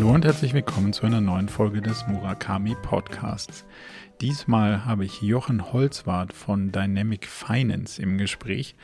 [0.00, 3.66] Hallo und herzlich willkommen zu einer neuen Folge des Murakami Podcasts.
[4.22, 8.76] Diesmal habe ich Jochen Holzwart von Dynamic Finance im Gespräch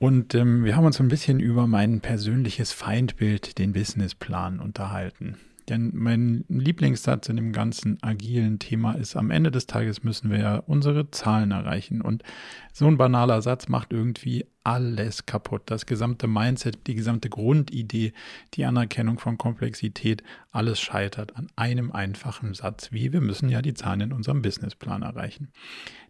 [0.00, 5.36] und ähm, wir haben uns ein bisschen über mein persönliches Feindbild, den Businessplan, unterhalten.
[5.68, 10.38] Denn mein Lieblingssatz in dem ganzen agilen Thema ist, am Ende des Tages müssen wir
[10.40, 12.00] ja unsere Zahlen erreichen.
[12.00, 12.24] Und
[12.72, 15.62] so ein banaler Satz macht irgendwie alles kaputt.
[15.66, 18.12] Das gesamte Mindset, die gesamte Grundidee,
[18.54, 23.74] die Anerkennung von Komplexität, alles scheitert an einem einfachen Satz, wie wir müssen ja die
[23.74, 25.48] Zahlen in unserem Businessplan erreichen.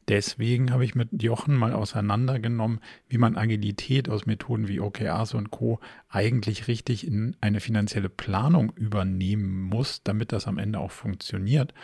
[0.09, 5.53] Deswegen habe ich mit Jochen mal auseinandergenommen, wie man Agilität aus Methoden wie OKRs und
[5.53, 5.79] Co.
[6.09, 11.75] eigentlich richtig in eine finanzielle Planung übernehmen muss, damit das am Ende auch funktioniert.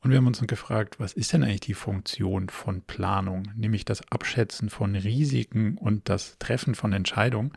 [0.00, 3.48] Und wir haben uns gefragt, was ist denn eigentlich die Funktion von Planung?
[3.54, 7.52] Nämlich das Abschätzen von Risiken und das Treffen von Entscheidungen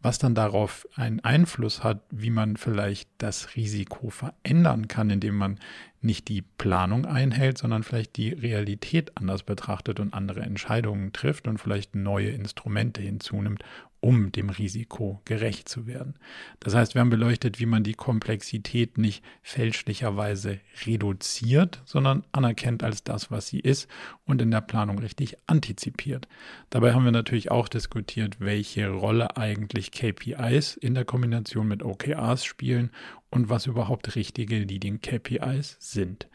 [0.00, 5.58] was dann darauf einen Einfluss hat, wie man vielleicht das Risiko verändern kann, indem man
[6.00, 11.58] nicht die Planung einhält, sondern vielleicht die Realität anders betrachtet und andere Entscheidungen trifft und
[11.58, 13.64] vielleicht neue Instrumente hinzunimmt,
[14.00, 16.14] um dem Risiko gerecht zu werden.
[16.60, 23.02] Das heißt, wir haben beleuchtet, wie man die Komplexität nicht fälschlicherweise reduziert, sondern anerkennt als
[23.02, 23.88] das, was sie ist
[24.24, 26.28] und in der Planung richtig antizipiert.
[26.70, 32.44] Dabei haben wir natürlich auch diskutiert, welche Rolle eigentlich KPIs in der Kombination mit OKRs
[32.44, 32.90] spielen
[33.30, 36.28] und was überhaupt richtige Leading KPIs sind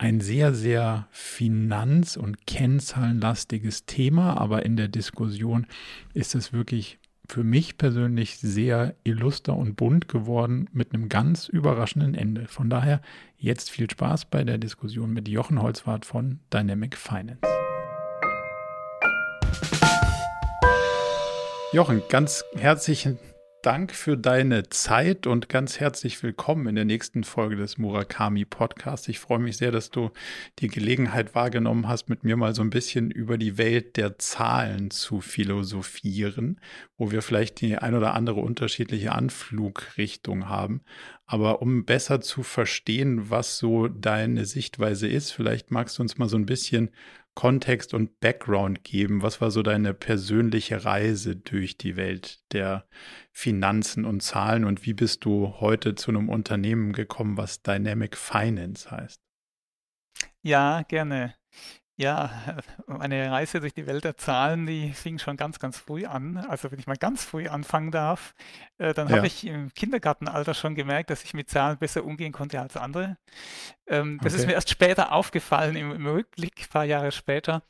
[0.00, 5.66] ein sehr, sehr finanz- und kennzahlenlastiges Thema, aber in der Diskussion
[6.14, 6.98] ist es wirklich
[7.28, 12.46] für mich persönlich sehr illuster und bunt geworden mit einem ganz überraschenden Ende.
[12.48, 13.02] Von daher
[13.36, 17.40] jetzt viel Spaß bei der Diskussion mit Jochen Holzwart von Dynamic Finance.
[21.74, 23.18] Jochen, ganz herzlichen
[23.62, 29.06] Dank für deine Zeit und ganz herzlich willkommen in der nächsten Folge des Murakami Podcasts.
[29.08, 30.12] Ich freue mich sehr, dass du
[30.60, 34.90] die Gelegenheit wahrgenommen hast, mit mir mal so ein bisschen über die Welt der Zahlen
[34.90, 36.58] zu philosophieren,
[36.96, 40.80] wo wir vielleicht die ein oder andere unterschiedliche Anflugrichtung haben.
[41.26, 46.30] Aber um besser zu verstehen, was so deine Sichtweise ist, vielleicht magst du uns mal
[46.30, 46.90] so ein bisschen
[47.34, 49.22] Kontext und Background geben?
[49.22, 52.86] Was war so deine persönliche Reise durch die Welt der
[53.32, 58.90] Finanzen und Zahlen und wie bist du heute zu einem Unternehmen gekommen, was Dynamic Finance
[58.90, 59.20] heißt?
[60.42, 61.34] Ja, gerne.
[62.00, 62.30] Ja,
[62.86, 66.38] meine Reise durch die Welt der Zahlen, die fing schon ganz, ganz früh an.
[66.38, 68.34] Also wenn ich mal ganz früh anfangen darf,
[68.78, 72.58] äh, dann habe ich im Kindergartenalter schon gemerkt, dass ich mit Zahlen besser umgehen konnte
[72.58, 73.18] als andere.
[73.86, 77.62] Ähm, das ist mir erst später aufgefallen, im, im Rückblick, ein paar Jahre später.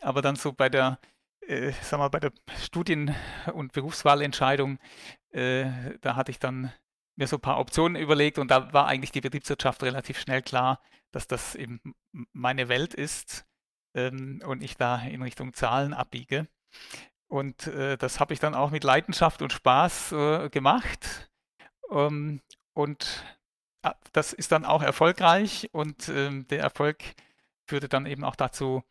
[0.00, 0.98] Aber dann so bei der,
[1.46, 3.14] äh, sag mal, bei der Studien-
[3.52, 4.78] und Berufswahlentscheidung,
[5.30, 5.66] äh,
[6.00, 6.72] da hatte ich dann
[7.16, 10.80] mir so ein paar Optionen überlegt und da war eigentlich die Betriebswirtschaft relativ schnell klar,
[11.12, 11.82] dass das eben
[12.32, 13.44] meine Welt ist
[13.94, 16.48] ähm, und ich da in Richtung Zahlen abbiege.
[17.28, 21.30] Und äh, das habe ich dann auch mit Leidenschaft und Spaß äh, gemacht.
[21.90, 22.40] Ähm,
[22.74, 23.24] und
[23.82, 27.02] äh, das ist dann auch erfolgreich und ähm, der Erfolg
[27.66, 28.82] führte dann eben auch dazu,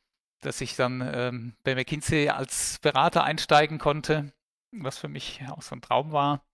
[0.41, 4.33] dass ich dann ähm, bei McKinsey als Berater einsteigen konnte,
[4.71, 6.45] was für mich auch so ein Traum war.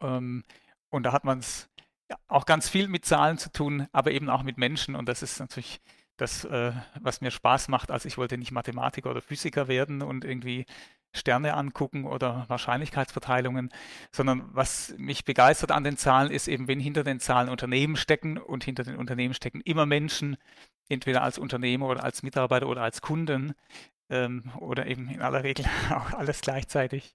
[0.00, 0.44] Ähm,
[0.88, 1.68] und da hat man es
[2.08, 4.96] ja, auch ganz viel mit Zahlen zu tun, aber eben auch mit Menschen.
[4.96, 5.80] Und das ist natürlich
[6.20, 7.90] das, äh, was mir Spaß macht.
[7.90, 10.66] Also ich wollte nicht Mathematiker oder Physiker werden und irgendwie
[11.12, 13.70] Sterne angucken oder Wahrscheinlichkeitsverteilungen,
[14.12, 18.38] sondern was mich begeistert an den Zahlen ist eben, wenn hinter den Zahlen Unternehmen stecken
[18.38, 20.36] und hinter den Unternehmen stecken immer Menschen,
[20.88, 23.54] entweder als Unternehmer oder als Mitarbeiter oder als Kunden
[24.08, 27.14] ähm, oder eben in aller Regel auch alles gleichzeitig.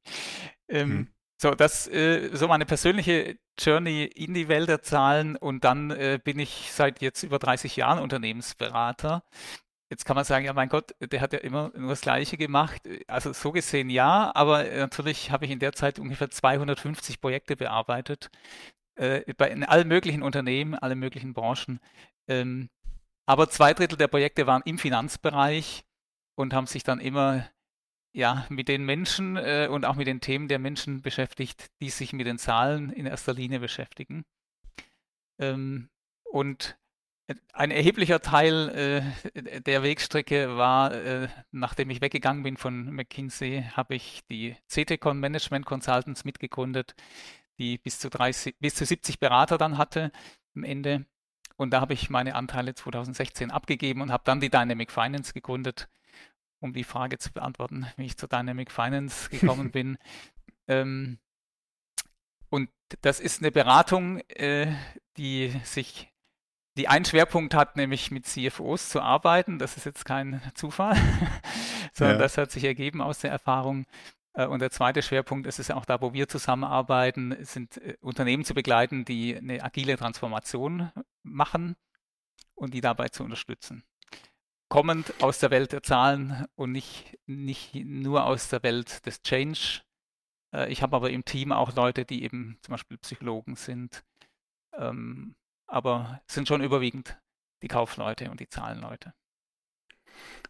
[0.67, 1.07] Ähm, hm.
[1.37, 6.19] So, das äh, so meine persönliche Journey in die Welt der Zahlen und dann äh,
[6.23, 9.23] bin ich seit jetzt über 30 Jahren Unternehmensberater.
[9.89, 12.81] Jetzt kann man sagen, ja mein Gott, der hat ja immer nur das Gleiche gemacht.
[13.07, 18.29] Also so gesehen ja, aber natürlich habe ich in der Zeit ungefähr 250 Projekte bearbeitet,
[18.95, 21.79] äh, bei, in allen möglichen Unternehmen, allen möglichen Branchen.
[22.27, 22.69] Ähm,
[23.27, 25.85] aber zwei Drittel der Projekte waren im Finanzbereich
[26.35, 27.47] und haben sich dann immer
[28.15, 32.13] ja, mit den Menschen äh, und auch mit den Themen der Menschen beschäftigt, die sich
[32.13, 34.23] mit den Zahlen in erster Linie beschäftigen.
[35.37, 35.89] Ähm,
[36.23, 36.77] und
[37.51, 39.03] ein erheblicher Teil
[39.33, 45.19] äh, der Wegstrecke war, äh, nachdem ich weggegangen bin von McKinsey, habe ich die CTCon
[45.19, 46.95] Management Consultants mitgegründet,
[47.59, 50.13] die bis zu, 30, bis zu 70 Berater dann hatte
[50.55, 51.05] am Ende.
[51.57, 55.89] Und da habe ich meine Anteile 2016 abgegeben und habe dann die Dynamic Finance gegründet,
[56.59, 59.97] um die Frage zu beantworten, wie ich zu Dynamic Finance gekommen bin.
[60.67, 61.19] Ähm,
[62.49, 62.69] und
[63.01, 64.73] das ist eine Beratung, äh,
[65.17, 66.11] die sich
[66.77, 69.59] die einen Schwerpunkt hat, nämlich mit CFOs zu arbeiten.
[69.59, 70.95] Das ist jetzt kein Zufall,
[71.93, 72.21] sondern ja.
[72.23, 73.85] das hat sich ergeben aus der Erfahrung.
[74.33, 78.43] Äh, und der zweite Schwerpunkt ist es auch da, wo wir zusammenarbeiten, sind äh, Unternehmen
[78.43, 80.91] zu begleiten, die eine agile Transformation
[81.23, 81.75] machen
[82.55, 83.83] und die dabei zu unterstützen.
[84.69, 89.81] Kommend aus der Welt der Zahlen und nicht, nicht nur aus der Welt des Change.
[90.53, 94.03] Äh, ich habe aber im Team auch Leute, die eben zum Beispiel Psychologen sind.
[94.73, 95.35] Ähm,
[95.67, 97.17] aber es sind schon überwiegend
[97.61, 99.13] die Kaufleute und die Zahlenleute.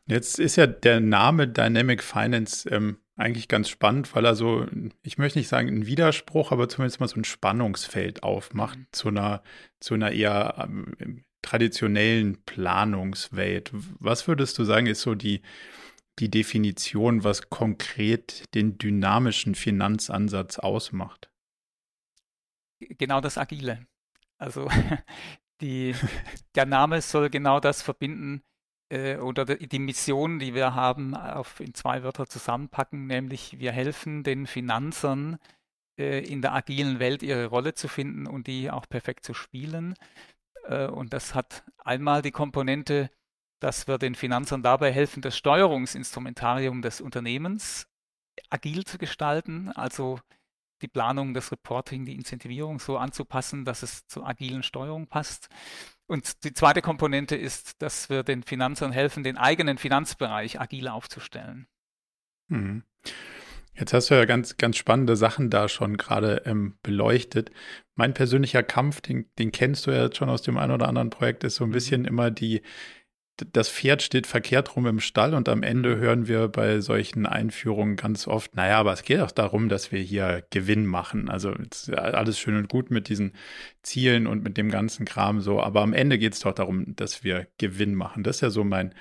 [0.05, 4.67] Jetzt ist ja der Name Dynamic Finance ähm, eigentlich ganz spannend, weil er so,
[5.01, 8.87] ich möchte nicht sagen ein Widerspruch, aber zumindest mal so ein Spannungsfeld aufmacht mhm.
[8.91, 9.41] zu einer,
[9.79, 13.71] zu einer eher ähm, traditionellen Planungswelt.
[13.99, 15.41] Was würdest du sagen, ist so die,
[16.17, 21.29] die Definition, was konkret den dynamischen Finanzansatz ausmacht?
[22.79, 23.85] Genau das Agile.
[24.37, 24.67] Also
[25.61, 25.93] die,
[26.55, 28.41] der Name soll genau das verbinden
[28.89, 34.23] äh, oder die Mission, die wir haben, auf, in zwei Wörter zusammenpacken, nämlich wir helfen
[34.23, 35.37] den Finanzern
[35.99, 39.93] äh, in der agilen Welt ihre Rolle zu finden und die auch perfekt zu spielen.
[40.67, 43.09] Äh, und das hat einmal die Komponente,
[43.59, 47.87] dass wir den Finanzern dabei helfen, das Steuerungsinstrumentarium des Unternehmens
[48.49, 50.19] agil zu gestalten, also
[50.81, 55.47] die Planung, das Reporting, die Incentivierung so anzupassen, dass es zur agilen Steuerung passt.
[56.07, 61.67] Und die zweite Komponente ist, dass wir den Finanzern helfen, den eigenen Finanzbereich agil aufzustellen.
[62.49, 62.83] Mhm.
[63.77, 67.51] Jetzt hast du ja ganz, ganz spannende Sachen da schon gerade ähm, beleuchtet.
[67.95, 71.09] Mein persönlicher Kampf, den, den kennst du ja jetzt schon aus dem einen oder anderen
[71.09, 71.73] Projekt, ist so ein mhm.
[71.73, 72.61] bisschen immer die,
[73.51, 77.97] das Pferd steht verkehrt rum im Stall und am Ende hören wir bei solchen Einführungen
[77.97, 81.29] ganz oft, naja, aber es geht auch darum, dass wir hier Gewinn machen.
[81.29, 81.53] Also
[81.91, 83.33] alles schön und gut mit diesen
[83.81, 87.25] Zielen und mit dem ganzen Kram so, aber am Ende geht es doch darum, dass
[87.25, 88.23] wir Gewinn machen.
[88.23, 88.95] Das ist ja so mein,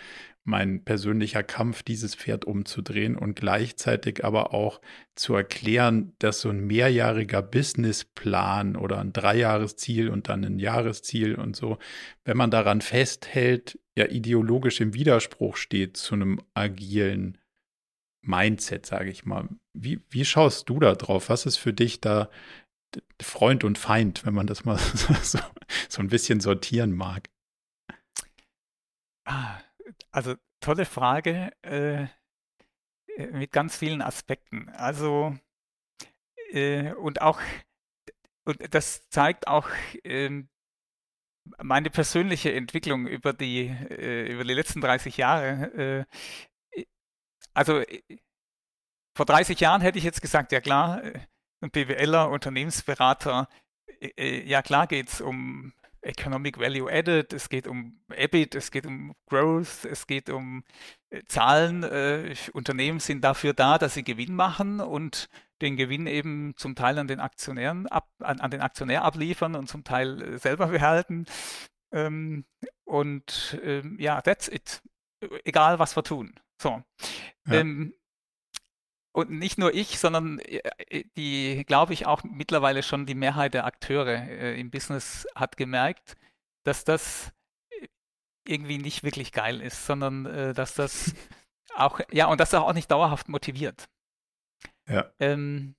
[0.44, 4.80] mein persönlicher Kampf, dieses Pferd umzudrehen und gleichzeitig aber auch
[5.14, 11.56] zu erklären, dass so ein mehrjähriger Businessplan oder ein Dreijahresziel und dann ein Jahresziel und
[11.56, 11.78] so,
[12.24, 17.38] wenn man daran festhält, ja ideologisch im Widerspruch steht zu einem agilen
[18.20, 19.48] Mindset, sage ich mal.
[19.72, 21.30] Wie, wie schaust du da drauf?
[21.30, 22.28] Was ist für dich da
[23.20, 24.78] Freund und Feind, wenn man das mal
[25.22, 25.38] so,
[25.88, 27.30] so ein bisschen sortieren mag?
[29.26, 29.63] Ah,
[30.10, 32.04] also tolle Frage äh,
[33.16, 34.68] äh, mit ganz vielen Aspekten.
[34.70, 35.36] Also
[36.50, 37.40] äh, und auch
[38.44, 39.68] und das zeigt auch
[40.04, 40.42] äh,
[41.62, 46.06] meine persönliche Entwicklung über die äh, über die letzten 30 Jahre.
[46.74, 46.84] Äh,
[47.54, 47.82] also
[49.16, 51.02] vor 30 Jahren hätte ich jetzt gesagt, ja klar,
[51.60, 53.48] ein BWLer, Unternehmensberater,
[54.18, 55.72] ja klar geht es um
[56.04, 60.64] Economic Value Added, es geht um EBIT, es geht um Growth, es geht um
[61.10, 61.82] äh, Zahlen.
[61.82, 65.28] Äh, Unternehmen sind dafür da, dass sie Gewinn machen und
[65.62, 69.68] den Gewinn eben zum Teil an den Aktionären ab, an, an den Aktionär abliefern und
[69.68, 71.26] zum Teil äh, selber behalten.
[71.92, 72.44] Ähm,
[72.84, 74.82] und ähm, ja, that's it.
[75.44, 76.34] Egal was wir tun.
[76.60, 76.82] So.
[77.46, 77.54] Ja.
[77.54, 77.94] Ähm,
[79.14, 83.54] und nicht nur ich, sondern äh, äh, die, glaube ich, auch mittlerweile schon die Mehrheit
[83.54, 86.16] der Akteure äh, im Business hat gemerkt,
[86.64, 87.32] dass das
[88.46, 91.14] irgendwie nicht wirklich geil ist, sondern dass das
[91.74, 93.88] auch, ja, und dass das auch nicht dauerhaft motiviert.
[94.86, 95.10] Ja.
[95.18, 95.76] Ähm,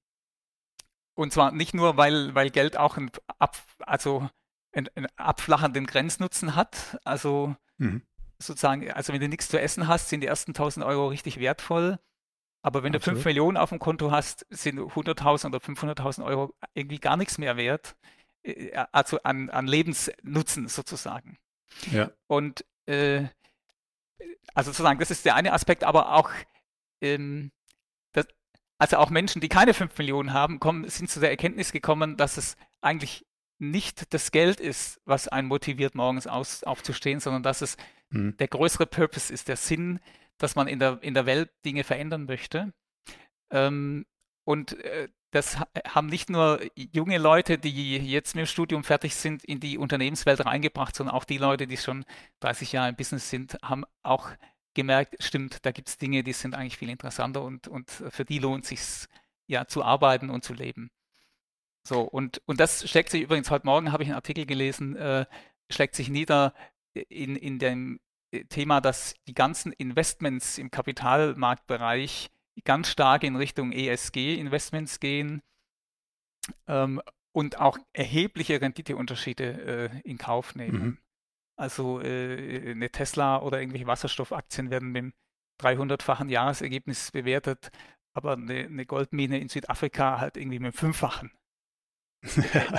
[1.15, 4.27] und zwar nicht nur, weil, weil Geld auch ein ab, also
[4.71, 6.97] einen, einen abflachenden Grenznutzen hat.
[7.03, 8.01] Also mhm.
[8.39, 11.99] sozusagen, also wenn du nichts zu essen hast, sind die ersten 1000 Euro richtig wertvoll.
[12.65, 13.17] Aber wenn Absolut.
[13.17, 17.37] du 5 Millionen auf dem Konto hast, sind 100.000 oder 500.000 Euro irgendwie gar nichts
[17.37, 17.95] mehr wert.
[18.41, 21.37] Äh, also an, an Lebensnutzen sozusagen.
[21.91, 22.09] Ja.
[22.25, 23.25] Und äh,
[24.55, 26.31] also sozusagen, das ist der eine Aspekt, aber auch,
[27.01, 27.51] ähm,
[28.13, 28.25] das,
[28.79, 32.37] also auch Menschen, die keine 5 Millionen haben, kommen, sind zu der Erkenntnis gekommen, dass
[32.37, 33.27] es eigentlich
[33.59, 37.77] nicht das Geld ist, was einen motiviert, morgens aus, aufzustehen, sondern dass es
[38.09, 38.35] hm.
[38.37, 39.99] der größere Purpose ist, der Sinn,
[40.37, 42.73] dass man in der, in der Welt Dinge verändern möchte.
[43.51, 44.05] Ähm,
[44.43, 49.43] und äh, das haben nicht nur junge Leute, die jetzt mit dem Studium fertig sind,
[49.43, 52.05] in die Unternehmenswelt reingebracht, sondern auch die Leute, die schon
[52.39, 54.29] 30 Jahre im Business sind, haben auch
[54.75, 58.39] gemerkt, stimmt, da gibt es Dinge, die sind eigentlich viel interessanter und, und für die
[58.39, 58.79] lohnt sich
[59.47, 60.89] ja zu arbeiten und zu leben.
[61.83, 65.25] So, und, und das schlägt sich übrigens, heute Morgen habe ich einen Artikel gelesen, äh,
[65.69, 66.53] schlägt sich nieder
[66.93, 67.99] in, in dem
[68.43, 72.29] Thema, dass die ganzen Investments im Kapitalmarktbereich
[72.63, 75.41] ganz stark in Richtung ESG-Investments gehen.
[76.67, 77.01] Ähm,
[77.31, 80.83] und auch erhebliche Renditeunterschiede äh, in Kauf nehmen.
[80.83, 80.97] Mhm.
[81.57, 85.13] Also äh, eine Tesla oder irgendwelche Wasserstoffaktien werden mit einem
[85.61, 87.71] 300-fachen Jahresergebnis bewertet,
[88.13, 91.31] aber eine, eine, Goldmine in Südafrika halt irgendwie mit einem Fünffachen.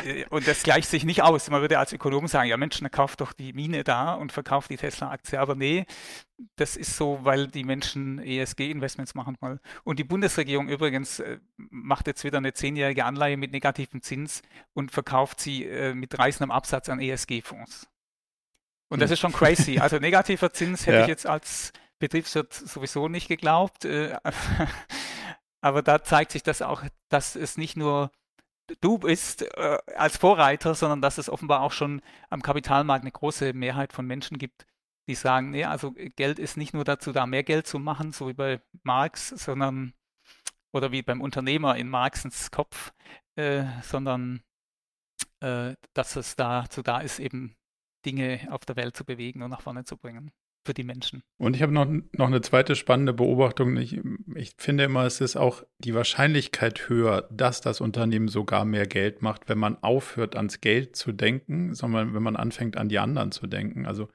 [0.05, 1.49] Äh, äh, und das gleicht sich nicht aus.
[1.51, 4.71] Man würde als Ökonom sagen, ja Mensch, dann kauft doch die Mine da und verkauft
[4.71, 5.39] die Tesla-Aktie.
[5.41, 5.87] Aber nee,
[6.57, 9.61] das ist so, weil die Menschen ESG-Investments machen wollen.
[9.85, 14.43] Und die Bundesregierung übrigens äh, macht jetzt wieder eine zehnjährige Anleihe mit negativem Zins
[14.75, 17.89] und verkauft sie mit reißendem Absatz an ESG-Fonds.
[18.89, 19.15] Und das hm.
[19.15, 19.79] ist schon crazy.
[19.79, 21.03] Also negativer Zins hätte ja.
[21.03, 23.87] ich jetzt als Betriebswirt sowieso nicht geglaubt.
[25.61, 28.11] Aber da zeigt sich das auch, dass es nicht nur
[28.81, 33.53] du bist äh, als Vorreiter, sondern dass es offenbar auch schon am Kapitalmarkt eine große
[33.53, 34.67] Mehrheit von Menschen gibt,
[35.09, 38.29] die sagen, nee, also Geld ist nicht nur dazu da, mehr Geld zu machen, so
[38.29, 39.95] wie bei Marx, sondern
[40.73, 42.93] oder wie beim Unternehmer in Marxens Kopf,
[43.37, 44.43] äh, sondern
[45.41, 47.57] äh, dass es dazu da ist, eben
[48.05, 50.33] Dinge auf der Welt zu bewegen und nach vorne zu bringen
[50.67, 51.23] für die Menschen.
[51.39, 53.77] Und ich habe noch, noch eine zweite spannende Beobachtung.
[53.77, 54.01] Ich,
[54.35, 59.23] ich finde immer, es ist auch die Wahrscheinlichkeit höher, dass das Unternehmen sogar mehr Geld
[59.23, 63.33] macht, wenn man aufhört, ans Geld zu denken, sondern wenn man anfängt, an die anderen
[63.33, 63.87] zu denken.
[63.87, 64.09] Also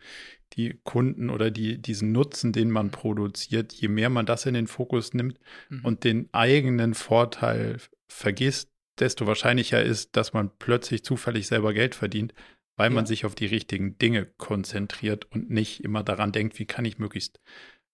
[0.53, 4.67] die Kunden oder die, diesen Nutzen, den man produziert, je mehr man das in den
[4.67, 5.39] Fokus nimmt
[5.69, 5.85] mhm.
[5.85, 7.77] und den eigenen Vorteil
[8.07, 12.33] vergisst, desto wahrscheinlicher ist, dass man plötzlich zufällig selber Geld verdient,
[12.77, 12.95] weil ja.
[12.95, 16.99] man sich auf die richtigen Dinge konzentriert und nicht immer daran denkt, wie kann ich
[16.99, 17.39] möglichst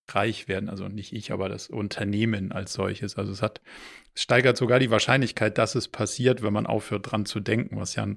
[0.10, 0.70] reich werden.
[0.70, 3.18] Also nicht ich, aber das Unternehmen als solches.
[3.18, 3.62] Also es hat,
[4.14, 7.96] es steigert sogar die Wahrscheinlichkeit, dass es passiert, wenn man aufhört, dran zu denken, was
[7.96, 8.08] ja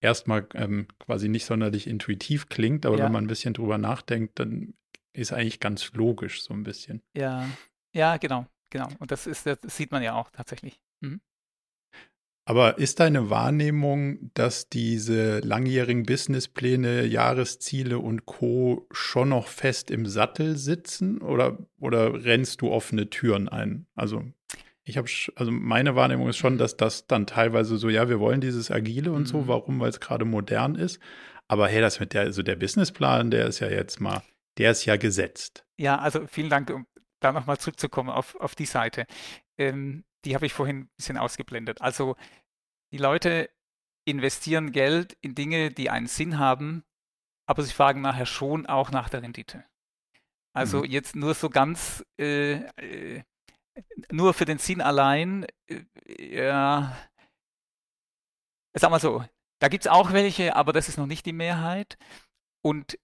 [0.00, 3.04] erstmal ähm, quasi nicht sonderlich intuitiv klingt, aber ja.
[3.04, 4.74] wenn man ein bisschen drüber nachdenkt, dann
[5.12, 7.02] ist eigentlich ganz logisch so ein bisschen.
[7.16, 7.48] Ja,
[7.94, 8.88] ja, genau, genau.
[8.98, 10.80] Und das ist, das sieht man ja auch tatsächlich.
[11.00, 11.20] Mhm.
[12.44, 18.88] Aber ist deine Wahrnehmung, dass diese langjährigen Businesspläne, Jahresziele und Co.
[18.90, 23.86] schon noch fest im Sattel sitzen oder, oder rennst du offene Türen ein?
[23.94, 24.24] Also
[24.84, 28.40] ich habe, also meine Wahrnehmung ist schon, dass das dann teilweise so, ja, wir wollen
[28.40, 29.26] dieses Agile und mhm.
[29.26, 29.78] so, warum?
[29.80, 30.98] Weil es gerade modern ist.
[31.46, 34.22] Aber hey, das mit der, also der Businessplan, der ist ja jetzt mal,
[34.58, 35.64] der ist ja gesetzt.
[35.76, 36.86] Ja, also vielen Dank, um
[37.20, 39.06] da nochmal zurückzukommen auf, auf die Seite.
[39.58, 41.80] Ähm, die habe ich vorhin ein bisschen ausgeblendet.
[41.80, 42.16] Also
[42.92, 43.50] die Leute
[44.04, 46.84] investieren Geld in Dinge, die einen Sinn haben,
[47.46, 49.64] aber sie fragen nachher schon auch nach der Rendite.
[50.52, 50.84] Also mhm.
[50.86, 53.22] jetzt nur so ganz, äh, äh,
[54.10, 55.84] nur für den Sinn allein, äh,
[56.36, 56.96] ja,
[58.74, 59.24] sag mal so,
[59.60, 61.98] da gibt es auch welche, aber das ist noch nicht die Mehrheit.
[62.62, 62.98] Und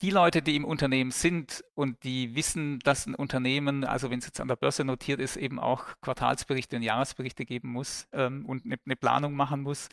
[0.00, 4.26] die Leute, die im Unternehmen sind und die wissen, dass ein Unternehmen, also wenn es
[4.26, 8.64] jetzt an der Börse notiert ist, eben auch Quartalsberichte und Jahresberichte geben muss ähm, und
[8.64, 9.88] eine, eine, Planung machen muss.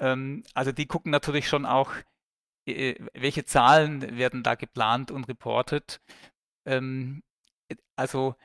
[0.00, 1.92] Ähm, also die gucken natürlich schon auch,
[2.66, 6.00] äh, welche Zahlen werden da geplant und reportet.
[6.64, 7.22] Ähm,
[7.96, 8.36] also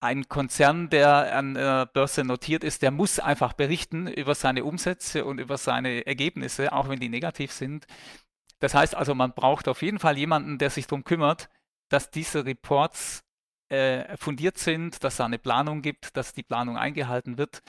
[0.00, 5.24] ein Konzern, der an der Börse notiert ist, der muss einfach berichten über seine Umsätze
[5.24, 7.86] und über seine Ergebnisse, auch wenn die negativ sind.
[8.60, 11.48] Das heißt also, man braucht auf jeden Fall jemanden, der sich darum kümmert,
[11.88, 13.24] dass diese Reports
[13.68, 17.62] äh, fundiert sind, dass es eine Planung gibt, dass die Planung eingehalten wird.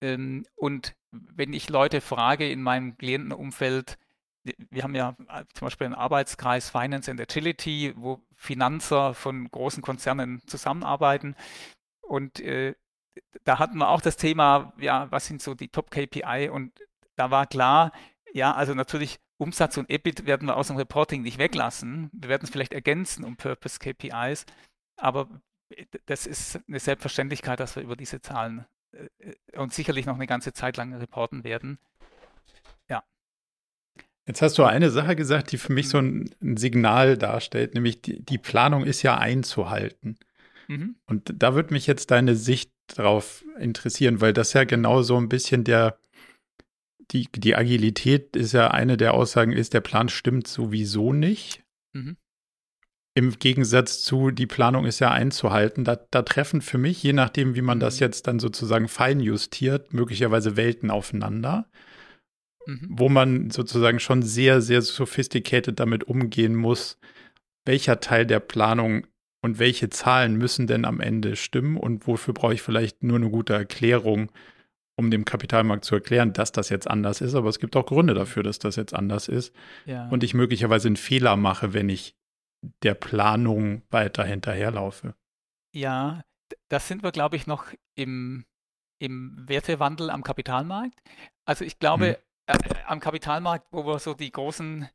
[0.00, 3.98] Ähm, und wenn ich Leute frage in meinem Klientenumfeld,
[4.70, 9.82] wir haben ja äh, zum Beispiel einen Arbeitskreis Finance and Agility, wo Finanzer von großen
[9.82, 11.36] Konzernen zusammenarbeiten.
[12.00, 12.74] Und äh,
[13.44, 16.50] da hatten wir auch das Thema, ja, was sind so die Top-KPI?
[16.50, 16.72] Und
[17.16, 17.92] da war klar,
[18.32, 22.10] ja, also natürlich Umsatz und EBIT werden wir aus dem Reporting nicht weglassen.
[22.12, 24.46] Wir werden es vielleicht ergänzen um Purpose KPIs,
[24.96, 25.28] aber
[26.06, 30.54] das ist eine Selbstverständlichkeit, dass wir über diese Zahlen äh, und sicherlich noch eine ganze
[30.54, 31.78] Zeit lang reporten werden.
[32.88, 33.04] Ja.
[34.26, 38.24] Jetzt hast du eine Sache gesagt, die für mich so ein, Signal darstellt, nämlich die,
[38.24, 40.16] die Planung ist ja einzuhalten.
[40.68, 40.96] Mhm.
[41.06, 45.28] Und da würde mich jetzt deine Sicht drauf interessieren, weil das ja genau so ein
[45.28, 45.98] bisschen der,
[47.10, 51.62] die, die Agilität ist ja eine der Aussagen, ist, der Plan stimmt sowieso nicht.
[51.92, 52.16] Mhm.
[53.16, 55.84] Im Gegensatz zu, die Planung ist ja einzuhalten.
[55.84, 58.00] Da, da treffen für mich, je nachdem, wie man das mhm.
[58.00, 61.68] jetzt dann sozusagen fein justiert, möglicherweise Welten aufeinander,
[62.66, 62.88] mhm.
[62.90, 66.98] wo man sozusagen schon sehr, sehr sophisticated damit umgehen muss,
[67.64, 69.06] welcher Teil der Planung
[69.42, 73.30] und welche Zahlen müssen denn am Ende stimmen und wofür brauche ich vielleicht nur eine
[73.30, 74.30] gute Erklärung,
[74.96, 77.34] um dem Kapitalmarkt zu erklären, dass das jetzt anders ist.
[77.34, 79.54] Aber es gibt auch Gründe dafür, dass das jetzt anders ist.
[79.86, 80.08] Ja.
[80.08, 82.16] Und ich möglicherweise einen Fehler mache, wenn ich
[82.82, 85.14] der Planung weiter hinterherlaufe.
[85.72, 86.22] Ja,
[86.68, 88.44] das sind wir, glaube ich, noch im,
[88.98, 91.02] im Wertewandel am Kapitalmarkt.
[91.44, 92.16] Also ich glaube, hm.
[92.46, 94.88] äh, am Kapitalmarkt, wo wir so die großen,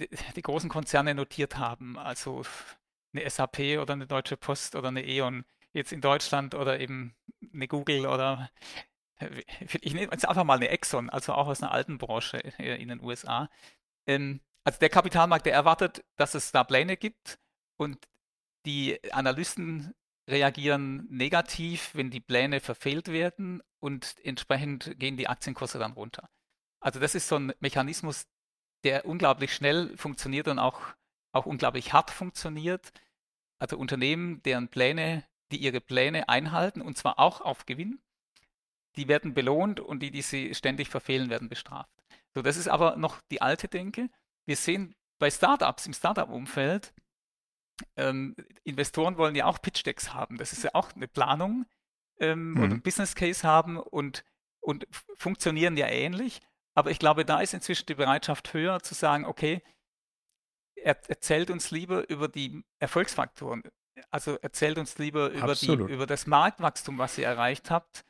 [0.00, 2.42] die, die, großen Konzerne notiert haben, also
[3.12, 7.14] eine SAP oder eine Deutsche Post oder eine E.ON, jetzt in Deutschland oder eben
[7.52, 8.50] eine Google oder
[9.80, 13.02] ich nehme jetzt einfach mal eine Exxon, also auch aus einer alten Branche in den
[13.02, 13.48] USA.
[14.06, 17.38] Ähm, also der Kapitalmarkt, der erwartet, dass es da Pläne gibt
[17.76, 17.98] und
[18.66, 19.94] die Analysten
[20.28, 26.28] reagieren negativ, wenn die Pläne verfehlt werden und entsprechend gehen die Aktienkurse dann runter.
[26.80, 28.26] Also das ist so ein Mechanismus,
[28.82, 30.80] der unglaublich schnell funktioniert und auch,
[31.32, 32.92] auch unglaublich hart funktioniert.
[33.58, 38.00] Also Unternehmen, deren Pläne, die ihre Pläne einhalten und zwar auch auf Gewinn,
[38.96, 41.90] die werden belohnt und die, die sie ständig verfehlen, werden bestraft.
[42.34, 44.08] So, das ist aber noch die alte Denke.
[44.46, 46.92] Wir sehen bei Startups im Startup-Umfeld,
[47.96, 48.34] ähm,
[48.64, 50.38] Investoren wollen ja auch Pitch-Decks haben.
[50.38, 51.66] Das ist ja auch eine Planung
[52.18, 52.62] ähm, mhm.
[52.62, 54.24] oder ein Business Case haben und,
[54.60, 54.86] und
[55.16, 56.40] funktionieren ja ähnlich.
[56.74, 59.62] Aber ich glaube, da ist inzwischen die Bereitschaft höher zu sagen, okay,
[60.74, 63.62] er erzählt uns lieber über die Erfolgsfaktoren.
[64.10, 68.04] Also erzählt uns lieber über, die, über das Marktwachstum, was ihr erreicht habt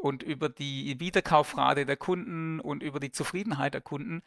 [0.00, 4.22] und über die Wiederkaufrate der Kunden und über die Zufriedenheit der Kunden.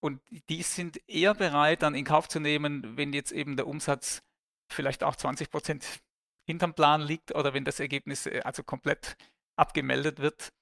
[0.00, 4.22] Und die sind eher bereit, dann in Kauf zu nehmen, wenn jetzt eben der Umsatz
[4.70, 5.84] vielleicht auch 20 Prozent
[6.46, 9.16] hinterm Plan liegt oder wenn das Ergebnis äh, also komplett
[9.56, 10.52] abgemeldet wird,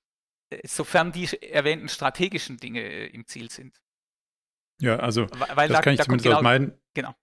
[0.50, 3.80] äh, sofern die erwähnten strategischen Dinge äh, im Ziel sind.
[4.80, 7.14] Ja, also Weil das da, kann ich da zumindest genau, aus meinen, genau.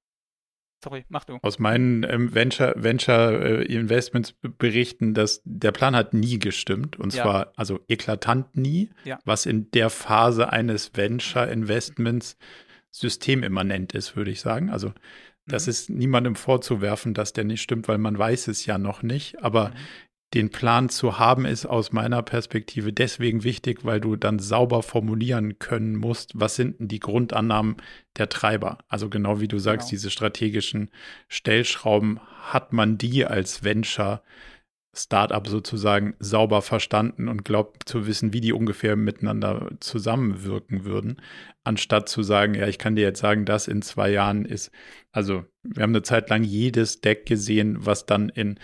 [0.84, 1.38] Sorry, mach du.
[1.42, 7.00] Aus meinen ähm, Venture, Venture äh, Investments berichten, dass der Plan hat nie gestimmt.
[7.00, 7.24] Und ja.
[7.24, 9.18] zwar, also eklatant nie, ja.
[9.24, 12.38] was in der Phase eines Venture Investments
[12.92, 14.70] systemimmanent ist, würde ich sagen.
[14.70, 14.94] Also
[15.48, 15.70] das mhm.
[15.70, 19.42] ist niemandem vorzuwerfen, dass der nicht stimmt, weil man weiß es ja noch nicht.
[19.42, 19.76] Aber mhm
[20.34, 25.60] den Plan zu haben, ist aus meiner Perspektive deswegen wichtig, weil du dann sauber formulieren
[25.60, 27.78] können musst, was sind denn die Grundannahmen
[28.18, 28.80] der Treiber.
[28.88, 29.98] Also genau wie du sagst, genau.
[29.98, 30.90] diese strategischen
[31.28, 34.22] Stellschrauben, hat man die als Venture
[34.96, 41.20] Startup sozusagen sauber verstanden und glaubt zu wissen, wie die ungefähr miteinander zusammenwirken würden,
[41.64, 44.72] anstatt zu sagen, ja, ich kann dir jetzt sagen, das in zwei Jahren ist.
[45.12, 48.60] Also wir haben eine Zeit lang jedes Deck gesehen, was dann in,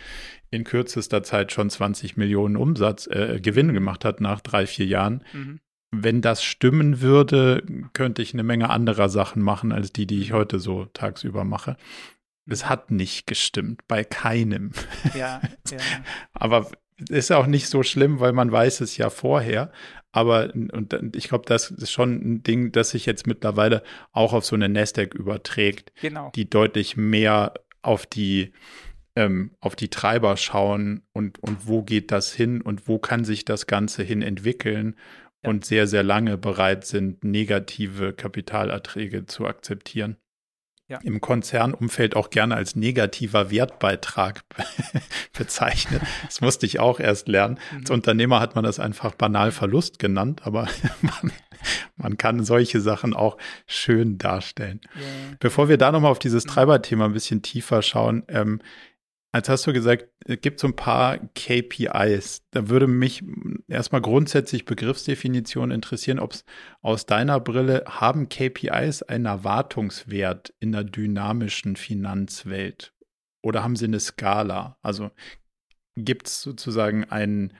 [0.52, 5.24] in kürzester Zeit schon 20 Millionen Umsatz, äh, Gewinn gemacht hat nach drei, vier Jahren.
[5.34, 5.60] Mhm.
[5.92, 7.64] Wenn das stimmen würde,
[7.94, 11.78] könnte ich eine Menge anderer Sachen machen, als die, die ich heute so tagsüber mache.
[12.50, 14.72] Es hat nicht gestimmt, bei keinem.
[15.18, 15.78] Ja, ja.
[16.34, 16.70] Aber
[17.10, 19.72] ist auch nicht so schlimm, weil man weiß es ja vorher.
[20.12, 24.44] Aber und ich glaube, das ist schon ein Ding, das sich jetzt mittlerweile auch auf
[24.46, 26.32] so eine Nasdaq überträgt, genau.
[26.36, 28.52] die deutlich mehr auf die
[29.16, 33.44] ähm, auf die Treiber schauen und, und wo geht das hin und wo kann sich
[33.44, 34.96] das Ganze hin entwickeln
[35.44, 35.50] ja.
[35.50, 40.18] und sehr, sehr lange bereit sind, negative Kapitalerträge zu akzeptieren.
[40.90, 40.98] Ja.
[41.04, 44.42] Im Konzernumfeld auch gerne als negativer Wertbeitrag
[45.38, 46.02] bezeichnet.
[46.26, 47.60] Das musste ich auch erst lernen.
[47.72, 47.78] Mhm.
[47.78, 50.68] Als Unternehmer hat man das einfach banal Verlust genannt, aber
[51.04, 51.32] man,
[51.96, 54.82] man kann solche Sachen auch schön darstellen.
[54.96, 55.36] Yeah.
[55.40, 56.50] Bevor wir da nochmal auf dieses mhm.
[56.50, 58.60] Treiberthema ein bisschen tiefer schauen, ähm,
[59.36, 62.48] Jetzt hast du gesagt, es gibt so ein paar KPIs.
[62.50, 63.24] Da würde mich
[63.68, 66.46] erstmal grundsätzlich Begriffsdefinition interessieren, ob es
[66.82, 72.94] aus deiner Brille haben KPIs einen Erwartungswert in der dynamischen Finanzwelt
[73.42, 74.78] oder haben sie eine Skala?
[74.82, 75.12] Also
[75.96, 77.54] gibt es sozusagen ein,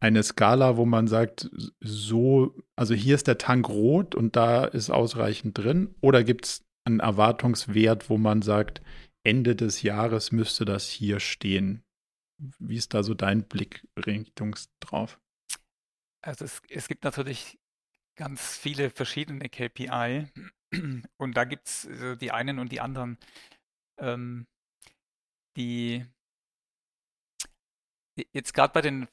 [0.00, 4.90] eine Skala, wo man sagt, so, also hier ist der Tank rot und da ist
[4.90, 5.94] ausreichend drin?
[6.00, 8.82] Oder gibt es einen Erwartungswert, wo man sagt,
[9.28, 11.84] Ende des Jahres müsste das hier stehen.
[12.58, 13.86] Wie ist da so dein Blick
[14.80, 15.20] drauf?
[16.24, 17.58] Also es, es gibt natürlich
[18.16, 20.28] ganz viele verschiedene KPI
[21.18, 21.88] und da gibt es
[22.20, 23.18] die einen und die anderen.
[23.98, 24.46] Ähm,
[25.56, 26.06] die
[28.32, 29.08] jetzt gerade bei den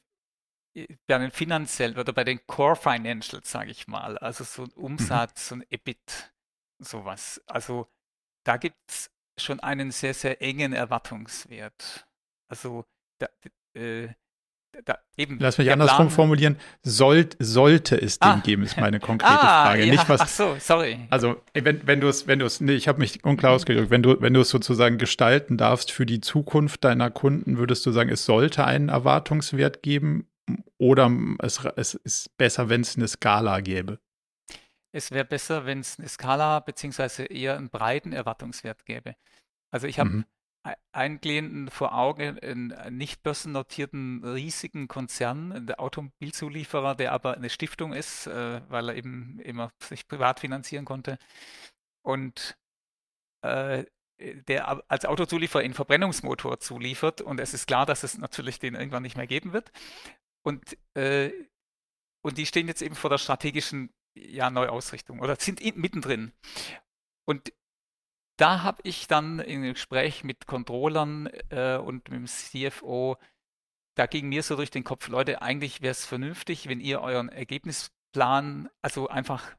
[1.06, 4.84] bei den finanziellen oder bei den Core Financials, sage ich mal, also so ein mhm.
[4.84, 6.34] Umsatz, so ein EBIT,
[6.78, 7.42] sowas.
[7.46, 7.90] Also
[8.44, 12.06] da gibt es schon einen sehr, sehr engen Erwartungswert.
[12.48, 12.84] Also
[13.18, 13.28] da,
[13.74, 14.08] äh,
[14.84, 16.56] da, eben, Lass mich andersrum Plan, formulieren.
[16.82, 19.84] Sollt, sollte es den ah, geben, ist meine konkrete ah, Frage.
[19.84, 20.98] Ja, Nicht was, ach so, sorry.
[21.10, 23.56] Also, wenn, wenn du es, wenn du es, nee, ich habe mich unklar mhm.
[23.56, 27.86] ausgedrückt, wenn du, wenn du es sozusagen gestalten darfst für die Zukunft deiner Kunden, würdest
[27.86, 30.28] du sagen, es sollte einen Erwartungswert geben
[30.78, 33.98] oder es, es ist besser, wenn es eine Skala gäbe?
[34.92, 39.16] Es wäre besser, wenn es eine Skala beziehungsweise eher einen breiten Erwartungswert gäbe.
[39.70, 40.24] Also ich habe mhm.
[40.92, 47.92] einen Klienten vor Augen, einen nicht börsennotierten riesigen Konzern, der Automobilzulieferer, der aber eine Stiftung
[47.92, 51.18] ist, äh, weil er eben immer sich privat finanzieren konnte.
[52.02, 52.56] Und
[53.42, 53.84] äh,
[54.18, 59.02] der als Autozulieferer einen Verbrennungsmotor zuliefert und es ist klar, dass es natürlich den irgendwann
[59.02, 59.70] nicht mehr geben wird.
[60.42, 61.32] Und, äh,
[62.22, 66.32] und die stehen jetzt eben vor der strategischen ja, Neuausrichtung oder sind in, mittendrin.
[67.24, 67.52] Und
[68.38, 73.16] da habe ich dann im Gespräch mit Controllern äh, und mit dem CFO,
[73.94, 77.30] da ging mir so durch den Kopf, Leute, eigentlich wäre es vernünftig, wenn ihr euren
[77.30, 79.56] Ergebnisplan also einfach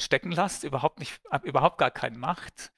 [0.00, 2.72] stecken lasst, überhaupt nicht, überhaupt gar keinen macht,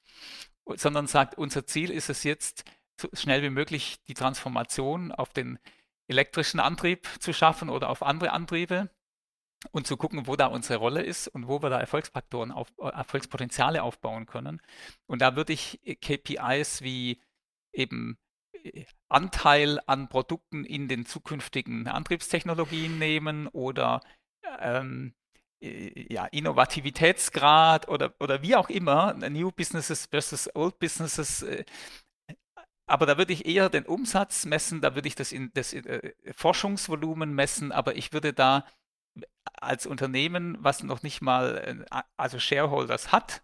[0.75, 2.65] sondern sagt, unser Ziel ist es jetzt,
[2.99, 5.59] so schnell wie möglich die Transformation auf den
[6.07, 8.89] elektrischen Antrieb zu schaffen oder auf andere Antriebe
[9.71, 13.83] und zu gucken, wo da unsere Rolle ist und wo wir da Erfolgsfaktoren, auf, Erfolgspotenziale
[13.83, 14.61] aufbauen können.
[15.07, 17.21] Und da würde ich KPIs wie
[17.71, 18.17] eben
[18.63, 24.01] äh, Anteil an Produkten in den zukünftigen Antriebstechnologien nehmen oder
[24.59, 25.13] ähm,
[25.61, 31.43] äh, ja, Innovativitätsgrad oder, oder wie auch immer, New Businesses versus Old Businesses.
[31.43, 31.65] Äh,
[32.85, 36.13] aber da würde ich eher den Umsatz messen, da würde ich das, in, das äh,
[36.35, 38.65] Forschungsvolumen messen, aber ich würde da
[39.53, 41.85] als Unternehmen, was noch nicht mal
[42.17, 43.41] also Shareholders hat,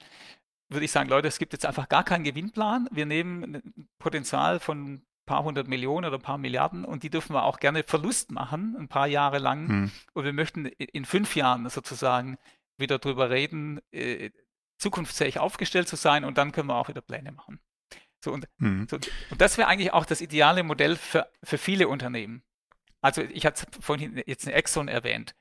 [0.70, 2.88] würde ich sagen, Leute, es gibt jetzt einfach gar keinen Gewinnplan.
[2.92, 7.34] Wir nehmen ein Potenzial von paar hundert Millionen oder ein paar Milliarden und die dürfen
[7.34, 9.68] wir auch gerne Verlust machen, ein paar Jahre lang.
[9.68, 9.92] Hm.
[10.14, 12.38] Und wir möchten in fünf Jahren sozusagen
[12.78, 14.32] wieder drüber reden, äh,
[14.80, 17.60] zukunftsfähig aufgestellt zu sein und dann können wir auch wieder Pläne machen.
[18.24, 18.88] So, und, hm.
[18.90, 22.42] so, und das wäre eigentlich auch das ideale Modell für, für viele Unternehmen.
[23.02, 25.36] Also ich hatte vorhin jetzt eine Exxon erwähnt.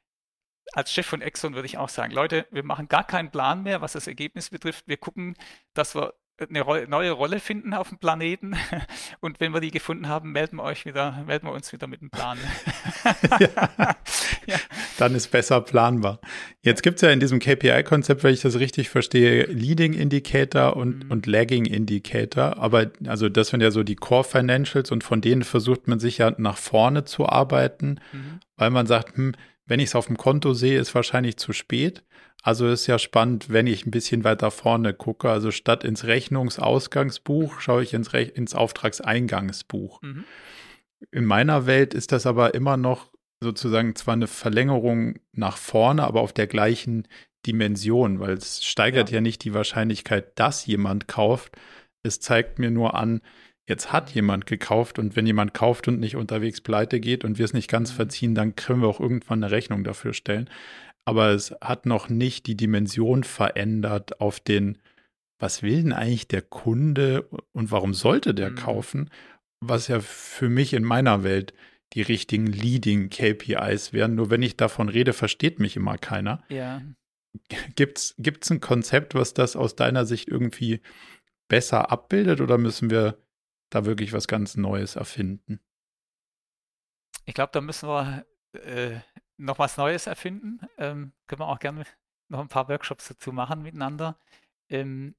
[0.73, 3.81] Als Chef von Exxon würde ich auch sagen, Leute, wir machen gar keinen Plan mehr,
[3.81, 4.87] was das Ergebnis betrifft.
[4.87, 5.35] Wir gucken,
[5.75, 8.57] dass wir eine Ro neue Rolle finden auf dem Planeten.
[9.21, 12.01] Und wenn wir die gefunden haben, melden wir euch wieder, melden wir uns wieder mit
[12.01, 12.39] dem Plan.
[13.41, 13.49] ja.
[14.47, 14.57] ja.
[14.99, 16.21] Dann ist besser planbar.
[16.63, 21.05] Jetzt gibt es ja in diesem KPI-Konzept, wenn ich das richtig verstehe, Leading Indicator und,
[21.05, 21.11] mhm.
[21.11, 22.59] und Lagging Indicator.
[22.59, 26.19] Aber also das sind ja so die Core Financials und von denen versucht man sich
[26.19, 28.41] ja nach vorne zu arbeiten, mhm.
[28.57, 29.35] weil man sagt, hm,
[29.69, 32.03] wenn ich es auf dem Konto sehe, ist wahrscheinlich zu spät.
[32.43, 35.31] Also ist ja spannend, wenn ich ein bisschen weiter vorne gucke.
[35.31, 40.01] Also statt ins Rechnungsausgangsbuch schaue ich ins, Re ins Auftragseingangsbuch.
[40.03, 40.25] Mhm.
[41.11, 46.23] In meiner Welt ist das aber immer noch sozusagen zwar eine Verlängerung nach vorne, aber
[46.23, 47.07] auf der gleichen
[47.47, 51.57] Dimension, weil es steigert ja, ja nicht die Wahrscheinlichkeit, dass jemand kauft.
[52.03, 53.21] Es zeigt mir nur an,
[53.69, 57.45] jetzt hat jemand gekauft und wenn jemand kauft und nicht unterwegs pleite geht und wir
[57.45, 57.97] es nicht ganz mhm.
[57.97, 60.49] verziehen, dann können wir auch irgendwann eine Rechnung dafür stellen
[61.09, 64.77] aber es hat noch nicht die Dimension verändert auf den,
[65.41, 68.57] was will denn eigentlich der Kunde und warum sollte der mhm.
[68.57, 69.11] kaufen,
[69.59, 71.55] was ja für mich in meiner Welt
[71.95, 74.17] die richtigen Leading KPIs wären.
[74.17, 76.45] Nur wenn ich davon rede, versteht mich immer keiner.
[76.51, 76.83] Ja.
[77.75, 80.83] Gibt es ein Konzept, was das aus deiner Sicht irgendwie
[81.49, 83.17] besser abbildet oder müssen wir
[83.71, 85.61] da wirklich was ganz Neues erfinden?
[87.25, 89.01] Ich glaube, da müssen wir äh,
[89.37, 90.61] noch was Neues erfinden.
[90.79, 91.85] Ähm, können wir auch gerne
[92.29, 94.19] noch ein paar Workshops dazu machen miteinander.
[94.69, 95.15] Ähm,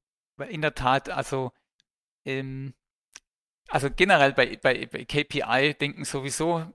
[0.49, 1.51] in der Tat, also,
[2.25, 2.73] ähm,
[3.67, 6.73] also generell bei, bei, bei KPI denken sowieso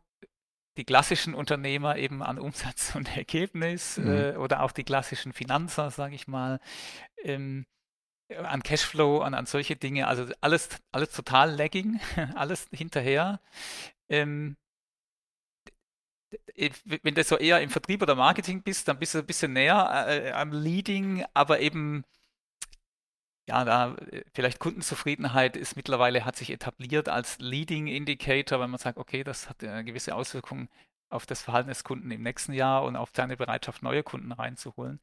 [0.76, 4.08] die klassischen Unternehmer eben an Umsatz und Ergebnis mhm.
[4.08, 6.60] äh, oder auch die klassischen Finanzer, sage ich mal,
[7.22, 7.66] ähm,
[8.36, 10.06] an Cashflow, an, an solche Dinge.
[10.08, 12.00] Also alles, alles total lagging,
[12.34, 13.40] alles hinterher.
[14.08, 14.56] Ähm,
[16.84, 20.06] wenn du so eher im Vertrieb oder Marketing bist, dann bist du ein bisschen näher
[20.08, 22.04] äh, am Leading, aber eben
[23.46, 23.96] ja, da
[24.32, 29.48] vielleicht Kundenzufriedenheit ist mittlerweile hat sich etabliert als Leading Indicator, wenn man sagt, okay, das
[29.50, 30.68] hat eine gewisse Auswirkung
[31.10, 35.00] auf das Verhalten des Kunden im nächsten Jahr und auf seine Bereitschaft, neue Kunden reinzuholen.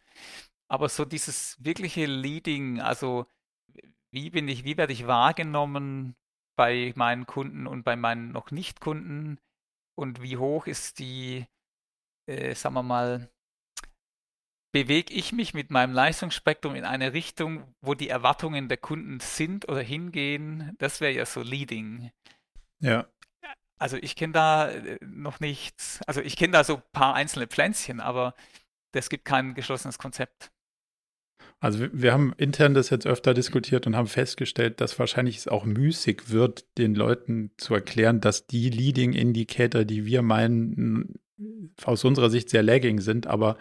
[0.71, 3.25] Aber so dieses wirkliche Leading, also
[4.11, 6.15] wie bin ich, wie werde ich wahrgenommen
[6.55, 9.39] bei meinen Kunden und bei meinen noch nicht Kunden?
[10.01, 11.45] und wie hoch ist die,
[12.27, 13.29] äh, sagen wir mal,
[14.73, 19.67] bewege ich mich mit meinem Leistungsspektrum in eine Richtung, wo die Erwartungen der Kunden sind
[19.67, 22.11] oder hingehen, das wäre ja so Leading.
[22.79, 23.07] Ja.
[23.77, 27.47] Also ich kenne da äh, noch nichts, also ich kenne da so ein paar einzelne
[27.47, 28.33] Pflänzchen, aber
[28.93, 30.51] es gibt kein geschlossenes Konzept.
[31.61, 35.63] Also wir haben intern das jetzt öfter diskutiert und haben festgestellt, dass wahrscheinlich es auch
[35.63, 41.19] müßig wird, den Leuten zu erklären, dass die Leading Indicator, die wir meinen,
[41.83, 43.57] aus unserer Sicht sehr lagging sind, aber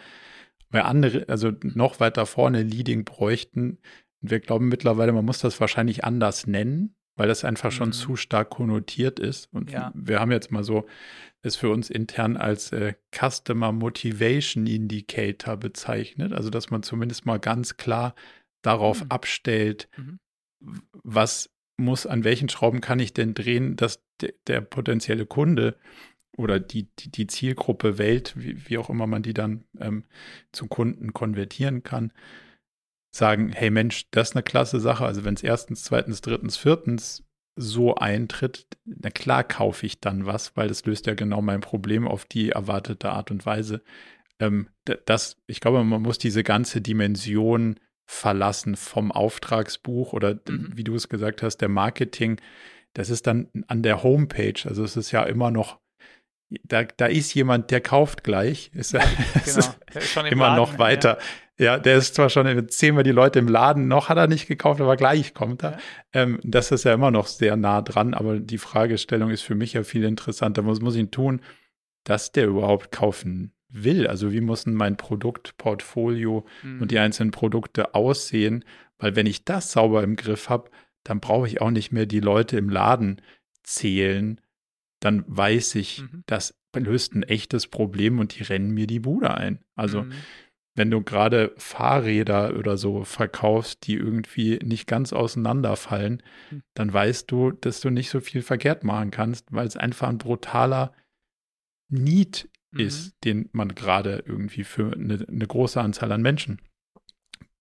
[0.70, 3.78] wir andere, also noch weiter vorne Leading bräuchten.
[4.22, 7.92] Und wir glauben mittlerweile, man muss das wahrscheinlich anders nennen, weil das einfach schon mhm.
[7.92, 9.52] zu stark konnotiert ist.
[9.52, 9.92] Und ja.
[9.94, 10.86] wir haben jetzt mal so
[11.42, 16.32] es für uns intern als äh, Customer Motivation Indicator bezeichnet.
[16.32, 18.14] Also, dass man zumindest mal ganz klar
[18.62, 19.10] darauf mhm.
[19.10, 20.18] abstellt, mhm.
[21.02, 25.78] was muss, an welchen Schrauben kann ich denn drehen, dass de, der potenzielle Kunde
[26.36, 30.04] oder die, die, die Zielgruppe Welt, wie, wie, auch immer man die dann ähm,
[30.52, 32.12] zu Kunden konvertieren kann,
[33.10, 35.04] sagen, hey Mensch, das ist eine klasse Sache.
[35.04, 37.24] Also wenn es erstens, zweitens, drittens, viertens
[37.60, 42.08] so eintritt, na klar kaufe ich dann was, weil das löst ja genau mein Problem
[42.08, 43.82] auf die erwartete Art und Weise.
[44.38, 44.68] Ähm,
[45.04, 50.72] das, ich glaube, man muss diese ganze Dimension verlassen vom Auftragsbuch oder mhm.
[50.74, 52.40] wie du es gesagt hast, der Marketing.
[52.94, 54.60] Das ist dann an der Homepage.
[54.64, 55.78] Also es ist ja immer noch,
[56.64, 58.70] da, da ist jemand, der kauft gleich.
[58.74, 59.00] Ist, ja,
[59.44, 59.58] genau.
[59.94, 61.18] ist immer Laden, noch weiter.
[61.18, 61.24] Ja.
[61.60, 64.80] Ja, der ist zwar schon zehnmal die Leute im Laden, noch hat er nicht gekauft,
[64.80, 65.72] aber gleich kommt er.
[65.72, 65.78] Ja.
[66.14, 69.74] Ähm, das ist ja immer noch sehr nah dran, aber die Fragestellung ist für mich
[69.74, 70.66] ja viel interessanter.
[70.66, 71.42] Was muss ich tun,
[72.04, 74.06] dass der überhaupt kaufen will?
[74.06, 76.80] Also wie muss denn mein Produktportfolio mhm.
[76.80, 78.64] und die einzelnen Produkte aussehen?
[78.98, 80.70] Weil wenn ich das sauber im Griff habe,
[81.04, 83.20] dann brauche ich auch nicht mehr die Leute im Laden
[83.62, 84.40] zählen.
[85.00, 86.22] Dann weiß ich, mhm.
[86.24, 89.58] das löst ein echtes Problem und die rennen mir die Bude ein.
[89.74, 90.12] Also mhm
[90.74, 96.62] wenn du gerade Fahrräder oder so verkaufst, die irgendwie nicht ganz auseinanderfallen, hm.
[96.74, 100.18] dann weißt du, dass du nicht so viel verkehrt machen kannst, weil es einfach ein
[100.18, 100.94] brutaler
[101.90, 102.80] Need mhm.
[102.80, 106.60] ist, den man gerade irgendwie für eine, eine, große Anzahl an Menschen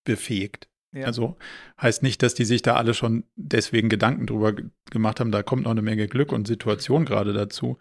[0.04, 0.68] befähigt.
[0.92, 1.06] Ja.
[1.06, 1.36] Also
[1.80, 4.54] heißt nicht, dass die sich da alle schon deswegen Gedanken drüber
[4.90, 7.78] gemacht haben, da kommt noch eine Menge Glück und Situation gerade dazu.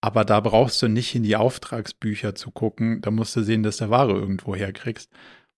[0.00, 3.00] Aber da brauchst du nicht in die Auftragsbücher zu gucken.
[3.00, 5.10] Da musst du sehen, dass du Ware irgendwo herkriegst,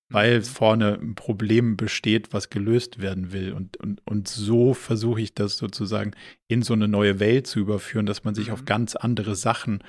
[0.08, 0.44] weil mhm.
[0.44, 3.52] vorne ein Problem besteht, was gelöst werden will.
[3.52, 6.12] Und, und, und so versuche ich das sozusagen
[6.48, 8.54] in so eine neue Welt zu überführen, dass man sich mhm.
[8.54, 9.84] auf ganz andere Sachen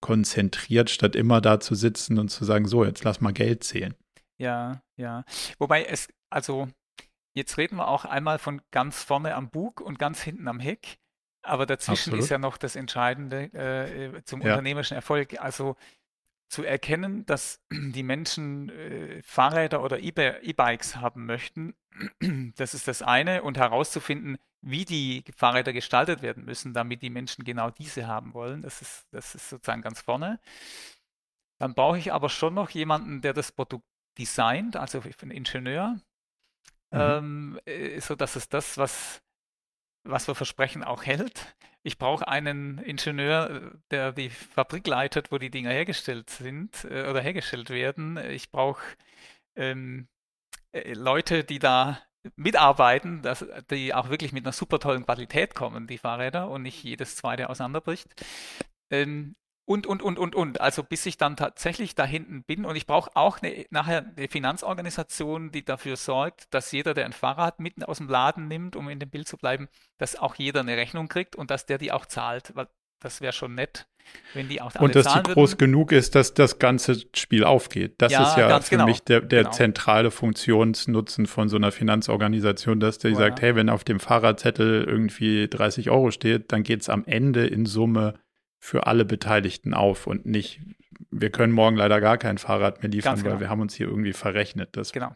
[0.00, 3.94] konzentriert, statt immer da zu sitzen und zu sagen, so, jetzt lass mal Geld zählen.
[4.38, 5.24] Ja, ja.
[5.58, 6.68] Wobei es, also
[7.34, 10.98] jetzt reden wir auch einmal von ganz vorne am Bug und ganz hinten am Heck.
[11.44, 12.20] Aber dazwischen Absolut.
[12.20, 14.52] ist ja noch das Entscheidende äh, zum ja.
[14.52, 15.40] unternehmerischen Erfolg.
[15.40, 15.76] Also
[16.48, 21.74] zu erkennen, dass die Menschen äh, Fahrräder oder E-Bikes haben möchten,
[22.56, 23.42] das ist das eine.
[23.42, 28.62] Und herauszufinden, wie die Fahrräder gestaltet werden müssen, damit die Menschen genau diese haben wollen,
[28.62, 30.40] das ist, das ist sozusagen ganz vorne.
[31.58, 33.86] Dann brauche ich aber schon noch jemanden, der das Produkt
[34.18, 35.96] designt, also einen Ingenieur,
[36.90, 36.98] mhm.
[36.98, 39.22] ähm, äh, so dass es das, was
[40.04, 41.54] was wir versprechen, auch hält.
[41.82, 47.20] Ich brauche einen Ingenieur, der die Fabrik leitet, wo die Dinger hergestellt sind äh, oder
[47.20, 48.16] hergestellt werden.
[48.16, 48.82] Ich brauche
[49.56, 50.08] ähm,
[50.72, 52.00] äh, Leute, die da
[52.36, 56.82] mitarbeiten, dass, die auch wirklich mit einer super tollen Qualität kommen, die Fahrräder, und nicht
[56.82, 58.08] jedes zweite auseinanderbricht.
[58.90, 60.60] Ähm, und, und, und, und, und.
[60.60, 64.28] Also bis ich dann tatsächlich da hinten bin und ich brauche auch eine, nachher eine
[64.28, 68.88] Finanzorganisation, die dafür sorgt, dass jeder, der ein Fahrrad mitten aus dem Laden nimmt, um
[68.88, 71.92] in dem Bild zu bleiben, dass auch jeder eine Rechnung kriegt und dass der die
[71.92, 72.68] auch zahlt, weil
[73.00, 73.86] das wäre schon nett,
[74.32, 75.58] wenn die auch Und dass die groß würden.
[75.58, 77.96] genug ist, dass das ganze Spiel aufgeht.
[77.98, 78.86] Das ja, ist ja für genau.
[78.86, 79.52] mich der, der genau.
[79.52, 83.48] zentrale Funktionsnutzen von so einer Finanzorganisation, dass der oh, sagt, ja.
[83.48, 87.66] hey, wenn auf dem Fahrradzettel irgendwie 30 Euro steht, dann geht es am Ende in
[87.66, 88.14] Summe
[88.64, 90.62] für alle Beteiligten auf und nicht,
[91.10, 93.32] wir können morgen leider gar kein Fahrrad mehr liefern, genau.
[93.32, 94.74] weil wir haben uns hier irgendwie verrechnet.
[94.74, 95.14] Das genau.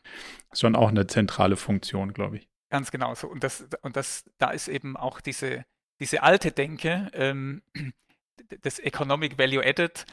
[0.52, 2.48] ist schon auch eine zentrale Funktion, glaube ich.
[2.68, 3.26] Ganz genau so.
[3.26, 5.64] Und das, und das, da ist eben auch diese,
[5.98, 7.62] diese alte Denke, ähm,
[8.60, 10.04] das Economic Value Added,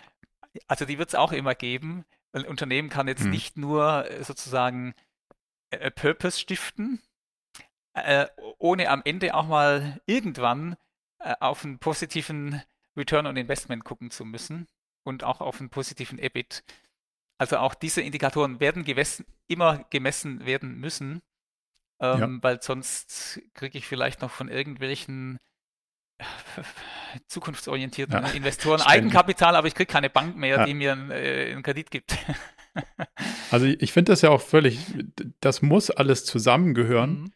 [0.68, 3.32] also die wird es auch immer geben, ein Unternehmen kann jetzt hm.
[3.32, 4.94] nicht nur äh, sozusagen
[5.72, 7.02] äh, Purpose stiften,
[7.96, 8.28] äh,
[8.60, 10.78] ohne am Ende auch mal irgendwann
[11.20, 12.62] äh, auf einen positiven
[12.98, 14.68] Return on Investment gucken zu müssen
[15.04, 16.64] und auch auf einen positiven EBIT.
[17.38, 21.22] Also auch diese Indikatoren werden gemessen, immer gemessen werden müssen,
[22.00, 22.30] ähm, ja.
[22.44, 25.38] weil sonst kriege ich vielleicht noch von irgendwelchen
[26.18, 26.24] äh,
[27.28, 29.04] zukunftsorientierten ja, Investoren ständig.
[29.04, 30.66] Eigenkapital, aber ich kriege keine Bank mehr, ja.
[30.66, 32.18] die mir einen, äh, einen Kredit gibt.
[33.52, 34.80] also ich finde das ja auch völlig,
[35.42, 37.22] das muss alles zusammengehören.
[37.22, 37.34] Mhm.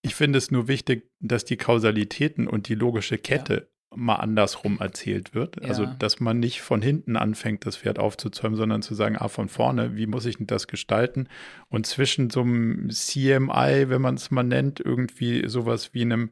[0.00, 5.34] Ich finde es nur wichtig, dass die Kausalitäten und die logische Kette mal andersrum erzählt
[5.34, 5.62] wird.
[5.62, 5.88] Also, ja.
[5.88, 9.48] Also, dass man nicht von hinten anfängt, das Pferd aufzuzäumen, sondern zu sagen, ah, von
[9.48, 11.28] vorne, wie muss ich denn das gestalten?
[11.68, 16.30] Und zwischen so einem CMI, wenn man es mal nennt, irgendwie sowas wie einem,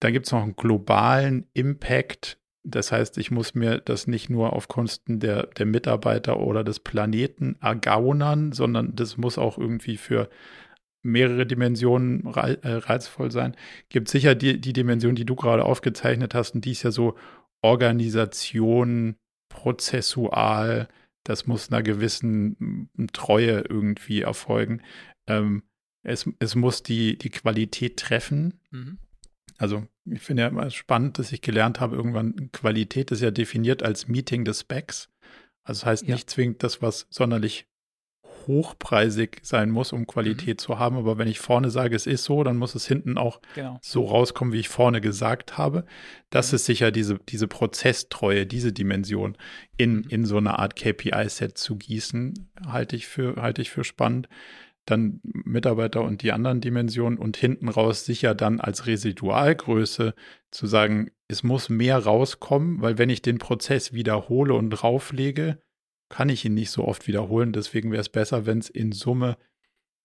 [0.00, 2.38] da gibt es noch einen globalen Impact.
[2.64, 6.80] Das heißt, ich muss mir das nicht nur auf Kosten der, der Mitarbeiter oder des
[6.80, 10.28] Planeten ergaunern, sondern das muss auch irgendwie für
[11.02, 13.56] mehrere Dimensionen äh, reizvoll sein.
[13.88, 17.16] Gibt sicher die, die Dimension, die du gerade aufgezeichnet hast, und die ist ja so
[17.62, 19.16] Organisation,
[19.48, 20.88] prozessual,
[21.24, 24.82] das muss einer gewissen Treue irgendwie erfolgen.
[25.26, 25.62] Ähm,
[26.02, 28.60] es, es muss die, die Qualität treffen.
[28.70, 28.98] Mhm.
[29.58, 33.82] Also ich finde ja immer spannend, dass ich gelernt habe, irgendwann Qualität ist ja definiert
[33.82, 35.10] als Meeting des Specs.
[35.64, 36.14] Also das heißt ja.
[36.14, 37.66] nicht zwingend das, was sonderlich
[38.48, 40.58] hochpreisig sein muss, um Qualität mhm.
[40.58, 40.96] zu haben.
[40.96, 43.78] Aber wenn ich vorne sage, es ist so, dann muss es hinten auch genau.
[43.80, 45.84] so rauskommen, wie ich vorne gesagt habe.
[46.30, 46.56] Das mhm.
[46.56, 49.38] ist sicher diese, diese Prozesstreue, diese Dimension
[49.76, 50.04] in, mhm.
[50.08, 54.28] in so eine Art KPI-Set zu gießen, halte ich für, halte ich für spannend
[54.90, 60.14] dann Mitarbeiter und die anderen Dimensionen und hinten raus sicher dann als Residualgröße
[60.50, 65.60] zu sagen, es muss mehr rauskommen, weil wenn ich den Prozess wiederhole und drauflege,
[66.08, 67.52] kann ich ihn nicht so oft wiederholen.
[67.52, 69.36] Deswegen wäre es besser, wenn es in Summe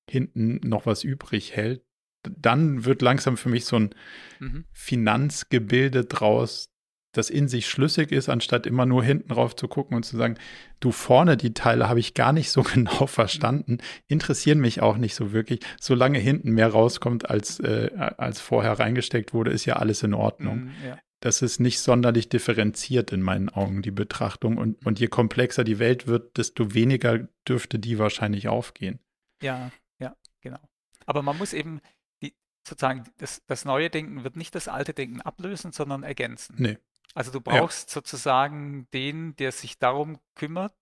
[0.10, 1.84] hinten noch was übrig hält.
[2.24, 3.96] Dann wird langsam für mich so ein
[4.40, 4.66] mhm.
[4.72, 6.74] Finanzgebilde draus,
[7.14, 10.36] das in sich schlüssig ist, anstatt immer nur hinten drauf zu gucken und zu sagen,
[10.80, 15.16] du vorne die Teile habe ich gar nicht so genau verstanden, interessieren mich auch nicht
[15.16, 15.60] so wirklich.
[15.80, 20.66] Solange hinten mehr rauskommt, als, äh, als vorher reingesteckt wurde, ist ja alles in Ordnung.
[20.66, 20.98] Mm, ja.
[21.24, 24.58] Das ist nicht sonderlich differenziert in meinen Augen, die Betrachtung.
[24.58, 29.00] Und, und je komplexer die Welt wird, desto weniger dürfte die wahrscheinlich aufgehen.
[29.42, 30.60] Ja, ja, genau.
[31.06, 31.80] Aber man muss eben
[32.22, 32.36] die,
[32.68, 36.58] sozusagen, das, das neue Denken wird nicht das alte Denken ablösen, sondern ergänzen.
[36.60, 36.78] Nee,
[37.14, 37.94] also du brauchst ja.
[37.94, 40.76] sozusagen den, der sich darum kümmert,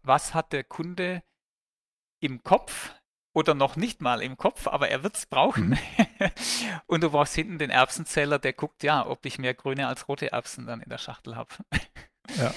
[0.00, 1.22] was hat der Kunde
[2.20, 2.94] im Kopf
[3.32, 5.70] oder noch nicht mal im Kopf, aber er wird es brauchen.
[5.70, 5.78] Mhm.
[6.86, 10.32] Und du brauchst hinten den Erbsenzähler, der guckt, ja, ob ich mehr grüne als rote
[10.32, 11.50] Erbsen dann in der Schachtel habe.
[12.36, 12.54] Ja.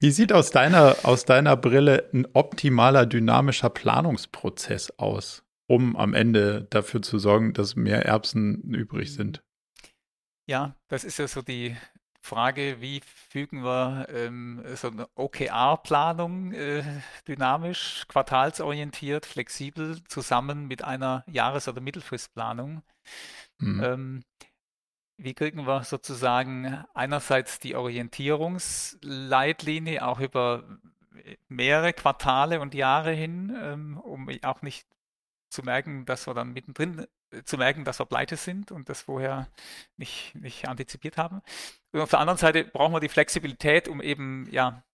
[0.00, 6.66] Wie sieht aus deiner, aus deiner Brille ein optimaler dynamischer Planungsprozess aus, um am Ende
[6.70, 9.42] dafür zu sorgen, dass mehr Erbsen übrig sind?
[10.46, 11.76] Ja, das ist ja so die
[12.22, 16.82] Frage, wie fügen wir ähm, so eine OKR-Planung äh,
[17.26, 22.82] dynamisch, quartalsorientiert, flexibel zusammen mit einer Jahres- oder Mittelfristplanung.
[23.58, 23.82] Mhm.
[23.82, 24.22] Ähm,
[25.16, 30.64] wie kriegen wir sozusagen einerseits die Orientierungsleitlinie auch über
[31.48, 34.86] mehrere Quartale und Jahre hin, ähm, um auch nicht
[35.50, 37.06] zu merken, dass wir dann mittendrin
[37.44, 39.48] zu merken, dass wir pleite sind und das vorher
[39.96, 41.42] nicht, nicht antizipiert haben.
[41.92, 44.84] Und auf der anderen Seite brauchen wir die Flexibilität, um eben ja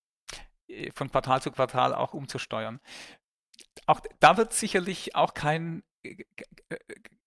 [0.94, 2.80] von Quartal zu Quartal auch umzusteuern.
[3.86, 6.24] Auch da wird sicherlich auch kein äh,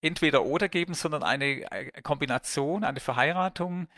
[0.00, 1.66] entweder oder geben, sondern eine
[2.02, 3.88] Kombination, eine Verheiratung.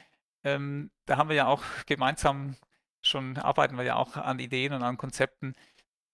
[0.44, 2.56] Ähm, da haben wir ja auch gemeinsam
[3.00, 5.54] schon, arbeiten wir ja auch an Ideen und an Konzepten,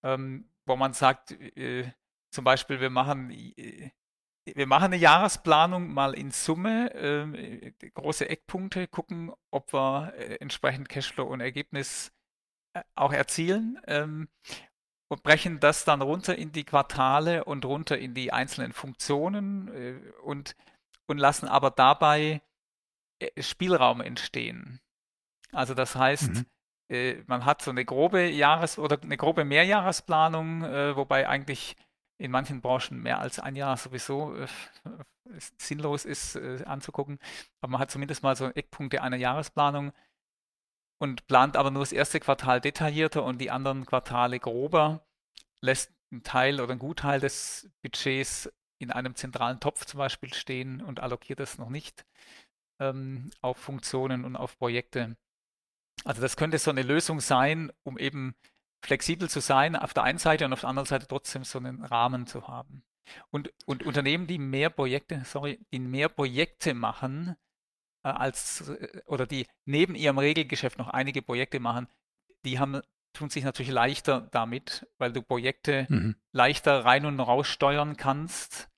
[0.02, 1.90] ähm, wo man sagt, äh,
[2.30, 3.90] zum Beispiel, wir machen äh,
[4.54, 10.88] wir machen eine Jahresplanung mal in Summe, äh, große Eckpunkte, gucken, ob wir äh, entsprechend
[10.88, 12.12] Cashflow und Ergebnis
[12.74, 14.28] äh, auch erzielen ähm,
[15.10, 20.12] und brechen das dann runter in die Quartale und runter in die einzelnen Funktionen äh,
[20.22, 20.54] und,
[21.06, 22.42] und lassen aber dabei
[23.20, 24.80] äh, Spielraum entstehen.
[25.52, 26.46] Also das heißt, mhm.
[26.90, 31.76] Äh, man hat so eine grobe Jahres- oder eine grobe Mehrjahresplanung, wobei eigentlich
[32.18, 34.46] in manchen Branchen mehr als ein Jahr sowieso äh,
[35.56, 37.18] sinnlos ist äh, anzugucken.
[37.60, 39.92] Aber man hat zumindest mal so Eckpunkte einer Jahresplanung
[41.00, 45.06] und plant aber nur das erste Quartal detaillierter und die anderen Quartale grober,
[45.60, 50.80] lässt einen Teil oder einen Gutteil des Budgets in einem zentralen Topf zum Beispiel stehen
[50.80, 52.04] und allokiert es noch nicht
[52.80, 55.16] ähm, auf Funktionen und auf Projekte.
[56.04, 58.34] Also das könnte so eine Lösung sein, um eben
[58.82, 61.84] flexibel zu sein auf der einen Seite und auf der anderen Seite trotzdem so einen
[61.84, 62.82] Rahmen zu haben.
[63.30, 67.36] Und, und Unternehmen, die mehr Projekte, sorry, die mehr Projekte machen,
[68.04, 71.88] äh, als äh, oder die neben ihrem Regelgeschäft noch einige Projekte machen,
[72.44, 72.80] die haben,
[73.12, 76.16] tun sich natürlich leichter damit, weil du Projekte mhm.
[76.32, 78.68] leichter rein und raus steuern kannst,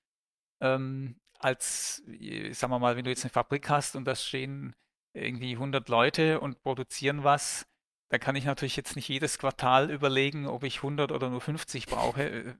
[0.61, 4.75] ähm, als, äh, sagen wir mal, wenn du jetzt eine Fabrik hast und da stehen
[5.13, 7.67] irgendwie 100 Leute und produzieren was,
[8.11, 11.85] da kann ich natürlich jetzt nicht jedes Quartal überlegen, ob ich 100 oder nur 50
[11.85, 12.53] brauche, äh,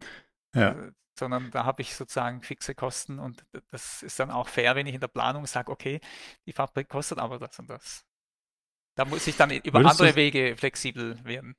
[0.56, 0.72] ja.
[0.72, 4.88] Äh, sondern da habe ich sozusagen fixe Kosten und das ist dann auch fair, wenn
[4.88, 6.00] ich in der Planung sage, okay,
[6.46, 8.06] die Fabrik kostet aber das und das.
[8.96, 11.56] Da muss ich dann über Würdest andere Wege flexibel werden.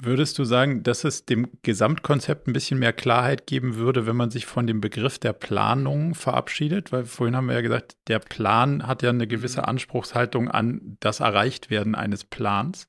[0.00, 4.30] Würdest du sagen, dass es dem Gesamtkonzept ein bisschen mehr Klarheit geben würde, wenn man
[4.30, 6.92] sich von dem Begriff der Planung verabschiedet?
[6.92, 9.66] Weil vorhin haben wir ja gesagt, der Plan hat ja eine gewisse mhm.
[9.66, 12.88] Anspruchshaltung an das Erreichtwerden eines Plans.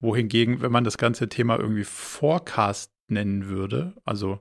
[0.00, 4.40] Wohingegen, wenn man das ganze Thema irgendwie Forecast nennen würde, also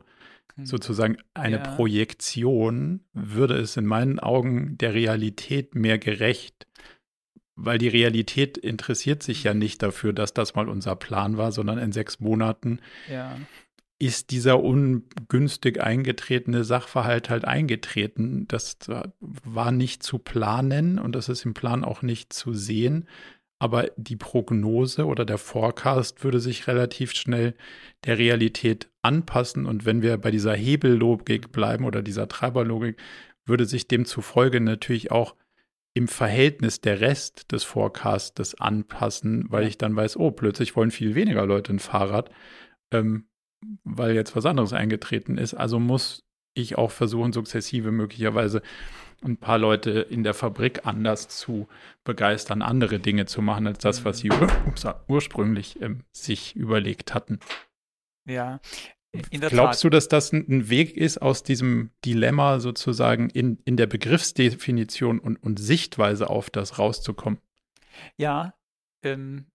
[0.55, 0.65] hm.
[0.65, 1.63] sozusagen eine ja.
[1.63, 6.67] Projektion, würde es in meinen Augen der Realität mehr gerecht,
[7.55, 11.77] weil die Realität interessiert sich ja nicht dafür, dass das mal unser Plan war, sondern
[11.77, 12.79] in sechs Monaten
[13.09, 13.37] ja.
[13.99, 18.47] ist dieser ungünstig eingetretene Sachverhalt halt eingetreten.
[18.47, 18.77] Das
[19.19, 23.07] war nicht zu planen und das ist im Plan auch nicht zu sehen
[23.63, 27.53] aber die Prognose oder der Forecast würde sich relativ schnell
[28.03, 29.65] der Realität anpassen.
[29.65, 32.97] Und wenn wir bei dieser Hebellogik bleiben oder dieser Treiberlogik,
[33.45, 35.35] würde sich demzufolge natürlich auch
[35.93, 41.15] im Verhältnis der Rest des Forecastes anpassen, weil ich dann weiß, oh, plötzlich wollen viel
[41.15, 42.31] weniger Leute ein Fahrrad,
[42.91, 43.27] ähm,
[43.83, 45.53] weil jetzt was anderes eingetreten ist.
[45.53, 46.23] Also muss
[46.55, 48.61] ich auch versuchen, sukzessive möglicherweise
[49.23, 51.67] ein paar Leute in der Fabrik anders zu
[52.03, 57.13] begeistern, andere Dinge zu machen, als das, was sie ur ups, ursprünglich ähm, sich überlegt
[57.13, 57.39] hatten.
[58.25, 58.59] Ja.
[59.29, 59.83] Glaubst Tat.
[59.83, 65.37] du, dass das ein Weg ist, aus diesem Dilemma sozusagen in, in der Begriffsdefinition und,
[65.37, 67.39] und Sichtweise auf das rauszukommen?
[68.17, 68.55] Ja,
[69.03, 69.45] ähm,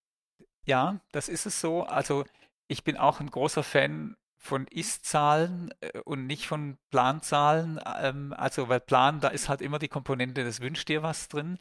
[0.65, 1.83] ja, das ist es so.
[1.83, 2.25] Also
[2.69, 7.81] ich bin auch ein großer Fan von Ist-Zahlen äh, und nicht von Planzahlen.
[8.01, 11.59] Ähm, also, weil Plan, da ist halt immer die Komponente, das wünscht dir was drin.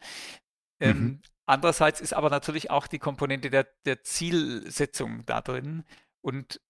[0.79, 1.21] Ähm, mhm.
[1.47, 5.83] Andererseits ist aber natürlich auch die Komponente der, der Zielsetzung da drin
[6.21, 6.61] und,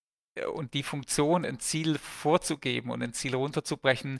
[0.53, 4.19] und die Funktion, ein Ziel vorzugeben und ein Ziel runterzubrechen,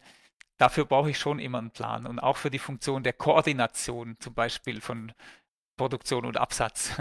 [0.58, 2.06] dafür brauche ich schon immer einen Plan.
[2.06, 5.14] Und auch für die Funktion der Koordination zum Beispiel von
[5.78, 6.92] Produktion und Absatz.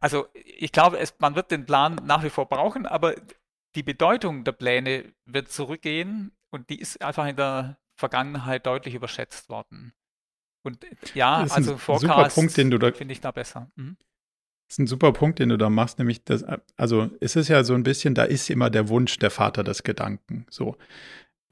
[0.00, 3.14] Also ich glaube, es, man wird den Plan nach wie vor brauchen, aber
[3.74, 9.48] die Bedeutung der Pläne wird zurückgehen und die ist einfach in der Vergangenheit deutlich überschätzt
[9.48, 9.94] worden.
[10.62, 10.84] Und
[11.14, 12.38] ja, also Forecast
[12.96, 13.70] finde ich da besser.
[13.74, 13.96] Mhm.
[14.74, 16.44] Ist ein super Punkt, den du da machst, nämlich das,
[16.76, 19.84] also es ist ja so ein bisschen, da ist immer der Wunsch der Vater des
[19.84, 20.46] Gedanken.
[20.50, 20.76] So.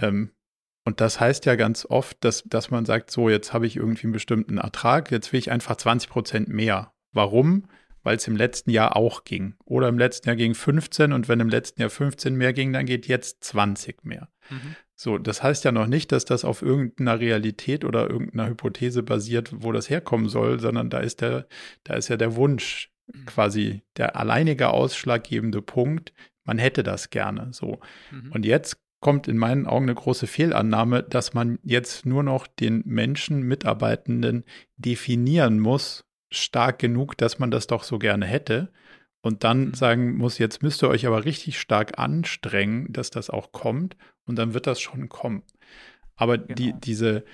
[0.00, 0.32] Ähm,
[0.84, 4.08] und das heißt ja ganz oft, dass, dass man sagt, so, jetzt habe ich irgendwie
[4.08, 6.94] einen bestimmten Ertrag, jetzt will ich einfach 20 Prozent mehr.
[7.12, 7.68] Warum?
[8.02, 9.54] weil es im letzten Jahr auch ging.
[9.64, 12.86] Oder im letzten Jahr ging 15 und wenn im letzten Jahr 15 mehr ging, dann
[12.86, 14.28] geht jetzt 20 mehr.
[14.50, 14.76] Mhm.
[14.94, 19.50] So, das heißt ja noch nicht, dass das auf irgendeiner Realität oder irgendeiner Hypothese basiert,
[19.52, 21.46] wo das herkommen soll, sondern da ist der,
[21.84, 23.26] da ist ja der Wunsch mhm.
[23.26, 26.12] quasi der alleinige ausschlaggebende Punkt.
[26.44, 27.80] Man hätte das gerne so.
[28.10, 28.32] Mhm.
[28.32, 32.82] Und jetzt kommt in meinen Augen eine große Fehlannahme, dass man jetzt nur noch den
[32.86, 34.44] Menschen, Mitarbeitenden
[34.76, 38.72] definieren muss, stark genug, dass man das doch so gerne hätte.
[39.20, 39.74] Und dann mhm.
[39.74, 43.96] sagen muss, jetzt müsst ihr euch aber richtig stark anstrengen, dass das auch kommt.
[44.24, 45.42] Und dann wird das schon kommen.
[46.16, 46.54] Aber genau.
[46.54, 47.24] die, diese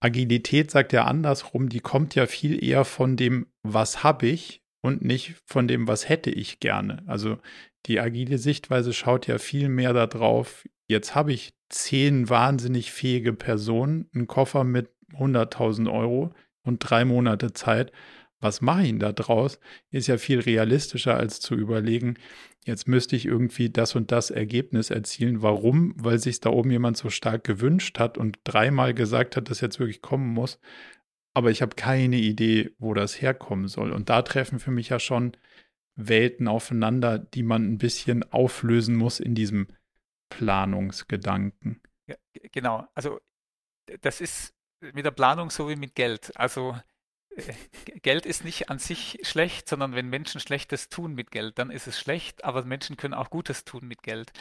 [0.00, 5.02] Agilität sagt ja andersrum, die kommt ja viel eher von dem, was habe ich und
[5.04, 7.02] nicht von dem, was hätte ich gerne.
[7.06, 7.38] Also
[7.86, 14.08] die agile Sichtweise schaut ja viel mehr darauf, jetzt habe ich zehn wahnsinnig fähige Personen,
[14.14, 17.92] einen Koffer mit 100.000 Euro und drei Monate Zeit
[18.40, 19.58] was mache ich denn da draus,
[19.90, 22.14] ist ja viel realistischer als zu überlegen,
[22.64, 25.42] jetzt müsste ich irgendwie das und das Ergebnis erzielen.
[25.42, 25.94] Warum?
[25.96, 29.80] Weil sich da oben jemand so stark gewünscht hat und dreimal gesagt hat, dass jetzt
[29.80, 30.60] wirklich kommen muss.
[31.38, 33.92] Aber ich habe keine Idee, wo das herkommen soll.
[33.92, 35.36] Und da treffen für mich ja schon
[35.94, 39.68] Welten aufeinander, die man ein bisschen auflösen muss in diesem
[40.30, 41.80] Planungsgedanken.
[42.08, 42.16] Ja,
[42.50, 42.88] genau.
[42.96, 43.20] Also
[44.00, 46.36] das ist mit der Planung so wie mit Geld.
[46.36, 46.76] Also
[48.02, 51.86] Geld ist nicht an sich schlecht, sondern wenn Menschen Schlechtes tun mit Geld, dann ist
[51.86, 54.32] es schlecht, aber Menschen können auch Gutes tun mit Geld.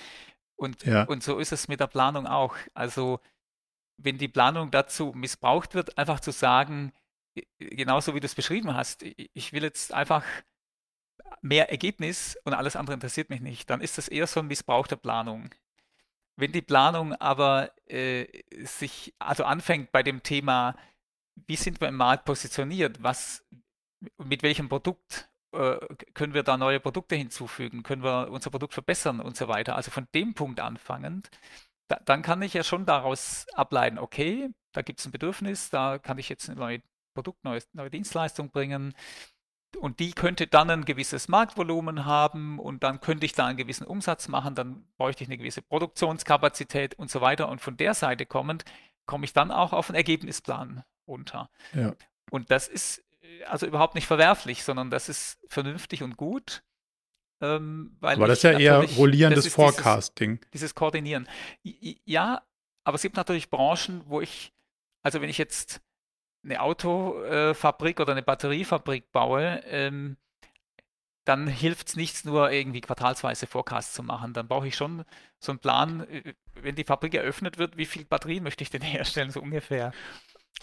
[0.55, 1.03] Und, ja.
[1.03, 2.55] und so ist es mit der Planung auch.
[2.73, 3.19] Also
[3.97, 6.93] wenn die Planung dazu missbraucht wird, einfach zu sagen,
[7.59, 10.23] genauso wie du es beschrieben hast, ich will jetzt einfach
[11.41, 14.87] mehr Ergebnis und alles andere interessiert mich nicht, dann ist das eher so ein Missbrauch
[14.87, 15.49] der Planung.
[16.35, 18.27] Wenn die Planung aber äh,
[18.63, 20.75] sich also anfängt bei dem Thema,
[21.35, 23.01] wie sind wir im Markt positioniert?
[23.01, 23.45] Was,
[24.17, 25.77] mit welchem Produkt äh,
[26.13, 27.83] können wir da neue Produkte hinzufügen?
[27.83, 29.75] Können wir unser Produkt verbessern und so weiter?
[29.75, 31.29] Also von dem Punkt anfangend,
[31.87, 35.97] da, dann kann ich ja schon daraus ableiten, okay, da gibt es ein Bedürfnis, da
[35.97, 36.81] kann ich jetzt ein neues
[37.13, 38.93] Produkt, neue, neue Dienstleistung bringen.
[39.79, 43.85] Und die könnte dann ein gewisses Marktvolumen haben und dann könnte ich da einen gewissen
[43.85, 47.49] Umsatz machen, dann bräuchte ich eine gewisse Produktionskapazität und so weiter.
[47.49, 48.65] Und von der Seite kommend
[49.05, 51.49] komme ich dann auch auf einen Ergebnisplan runter.
[51.73, 51.93] Ja.
[52.29, 56.63] Und das ist äh, also überhaupt nicht verwerflich, sondern das ist vernünftig und gut.
[57.39, 60.37] Ähm, aber das ist ja eher rollierendes Forecasting.
[60.37, 61.27] Dieses, dieses, Koordinieren.
[61.63, 62.41] Ja,
[62.83, 64.53] aber es gibt natürlich Branchen, wo ich,
[65.03, 65.81] also wenn ich jetzt
[66.43, 70.17] eine Autofabrik oder eine Batteriefabrik baue, ähm,
[71.25, 74.33] dann hilft es nichts, nur irgendwie quartalsweise Forecasts zu machen.
[74.33, 75.03] Dann brauche ich schon
[75.39, 78.81] so einen Plan, äh, wenn die Fabrik eröffnet wird, wie viele Batterien möchte ich denn
[78.83, 79.91] herstellen, so ungefähr.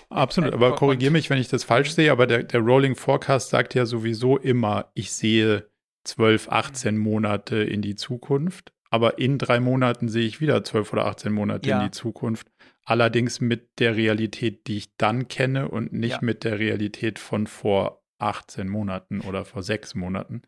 [0.08, 3.50] Absolut, äh, aber korrigiere mich, wenn ich das falsch sehe, aber der, der Rolling Forecast
[3.50, 5.68] sagt ja sowieso immer, ich sehe
[6.04, 11.06] 12, 18 Monate in die Zukunft, aber in drei Monaten sehe ich wieder 12 oder
[11.06, 11.80] 18 Monate ja.
[11.80, 12.48] in die Zukunft.
[12.84, 16.18] Allerdings mit der Realität, die ich dann kenne und nicht ja.
[16.20, 20.42] mit der Realität von vor 18 Monaten oder vor sechs Monaten.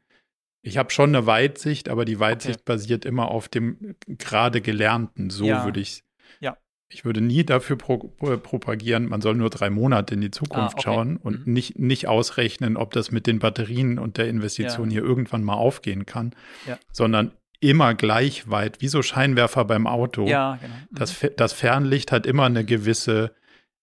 [0.62, 2.64] Ich habe schon eine Weitsicht, aber die Weitsicht okay.
[2.66, 5.30] basiert immer auf dem gerade Gelernten.
[5.30, 5.64] So ja.
[5.64, 6.05] würde ich ja.
[6.88, 10.78] Ich würde nie dafür pro, propagieren, man soll nur drei Monate in die Zukunft ah,
[10.78, 10.82] okay.
[10.82, 11.52] schauen und mhm.
[11.52, 14.94] nicht, nicht ausrechnen, ob das mit den Batterien und der Investition ja.
[14.94, 16.32] hier irgendwann mal aufgehen kann,
[16.66, 16.78] ja.
[16.92, 20.26] sondern immer gleich weit, wie so Scheinwerfer beim Auto.
[20.26, 20.74] Ja, genau.
[20.74, 20.96] Mhm.
[20.96, 23.34] Das, das Fernlicht hat immer eine gewisse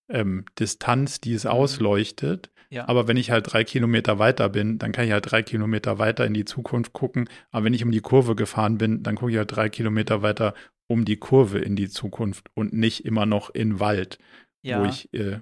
[0.10, 1.52] ähm, Distanz, die es mhm.
[1.52, 2.52] ausleuchtet.
[2.70, 2.88] Ja.
[2.88, 6.26] Aber wenn ich halt drei Kilometer weiter bin, dann kann ich halt drei Kilometer weiter
[6.26, 7.30] in die Zukunft gucken.
[7.52, 10.56] Aber wenn ich um die Kurve gefahren bin, dann gucke ich halt drei Kilometer weiter
[10.94, 14.20] um die Kurve in die Zukunft und nicht immer noch in Wald,
[14.62, 14.80] ja.
[14.80, 15.40] wo ich äh,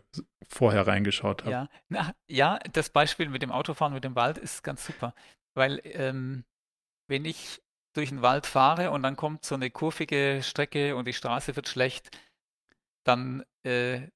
[0.47, 1.51] vorher reingeschaut habe.
[1.51, 1.69] Ja.
[1.89, 5.13] Na, ja, das Beispiel mit dem Autofahren mit dem Wald ist ganz super,
[5.53, 6.45] weil ähm,
[7.09, 7.61] wenn ich
[7.93, 11.67] durch den Wald fahre und dann kommt so eine kurvige Strecke und die Straße wird
[11.67, 12.17] schlecht,
[13.03, 14.07] dann äh,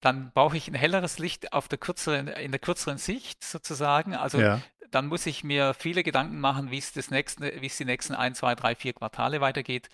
[0.00, 4.14] dann brauche ich ein helleres Licht auf der kürzeren, in der kürzeren Sicht sozusagen.
[4.14, 4.60] Also ja.
[4.90, 8.14] dann muss ich mir viele Gedanken machen, wie es das nächste, wie es die nächsten
[8.14, 9.88] ein, zwei, drei, vier Quartale weitergeht.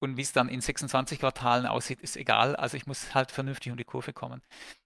[0.00, 2.54] Und wie es dann in 26 Quartalen aussieht, ist egal.
[2.54, 4.42] Also ich muss halt vernünftig um die Kurve kommen.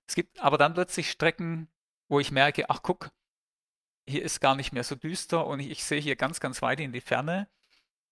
[0.07, 1.69] Es gibt aber dann plötzlich Strecken,
[2.09, 3.11] wo ich merke, ach guck,
[4.07, 6.81] hier ist gar nicht mehr so düster und ich, ich sehe hier ganz, ganz weit
[6.81, 7.49] in die Ferne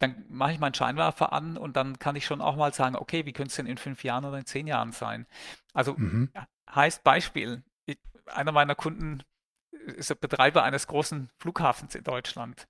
[0.01, 3.26] dann mache ich meinen Scheinwerfer an und dann kann ich schon auch mal sagen, okay,
[3.26, 5.26] wie könnte es denn in fünf Jahren oder in zehn Jahren sein?
[5.74, 6.30] Also mhm.
[6.74, 9.22] heißt Beispiel, ich, einer meiner Kunden
[9.70, 12.66] ist der Betreiber eines großen Flughafens in Deutschland.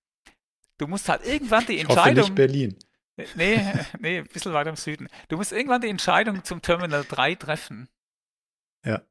[0.76, 2.12] Du musst halt irgendwann die Entscheidung.
[2.12, 2.76] Ich hoffe nicht Berlin.
[3.16, 3.60] Nee,
[3.98, 5.08] nee, ein bisschen weiter im Süden.
[5.28, 7.88] Du musst irgendwann die Entscheidung zum Terminal 3 treffen.
[8.84, 9.02] Ja.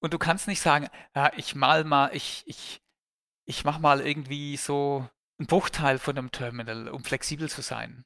[0.00, 2.80] Und du kannst nicht sagen, ja, ich mal mal, ich, ich,
[3.44, 5.08] ich mach mal irgendwie so
[5.40, 8.04] ein Bruchteil von einem Terminal, um flexibel zu sein.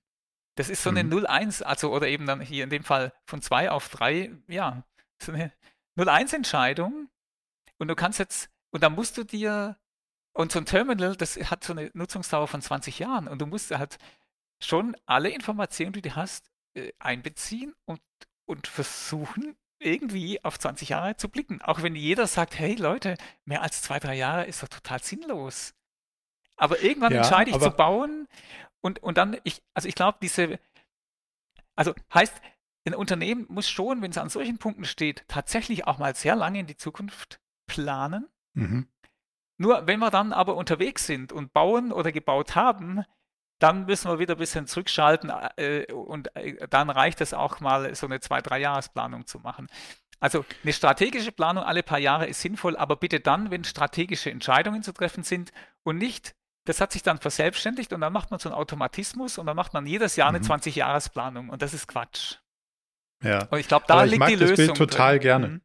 [0.56, 1.24] Das ist so eine mhm.
[1.24, 4.84] 0-1, also oder eben dann hier in dem Fall von 2 auf 3, ja,
[5.20, 5.52] so eine
[5.96, 7.08] 0-1-Entscheidung.
[7.78, 9.78] Und du kannst jetzt, und dann musst du dir,
[10.34, 13.70] und so ein Terminal, das hat so eine Nutzungsdauer von 20 Jahren und du musst
[13.70, 13.98] halt
[14.64, 18.00] schon alle Informationen, die du hast, äh, einbeziehen und,
[18.46, 21.60] und versuchen, irgendwie auf 20 Jahre zu blicken.
[21.62, 25.74] Auch wenn jeder sagt, hey Leute, mehr als zwei, drei Jahre ist doch total sinnlos.
[26.56, 28.28] Aber irgendwann ja, entscheide ich zu bauen
[28.80, 30.58] und, und dann, ich, also ich glaube, diese,
[31.74, 32.34] also heißt,
[32.84, 36.60] ein Unternehmen muss schon, wenn es an solchen Punkten steht, tatsächlich auch mal sehr lange
[36.60, 38.28] in die Zukunft planen.
[38.54, 38.88] Mhm.
[39.56, 43.04] Nur wenn wir dann aber unterwegs sind und bauen oder gebaut haben,
[43.62, 47.94] dann müssen wir wieder ein bisschen zurückschalten äh, und äh, dann reicht es auch mal,
[47.94, 49.68] so eine zwei, drei Jahresplanung zu machen.
[50.20, 54.82] Also eine strategische Planung alle paar Jahre ist sinnvoll, aber bitte dann, wenn strategische Entscheidungen
[54.82, 55.52] zu treffen sind
[55.82, 56.34] und nicht
[56.64, 59.74] das hat sich dann verselbstständigt und dann macht man so einen Automatismus und dann macht
[59.74, 60.44] man jedes Jahr eine mhm.
[60.44, 62.36] 20-Jahres-Planung und das ist Quatsch.
[63.22, 63.46] Ja.
[63.50, 64.66] Und ich glaube, da Aber liegt ich mag die das Lösung.
[64.66, 65.22] Bild total drin.
[65.22, 65.48] gerne.
[65.48, 65.60] Mhm.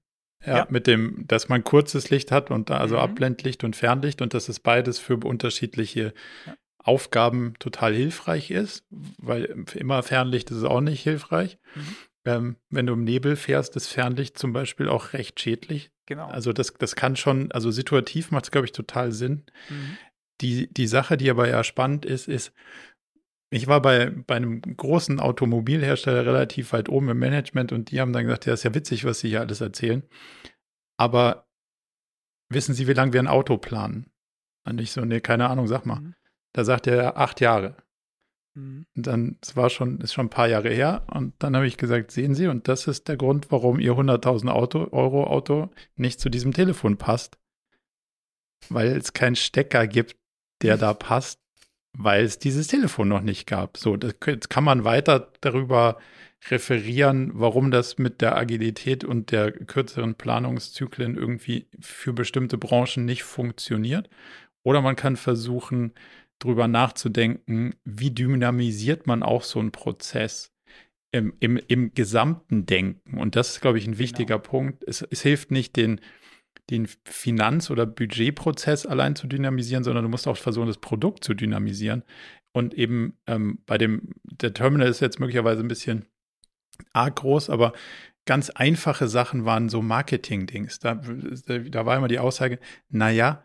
[0.45, 3.01] Ja, ja, mit dem, dass man kurzes Licht hat und also mhm.
[3.01, 6.13] Abblendlicht und Fernlicht und dass es beides für unterschiedliche
[6.45, 6.53] ja.
[6.87, 11.57] Aufgaben total hilfreich ist, weil immer Fernlicht ist auch nicht hilfreich.
[11.75, 11.95] Mhm.
[12.25, 15.91] Ähm, wenn du im Nebel fährst, ist Fernlicht zum Beispiel auch recht schädlich.
[16.05, 16.27] Genau.
[16.27, 19.45] Also das, das kann schon, also situativ macht es, glaube ich, total Sinn.
[19.69, 19.97] Mhm.
[20.41, 22.53] Die, die Sache, die aber ja spannend ist, ist,
[23.49, 28.13] ich war bei, bei einem großen Automobilhersteller relativ weit oben im Management und die haben
[28.13, 30.03] dann gesagt, ja, ist ja witzig, was Sie hier alles erzählen.
[30.97, 31.47] Aber
[32.49, 34.11] wissen Sie, wie lange wir ein Auto planen?
[34.65, 36.01] Und ich so, nee, keine Ahnung, sag mal.
[36.01, 36.15] Mhm.
[36.57, 37.75] Da sagt er acht Jahre.
[38.55, 38.87] Mhm.
[38.95, 41.05] Und dann, es war schon, ist schon ein paar Jahre her.
[41.13, 44.49] Und dann habe ich gesagt, sehen Sie, und das ist der Grund, warum Ihr 100.000
[44.49, 47.37] Auto, Euro Auto nicht zu diesem Telefon passt.
[48.69, 50.15] Weil es keinen Stecker gibt,
[50.63, 51.39] der da passt,
[51.95, 53.77] weil es dieses Telefon noch nicht gab.
[53.77, 54.15] So, das
[54.49, 55.99] kann man weiter darüber
[56.49, 63.21] referieren, warum das mit der Agilität und der kürzeren Planungszyklen irgendwie für bestimmte Branchen nicht
[63.21, 64.09] funktioniert.
[64.67, 65.93] Oder man kann versuchen,
[66.39, 70.53] darüber nachzudenken, wie dynamisiert man auch so einen Prozess
[71.11, 73.17] im, im, im gesamten Denken.
[73.17, 73.99] Und das ist, glaube ich, ein genau.
[73.99, 74.49] wichtiger genau.
[74.49, 74.83] Punkt.
[74.85, 76.01] Es, es hilft nicht, den
[76.69, 81.33] den Finanz- oder Budgetprozess allein zu dynamisieren, sondern du musst auch versuchen, das Produkt zu
[81.33, 82.03] dynamisieren.
[82.51, 86.05] Und eben ähm, bei dem, der Terminal ist jetzt möglicherweise ein bisschen
[86.91, 87.73] arg groß, aber
[88.25, 90.79] ganz einfache Sachen waren so Marketing-Dings.
[90.79, 92.59] Da, da war immer die Aussage,
[92.89, 93.43] naja,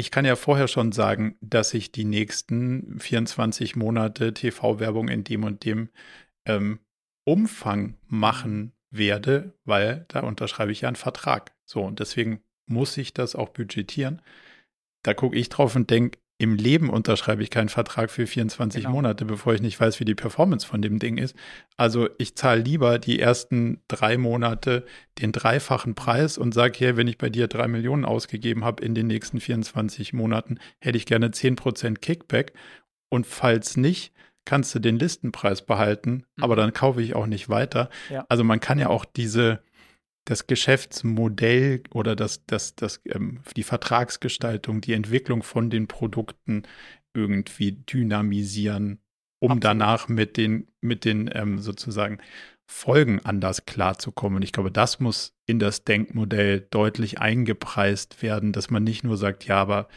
[0.00, 5.44] ich kann ja vorher schon sagen, dass ich die nächsten 24 Monate TV-Werbung in dem
[5.44, 5.90] und dem
[6.46, 6.80] ähm,
[7.24, 11.54] Umfang machen werde, weil da unterschreibe ich ja einen Vertrag.
[11.66, 14.22] So, und deswegen muss ich das auch budgetieren.
[15.02, 18.94] Da gucke ich drauf und denke, im Leben unterschreibe ich keinen Vertrag für 24 genau.
[18.94, 21.36] Monate, bevor ich nicht weiß, wie die Performance von dem Ding ist.
[21.76, 24.86] Also ich zahle lieber die ersten drei Monate
[25.18, 28.94] den dreifachen Preis und sage hier, wenn ich bei dir drei Millionen ausgegeben habe in
[28.94, 32.54] den nächsten 24 Monaten, hätte ich gerne 10% Kickback.
[33.10, 34.14] Und falls nicht,
[34.46, 36.42] kannst du den Listenpreis behalten, mhm.
[36.42, 37.90] aber dann kaufe ich auch nicht weiter.
[38.08, 38.24] Ja.
[38.30, 39.60] Also man kann ja auch diese,
[40.24, 46.62] das Geschäftsmodell oder das, das, das, ähm, die Vertragsgestaltung, die Entwicklung von den Produkten
[47.14, 49.00] irgendwie dynamisieren,
[49.40, 49.64] um Absolut.
[49.64, 52.18] danach mit den, mit den ähm, sozusagen
[52.70, 54.36] Folgen anders klarzukommen.
[54.36, 59.16] Und ich glaube, das muss in das Denkmodell deutlich eingepreist werden, dass man nicht nur
[59.16, 59.88] sagt, ja, aber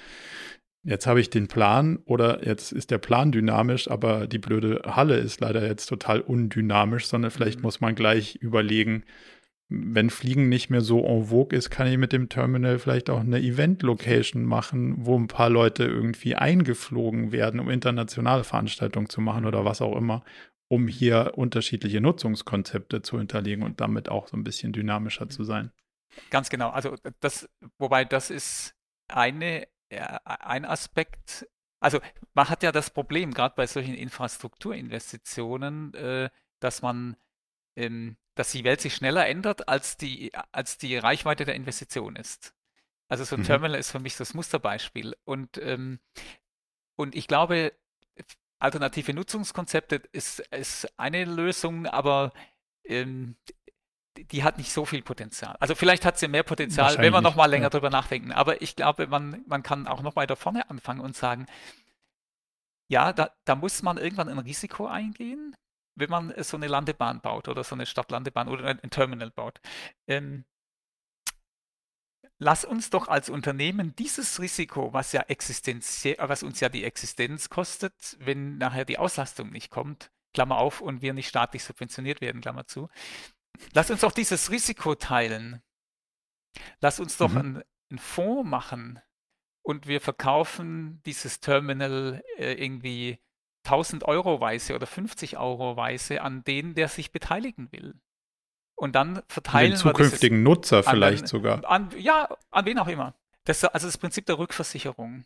[0.84, 5.18] jetzt habe ich den Plan oder jetzt ist der Plan dynamisch, aber die blöde Halle
[5.18, 7.64] ist leider jetzt total undynamisch, sondern vielleicht mhm.
[7.64, 9.04] muss man gleich überlegen,
[9.74, 13.22] wenn Fliegen nicht mehr so en vogue ist, kann ich mit dem Terminal vielleicht auch
[13.22, 19.46] eine Event-Location machen, wo ein paar Leute irgendwie eingeflogen werden, um internationale Veranstaltungen zu machen
[19.46, 20.24] oder was auch immer,
[20.68, 25.72] um hier unterschiedliche Nutzungskonzepte zu hinterlegen und damit auch so ein bisschen dynamischer zu sein.
[26.30, 26.70] Ganz genau.
[26.70, 27.50] Also das,
[27.80, 28.76] wobei das ist
[29.08, 31.48] eine, ein Aspekt.
[31.80, 32.00] Also
[32.34, 37.18] man hat ja das Problem, gerade bei solchen Infrastrukturinvestitionen, äh, dass man
[37.76, 42.54] ähm, dass die Welt sich schneller ändert, als die, als die Reichweite der Investition ist.
[43.08, 43.46] Also so ein mhm.
[43.46, 45.16] Terminal ist für mich das Musterbeispiel.
[45.24, 46.00] Und, ähm,
[46.96, 47.74] und ich glaube,
[48.60, 52.32] alternative Nutzungskonzepte ist, ist eine Lösung, aber
[52.86, 53.36] ähm,
[54.16, 55.56] die hat nicht so viel Potenzial.
[55.60, 57.70] Also vielleicht hat sie mehr Potenzial, wenn wir noch mal länger ja.
[57.70, 58.32] drüber nachdenken.
[58.32, 61.48] Aber ich glaube, man, man kann auch noch weiter vorne anfangen und sagen,
[62.88, 65.56] ja, da, da muss man irgendwann ein Risiko eingehen
[65.96, 69.60] wenn man so eine Landebahn baut oder so eine Stadtlandebahn oder ein Terminal baut.
[70.08, 70.46] Ähm,
[72.40, 77.50] lass uns doch als Unternehmen dieses Risiko, was ja existenziell, was uns ja die Existenz
[77.50, 82.42] kostet, wenn nachher die Auslastung nicht kommt, Klammer auf, und wir nicht staatlich subventioniert werden,
[82.42, 82.90] Klammer zu,
[83.74, 85.62] lass uns doch dieses Risiko teilen.
[86.82, 87.38] Lass uns doch mhm.
[87.38, 89.00] einen, einen Fonds machen
[89.64, 93.20] und wir verkaufen dieses Terminal äh, irgendwie
[93.66, 97.96] 1000 Euro Weise oder 50 Euro Weise an den, der sich beteiligen will.
[98.76, 101.70] Und dann verteilen den zukünftigen wir Nutzer vielleicht den, sogar.
[101.70, 103.14] An, ja, an wen auch immer.
[103.46, 105.26] Das, also das Prinzip der Rückversicherung.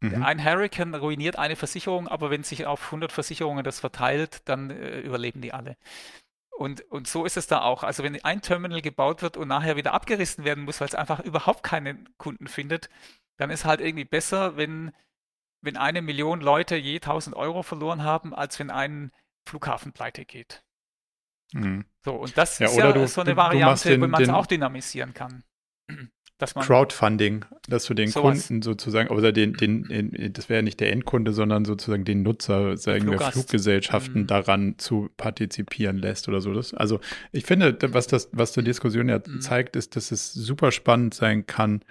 [0.00, 0.22] Mhm.
[0.22, 5.00] Ein Hurricane ruiniert eine Versicherung, aber wenn sich auf 100 Versicherungen das verteilt, dann äh,
[5.00, 5.76] überleben die alle.
[6.50, 7.82] Und, und so ist es da auch.
[7.82, 11.20] Also wenn ein Terminal gebaut wird und nachher wieder abgerissen werden muss, weil es einfach
[11.20, 12.90] überhaupt keinen Kunden findet,
[13.36, 14.92] dann ist halt irgendwie besser, wenn
[15.64, 19.10] wenn eine Million Leute je 1000 Euro verloren haben, als wenn ein
[19.48, 20.62] Flughafen pleite geht.
[21.52, 21.84] Mhm.
[22.04, 24.46] So, und das ja, ist ja du, so eine Variante, den, wo man es auch
[24.46, 25.44] dynamisieren kann.
[26.38, 28.48] Crowdfunding, dass du den sowas.
[28.48, 32.76] Kunden sozusagen, oder den, den, das wäre ja nicht der Endkunde, sondern sozusagen den Nutzer
[32.76, 34.26] sagen der Fluggesellschaften mhm.
[34.26, 36.52] daran zu partizipieren lässt oder so.
[36.52, 37.00] Das, also
[37.32, 39.40] ich finde, was das, was die Diskussion ja mhm.
[39.40, 41.82] zeigt, ist, dass es super spannend sein kann,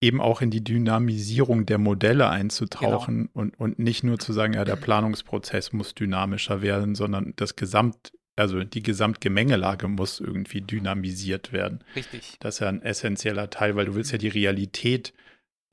[0.00, 3.30] eben auch in die Dynamisierung der Modelle einzutauchen genau.
[3.32, 8.12] und, und nicht nur zu sagen, ja, der Planungsprozess muss dynamischer werden, sondern das Gesamt,
[8.36, 11.82] also die Gesamtgemengelage muss irgendwie dynamisiert werden.
[11.94, 12.36] Richtig.
[12.40, 15.14] Das ist ja ein essentieller Teil, weil du willst ja die Realität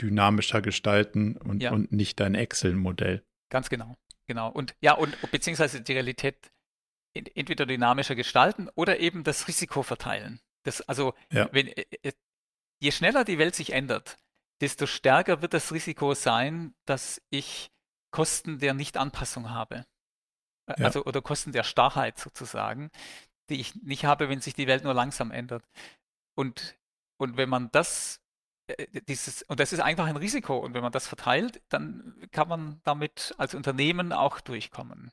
[0.01, 1.71] dynamischer gestalten und, ja.
[1.71, 3.23] und nicht dein Excel-Modell.
[3.49, 3.95] Ganz genau,
[4.25, 4.49] genau.
[4.49, 6.51] Und ja, und beziehungsweise die Realität
[7.13, 10.39] entweder dynamischer gestalten oder eben das Risiko verteilen.
[10.63, 11.49] Das, also, ja.
[11.51, 12.13] wenn, äh, äh,
[12.83, 14.17] je schneller die Welt sich ändert,
[14.59, 17.71] desto stärker wird das Risiko sein, dass ich
[18.11, 19.85] Kosten der Nichtanpassung habe.
[20.67, 20.75] Ja.
[20.85, 22.91] Also oder Kosten der Starrheit sozusagen,
[23.49, 25.63] die ich nicht habe, wenn sich die Welt nur langsam ändert.
[26.35, 26.77] Und,
[27.17, 28.21] und wenn man das,
[28.67, 32.49] äh, dieses, und das ist einfach ein Risiko, und wenn man das verteilt, dann kann
[32.49, 35.11] man damit als Unternehmen auch durchkommen.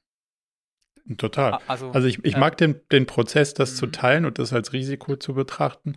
[1.16, 1.58] Total.
[1.66, 3.92] Also, also ich, ich mag den, den Prozess, das zu mhm.
[3.92, 5.96] teilen und das als Risiko zu betrachten.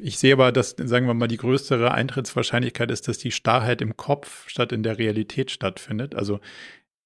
[0.00, 3.96] Ich sehe aber, dass, sagen wir mal, die größere Eintrittswahrscheinlichkeit ist, dass die Starrheit im
[3.96, 6.14] Kopf statt in der Realität stattfindet.
[6.14, 6.40] Also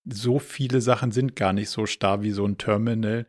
[0.04, 3.26] so viele Sachen sind gar nicht so starr wie so ein Terminal.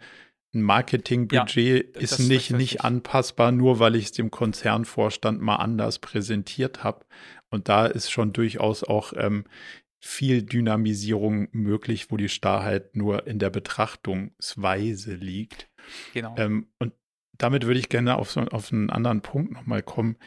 [0.53, 5.99] Ein Marketingbudget ja, ist nicht, nicht anpassbar, nur weil ich es dem Konzernvorstand mal anders
[5.99, 7.05] präsentiert habe.
[7.49, 9.45] Und da ist schon durchaus auch ähm,
[9.99, 15.70] viel Dynamisierung möglich, wo die Starrheit nur in der Betrachtungsweise liegt.
[16.14, 16.36] Genau.
[16.38, 16.93] Ähm, und
[17.38, 20.18] damit würde ich gerne auf, so, auf einen anderen Punkt nochmal kommen.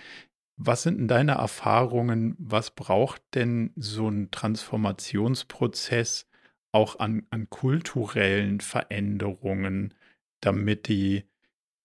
[0.56, 2.34] Was sind denn deine Erfahrungen?
[2.38, 6.26] Was braucht denn so ein Transformationsprozess
[6.72, 9.94] auch an, an kulturellen Veränderungen,
[10.40, 11.24] damit die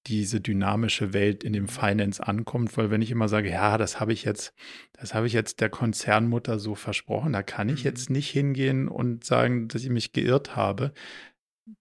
[0.07, 4.13] diese dynamische Welt in dem Finance ankommt, weil wenn ich immer sage, ja, das habe
[4.13, 4.53] ich jetzt,
[4.93, 8.15] das habe ich jetzt der Konzernmutter so versprochen, da kann ich jetzt mhm.
[8.15, 10.91] nicht hingehen und sagen, dass ich mich geirrt habe.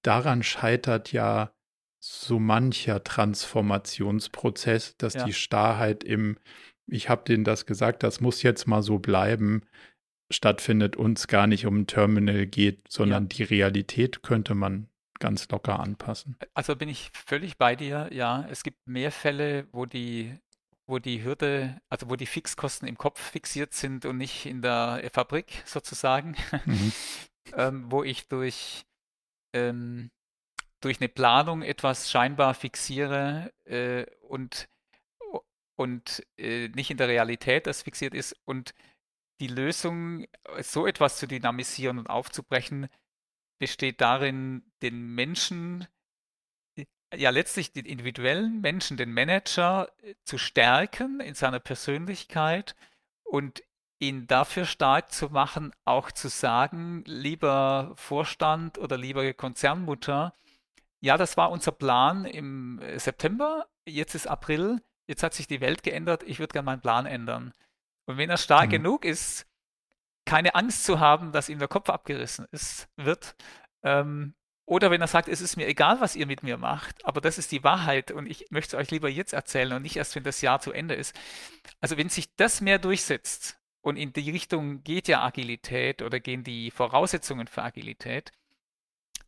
[0.03, 1.53] Daran scheitert ja
[2.01, 5.25] so mancher Transformationsprozess, dass ja.
[5.25, 6.39] die Starrheit im,
[6.87, 9.63] ich habe denen das gesagt, das muss jetzt mal so bleiben,
[10.31, 13.29] stattfindet, uns gar nicht um ein Terminal geht, sondern ja.
[13.29, 14.89] die Realität könnte man
[15.19, 16.37] ganz locker anpassen.
[16.55, 18.09] Also bin ich völlig bei dir.
[18.13, 20.35] Ja, es gibt mehr Fälle, wo die,
[20.87, 25.09] wo die Hürde, also wo die Fixkosten im Kopf fixiert sind und nicht in der
[25.13, 26.93] Fabrik sozusagen, mhm.
[27.57, 28.87] ähm, wo ich durch,
[29.53, 30.11] ähm,
[30.81, 34.69] durch eine Planung etwas scheinbar fixiere äh, und,
[35.77, 38.75] und äh, nicht in der Realität das fixiert ist und
[39.41, 40.27] die Lösung,
[40.61, 42.89] so etwas zu dynamisieren und aufzubrechen,
[43.59, 45.87] besteht darin, den Menschen,
[46.77, 52.77] äh, ja letztlich den individuellen Menschen, den Manager äh, zu stärken in seiner Persönlichkeit
[53.23, 53.63] und
[53.99, 60.35] ihn dafür stark zu machen, auch zu sagen, lieber Vorstand oder lieber Konzernmutter,
[61.01, 65.61] ja, das war unser Plan im äh, September, jetzt ist April, jetzt hat sich die
[65.61, 67.53] Welt geändert, ich würde gerne meinen Plan ändern.
[68.07, 68.71] Und wenn er stark mhm.
[68.71, 69.47] genug ist,
[70.27, 73.35] keine Angst zu haben, dass ihm der Kopf abgerissen ist, wird.
[73.83, 74.35] Ähm,
[74.67, 77.39] oder wenn er sagt, es ist mir egal, was ihr mit mir macht, aber das
[77.39, 80.23] ist die Wahrheit und ich möchte es euch lieber jetzt erzählen und nicht erst, wenn
[80.23, 81.19] das Jahr zu Ende ist.
[81.81, 86.45] Also wenn sich das mehr durchsetzt und in die Richtung geht ja Agilität oder gehen
[86.45, 88.31] die Voraussetzungen für Agilität,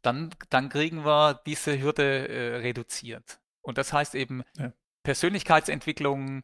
[0.03, 3.41] dann, dann kriegen wir diese Hürde äh, reduziert.
[3.63, 4.73] Und das heißt eben ja.
[5.05, 6.43] Persönlichkeitsentwicklung,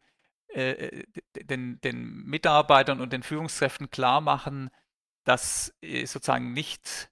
[0.48, 1.04] äh,
[1.36, 4.70] den, den Mitarbeitern und den Führungskräften klar machen,
[5.24, 7.10] dass äh, sozusagen nicht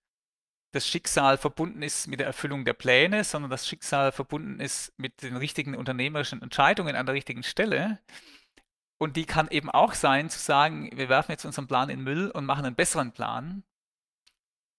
[0.72, 5.22] das Schicksal verbunden ist mit der Erfüllung der Pläne, sondern das Schicksal verbunden ist mit
[5.22, 7.99] den richtigen unternehmerischen Entscheidungen an der richtigen Stelle.
[8.99, 12.30] Und die kann eben auch sein, zu sagen, wir werfen jetzt unseren Plan in Müll
[12.30, 13.64] und machen einen besseren Plan.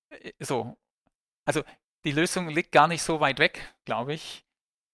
[0.09, 0.78] Äh, so.
[1.48, 1.64] Also
[2.04, 4.45] die Lösung liegt gar nicht so weit weg, glaube ich.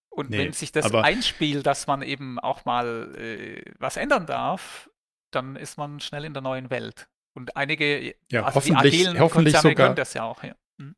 [0.09, 4.89] Und nee, wenn sich das einspielt, dass man eben auch mal äh, was ändern darf,
[5.31, 7.09] dann ist man schnell in der neuen Welt.
[7.33, 10.43] Und einige, ja, also hoffentlich, die agilen hoffentlich Konzerne sogar, können das ja auch.
[10.43, 10.55] Ja.
[10.79, 10.95] Hm.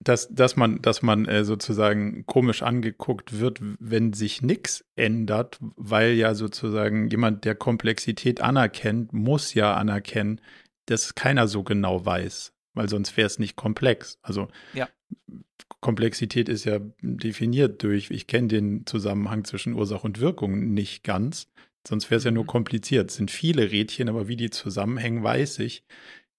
[0.00, 6.14] Dass, dass man, dass man äh, sozusagen komisch angeguckt wird, wenn sich nichts ändert, weil
[6.14, 10.40] ja sozusagen jemand, der Komplexität anerkennt, muss ja anerkennen,
[10.86, 14.18] dass keiner so genau weiß, weil sonst wäre es nicht komplex.
[14.22, 14.88] Also ja.
[15.80, 21.48] Komplexität ist ja definiert durch, ich kenne den Zusammenhang zwischen Ursache und Wirkung nicht ganz,
[21.86, 22.48] sonst wäre es ja nur mhm.
[22.48, 23.10] kompliziert.
[23.10, 25.84] Es sind viele Rädchen, aber wie die zusammenhängen, weiß ich.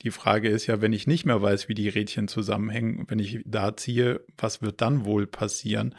[0.01, 3.41] Die Frage ist ja, wenn ich nicht mehr weiß, wie die Rädchen zusammenhängen, wenn ich
[3.45, 5.93] da ziehe, was wird dann wohl passieren?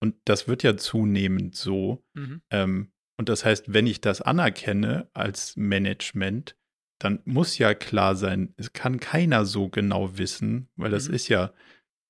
[0.00, 2.02] Und das wird ja zunehmend so.
[2.14, 2.42] Mhm.
[2.50, 6.56] Ähm, und das heißt, wenn ich das anerkenne als Management,
[6.98, 11.14] dann muss ja klar sein, es kann keiner so genau wissen, weil das mhm.
[11.14, 11.52] ist ja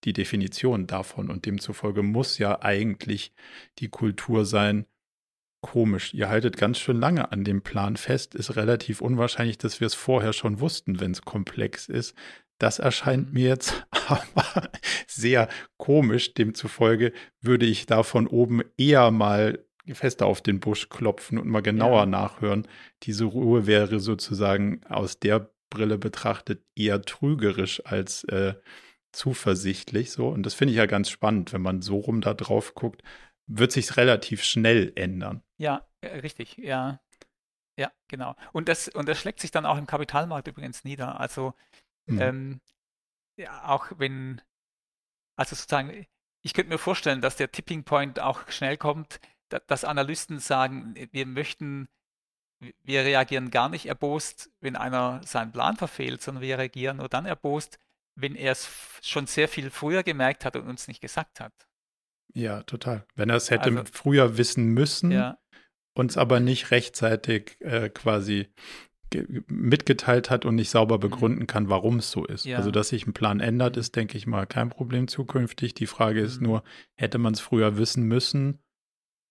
[0.04, 3.32] die Definition davon und demzufolge muss ja eigentlich
[3.78, 4.86] die Kultur sein,
[5.60, 9.86] komisch, ihr haltet ganz schön lange an dem Plan fest, ist relativ unwahrscheinlich, dass wir
[9.86, 12.14] es vorher schon wussten, wenn es komplex ist.
[12.58, 13.34] Das erscheint mhm.
[13.34, 14.70] mir jetzt aber
[15.08, 16.34] sehr komisch.
[16.34, 21.62] Demzufolge würde ich da von oben eher mal fester auf den Busch klopfen und mal
[21.62, 22.06] genauer ja.
[22.06, 22.66] nachhören.
[23.02, 28.54] Diese Ruhe wäre sozusagen aus der Brille betrachtet eher trügerisch als äh,
[29.12, 30.28] zuversichtlich so.
[30.28, 33.02] Und das finde ich ja ganz spannend, wenn man so rum da drauf guckt,
[33.46, 35.42] wird sich relativ schnell ändern.
[35.58, 37.00] Ja, äh, richtig, ja.
[37.78, 38.34] Ja, genau.
[38.52, 41.20] Und das, und das schlägt sich dann auch im Kapitalmarkt übrigens nieder.
[41.20, 41.54] Also
[42.06, 42.20] mhm.
[42.20, 42.60] ähm,
[43.38, 44.40] ja, auch wenn,
[45.36, 46.06] also sozusagen,
[46.42, 51.26] ich könnte mir vorstellen, dass der Tipping Point auch schnell kommt, dass Analysten sagen, wir
[51.26, 51.88] möchten,
[52.82, 57.26] wir reagieren gar nicht erbost, wenn einer seinen Plan verfehlt, sondern wir reagieren nur dann
[57.26, 57.78] erbost,
[58.16, 58.68] wenn er es
[59.02, 61.52] schon sehr viel früher gemerkt hat und uns nicht gesagt hat.
[62.32, 63.06] Ja, total.
[63.14, 65.38] Wenn er es hätte also, früher wissen müssen, ja.
[65.94, 68.48] uns aber nicht rechtzeitig äh, quasi
[69.46, 71.00] mitgeteilt hat und nicht sauber mhm.
[71.00, 72.44] begründen kann, warum es so ist.
[72.44, 72.58] Ja.
[72.58, 73.80] Also, dass sich ein Plan ändert, mhm.
[73.80, 75.74] ist, denke ich mal, kein Problem zukünftig.
[75.74, 76.46] Die Frage ist mhm.
[76.46, 76.64] nur,
[76.96, 78.60] hätte man es früher wissen müssen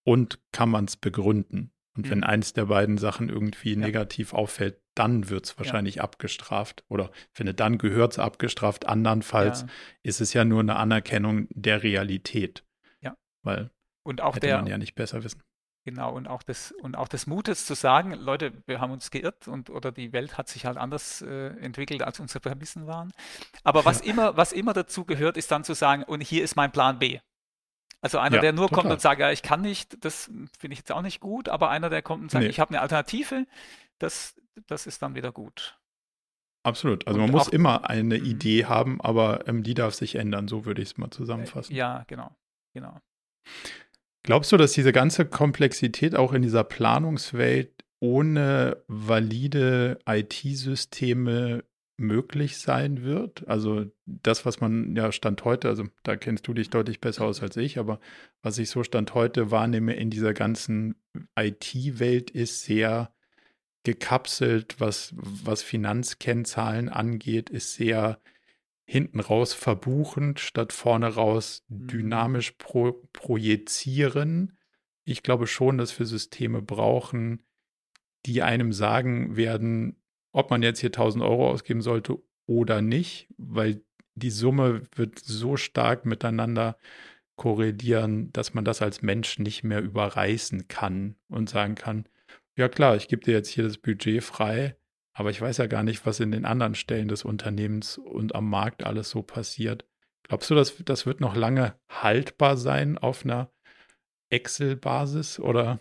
[0.06, 1.72] und kann man es begründen?
[1.98, 2.12] Und mhm.
[2.12, 3.80] wenn eins der beiden Sachen irgendwie ja.
[3.80, 6.04] negativ auffällt, dann wird es wahrscheinlich ja.
[6.04, 6.84] abgestraft.
[6.88, 8.86] Oder finde, dann gehört es abgestraft.
[8.86, 9.68] Andernfalls ja.
[10.04, 12.64] ist es ja nur eine Anerkennung der Realität.
[13.02, 13.16] Ja.
[13.44, 13.72] Weil
[14.04, 15.42] und auch hätte der, man ja nicht besser wissen.
[15.86, 19.48] Genau, und auch des, und auch des Mutes zu sagen, Leute, wir haben uns geirrt
[19.48, 23.14] und oder die Welt hat sich halt anders äh, entwickelt, als unsere Prämissen waren.
[23.64, 26.72] Aber was immer, was immer dazu gehört, ist dann zu sagen, und hier ist mein
[26.72, 27.20] Plan B.
[28.06, 28.84] Also einer, ja, der nur total.
[28.84, 30.26] kommt und sagt, ja, ich kann nicht, das
[30.60, 32.52] finde ich jetzt auch nicht gut, aber einer, der kommt und sagt, nee.
[32.52, 33.48] ich habe eine Alternative,
[33.98, 34.36] das,
[34.68, 35.80] das ist dann wieder gut.
[36.62, 37.08] Absolut.
[37.08, 38.26] Also und man muss immer eine mhm.
[38.26, 41.74] Idee haben, aber ähm, die darf sich ändern, so würde ich es mal zusammenfassen.
[41.74, 42.30] Ja, genau,
[42.76, 43.02] genau.
[44.22, 51.64] Glaubst du, dass diese ganze Komplexität auch in dieser Planungswelt ohne valide IT-Systeme
[51.98, 53.48] möglich sein wird?
[53.48, 57.42] Also das, was man ja Stand heute, also da kennst du dich deutlich besser aus
[57.42, 58.00] als ich, aber
[58.42, 60.96] was ich so Stand heute wahrnehme in dieser ganzen
[61.38, 63.14] IT-Welt ist sehr
[63.84, 68.20] gekapselt, was, was Finanzkennzahlen angeht, ist sehr
[68.86, 71.88] hinten raus verbuchend, statt vorne raus mhm.
[71.88, 74.58] dynamisch pro, projizieren.
[75.06, 77.44] Ich glaube schon, dass wir Systeme brauchen,
[78.26, 80.02] die einem sagen werden,
[80.36, 83.82] ob man jetzt hier 1000 Euro ausgeben sollte oder nicht, weil
[84.16, 86.78] die Summe wird so stark miteinander
[87.38, 92.10] korrelieren, dass man das als Mensch nicht mehr überreißen kann und sagen kann,
[92.58, 94.76] ja klar, ich gebe dir jetzt hier das Budget frei,
[95.14, 98.50] aber ich weiß ja gar nicht, was in den anderen Stellen des Unternehmens und am
[98.50, 99.88] Markt alles so passiert.
[100.24, 103.54] Glaubst du, dass das wird noch lange haltbar sein auf einer
[104.30, 105.80] Excel-Basis oder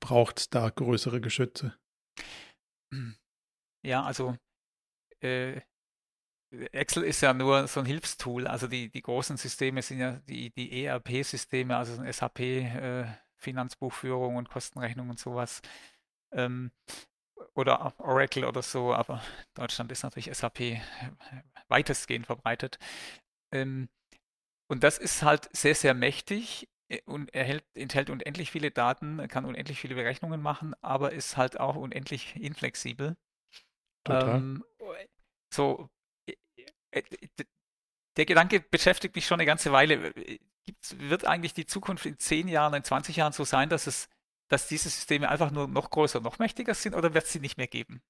[0.00, 1.74] braucht es da größere Geschütze?
[3.82, 4.36] Ja, also
[5.22, 5.60] äh,
[6.72, 8.46] Excel ist ja nur so ein Hilfstool.
[8.46, 13.04] Also die, die großen Systeme sind ja die, die ERP-Systeme, also SAP, äh,
[13.36, 15.62] Finanzbuchführung und Kostenrechnung und sowas.
[16.32, 16.72] Ähm,
[17.54, 19.22] oder Oracle oder so, aber
[19.54, 20.80] Deutschland ist natürlich SAP
[21.68, 22.78] weitestgehend verbreitet.
[23.52, 23.88] Ähm,
[24.68, 29.44] und das ist halt sehr, sehr mächtig äh, und erhält, enthält unendlich viele Daten, kann
[29.46, 33.16] unendlich viele Berechnungen machen, aber ist halt auch unendlich inflexibel.
[34.04, 34.36] Total.
[34.36, 34.64] Ähm,
[35.52, 35.88] so,
[36.26, 36.34] äh,
[36.90, 37.02] äh,
[38.16, 40.12] der Gedanke beschäftigt mich schon eine ganze Weile.
[40.96, 44.08] wird eigentlich die Zukunft in 10 Jahren, in 20 Jahren so sein, dass es
[44.52, 47.56] dass diese Systeme einfach nur noch größer, noch mächtiger sind oder wird es sie nicht
[47.56, 48.02] mehr geben?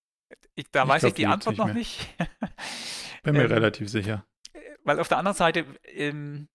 [0.57, 2.17] Ich, da ich weiß glaub, ich die Antwort nicht noch nicht.
[3.23, 4.27] Bin mir ähm, relativ sicher.
[4.83, 6.49] Weil auf der anderen Seite, ähm,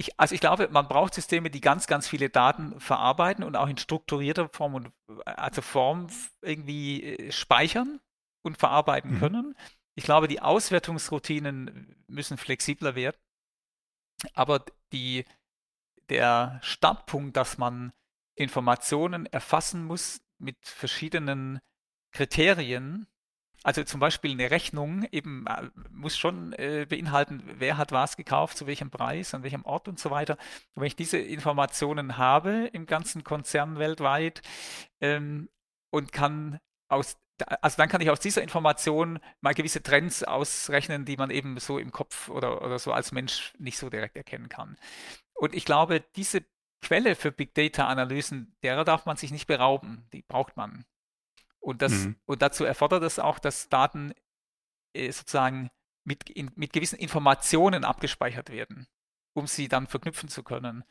[0.00, 3.68] ich, also ich glaube, man braucht Systeme, die ganz, ganz viele Daten verarbeiten und auch
[3.68, 4.90] in strukturierter Form und
[5.26, 6.06] also Form
[6.40, 8.00] irgendwie äh, speichern
[8.42, 9.18] und verarbeiten mhm.
[9.18, 9.56] können.
[9.94, 13.18] Ich glaube, die Auswertungsroutinen müssen flexibler werden.
[14.32, 15.26] Aber die,
[16.08, 17.92] der Startpunkt, dass man
[18.36, 21.60] Informationen erfassen muss mit verschiedenen
[22.12, 23.06] Kriterien.
[23.62, 28.56] Also zum Beispiel eine Rechnung eben äh, muss schon äh, beinhalten, wer hat was gekauft,
[28.56, 30.38] zu welchem Preis, an welchem Ort und so weiter.
[30.74, 34.42] Und wenn ich diese Informationen habe im ganzen Konzern weltweit
[35.00, 35.48] ähm,
[35.90, 36.58] und kann
[36.88, 37.18] aus
[37.62, 41.78] also dann kann ich aus dieser Information mal gewisse Trends ausrechnen, die man eben so
[41.78, 44.76] im Kopf oder, oder so als Mensch nicht so direkt erkennen kann.
[45.34, 46.44] Und ich glaube, diese
[46.82, 50.06] Quelle für Big Data-Analysen, derer darf man sich nicht berauben.
[50.12, 50.84] Die braucht man.
[51.60, 52.16] Und, das, mhm.
[52.26, 54.12] und dazu erfordert es auch, dass Daten
[54.94, 55.70] äh, sozusagen
[56.04, 58.86] mit, in, mit gewissen Informationen abgespeichert werden,
[59.34, 60.84] um sie dann verknüpfen zu können.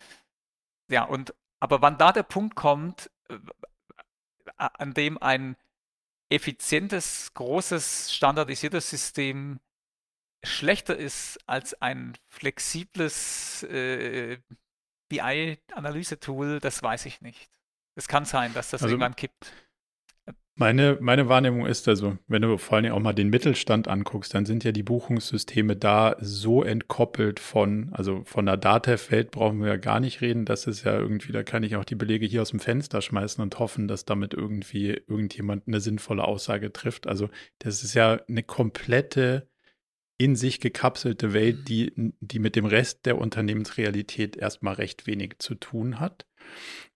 [0.89, 3.37] Ja, und aber wann da der Punkt kommt, äh,
[4.55, 5.55] an dem ein
[6.29, 9.59] effizientes, großes, standardisiertes System
[10.43, 14.39] schlechter ist als ein flexibles, äh,
[15.09, 17.49] BI-Analyse-Tool, das weiß ich nicht.
[17.95, 19.51] Es kann sein, dass das also, irgendwann kippt.
[20.59, 24.45] Meine, meine Wahrnehmung ist also, wenn du vor allem auch mal den Mittelstand anguckst, dann
[24.45, 29.77] sind ja die Buchungssysteme da so entkoppelt von, also von der Datev-Welt brauchen wir ja
[29.77, 30.43] gar nicht reden.
[30.43, 33.41] Das ist ja irgendwie, da kann ich auch die Belege hier aus dem Fenster schmeißen
[33.41, 37.07] und hoffen, dass damit irgendwie irgendjemand eine sinnvolle Aussage trifft.
[37.07, 37.29] Also
[37.59, 39.47] das ist ja eine komplette
[40.17, 45.55] in sich gekapselte Welt, die, die mit dem Rest der Unternehmensrealität erstmal recht wenig zu
[45.55, 46.25] tun hat.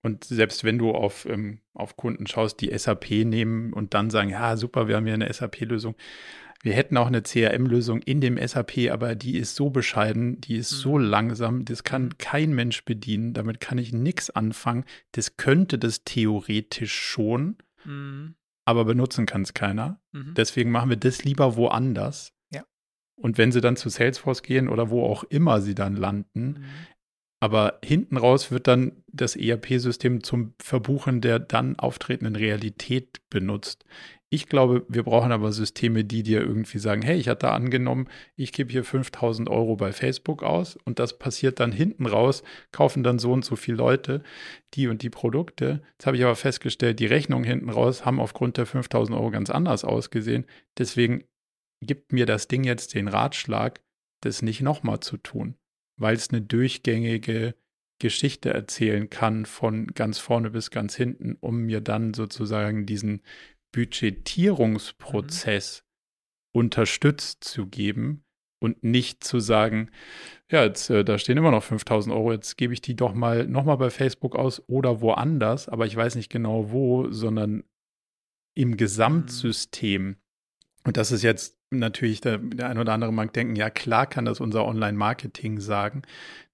[0.02, 4.30] Und selbst wenn du auf, ähm, auf Kunden schaust, die SAP nehmen und dann sagen,
[4.30, 5.96] ja, super, wir haben hier eine SAP-Lösung.
[6.62, 10.72] Wir hätten auch eine CRM-Lösung in dem SAP, aber die ist so bescheiden, die ist
[10.72, 10.78] mhm.
[10.78, 12.18] so langsam, das kann mhm.
[12.18, 14.86] kein Mensch bedienen, damit kann ich nichts anfangen.
[15.12, 18.36] Das könnte das theoretisch schon, mhm.
[18.66, 20.02] aber benutzen kann es keiner.
[20.12, 20.34] Mhm.
[20.36, 22.34] Deswegen machen wir das lieber woanders.
[23.16, 26.66] Und wenn sie dann zu Salesforce gehen oder wo auch immer sie dann landen, mhm.
[27.44, 33.84] Aber hinten raus wird dann das ERP-System zum Verbuchen der dann auftretenden Realität benutzt.
[34.30, 38.54] Ich glaube, wir brauchen aber Systeme, die dir irgendwie sagen, hey, ich hatte angenommen, ich
[38.54, 43.20] gebe hier 5000 Euro bei Facebook aus und das passiert dann hinten raus, kaufen dann
[43.20, 44.24] so und so viele Leute
[44.74, 45.82] die und die Produkte.
[45.91, 49.50] Jetzt habe ich aber festgestellt, die Rechnungen hinten raus haben aufgrund der 5000 Euro ganz
[49.50, 50.46] anders ausgesehen.
[50.78, 51.26] Deswegen
[51.82, 53.82] gibt mir das Ding jetzt den Ratschlag,
[54.22, 55.56] das nicht nochmal zu tun,
[55.98, 57.56] weil es eine durchgängige
[58.00, 63.22] Geschichte erzählen kann von ganz vorne bis ganz hinten, um mir dann sozusagen diesen
[63.72, 66.60] Budgetierungsprozess mhm.
[66.60, 68.24] unterstützt zu geben
[68.60, 69.89] und nicht zu sagen,
[70.50, 73.48] ja, jetzt, äh, da stehen immer noch 5000 Euro, jetzt gebe ich die doch mal
[73.48, 77.64] nochmal bei Facebook aus oder woanders, aber ich weiß nicht genau wo, sondern
[78.56, 78.78] im mhm.
[78.78, 80.18] Gesamtsystem.
[80.86, 84.26] Und das ist jetzt natürlich, der, der ein oder andere mag denken, ja klar kann
[84.26, 86.04] das unser Online-Marketing sagen.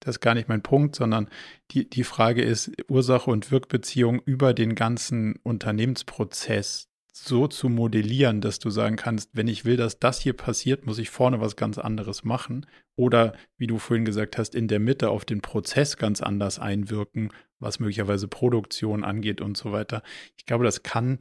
[0.00, 1.28] Das ist gar nicht mein Punkt, sondern
[1.70, 8.58] die, die Frage ist Ursache und Wirkbeziehung über den ganzen Unternehmensprozess so zu modellieren, dass
[8.58, 11.78] du sagen kannst, wenn ich will, dass das hier passiert, muss ich vorne was ganz
[11.78, 12.66] anderes machen.
[12.96, 17.30] Oder, wie du vorhin gesagt hast, in der Mitte auf den Prozess ganz anders einwirken,
[17.58, 20.02] was möglicherweise Produktion angeht und so weiter.
[20.36, 21.18] Ich glaube, das kann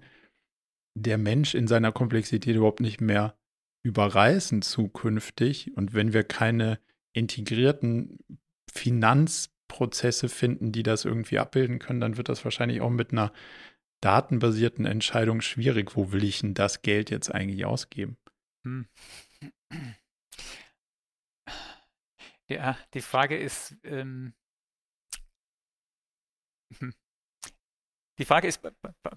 [0.95, 3.35] der Mensch in seiner Komplexität überhaupt nicht mehr
[3.83, 5.75] überreißen zukünftig.
[5.75, 6.79] Und wenn wir keine
[7.13, 8.19] integrierten
[8.71, 13.33] Finanzprozesse finden, die das irgendwie abbilden können, dann wird das wahrscheinlich auch mit einer
[14.01, 15.95] datenbasierten Entscheidung schwierig.
[15.95, 18.17] Wo will ich denn das Geld jetzt eigentlich ausgeben?
[18.63, 18.87] Hm.
[22.47, 24.33] Ja, die Frage ist, ähm,
[26.79, 26.93] hm.
[28.17, 28.61] die Frage ist,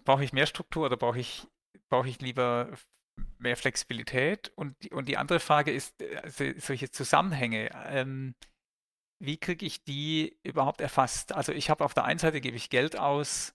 [0.05, 1.47] brauche ich mehr Struktur oder brauche ich,
[1.89, 2.77] brauche ich lieber
[3.39, 4.53] mehr Flexibilität?
[4.57, 8.35] Und die, und die andere Frage ist, also solche Zusammenhänge, ähm,
[9.21, 11.33] wie kriege ich die überhaupt erfasst?
[11.33, 13.55] Also ich habe auf der einen Seite gebe ich Geld aus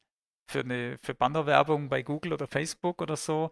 [0.49, 3.51] für eine für Bannerwerbung bei Google oder Facebook oder so.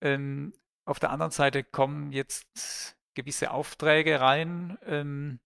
[0.00, 0.52] Ähm,
[0.84, 4.78] auf der anderen Seite kommen jetzt gewisse Aufträge rein.
[4.86, 5.40] Ähm,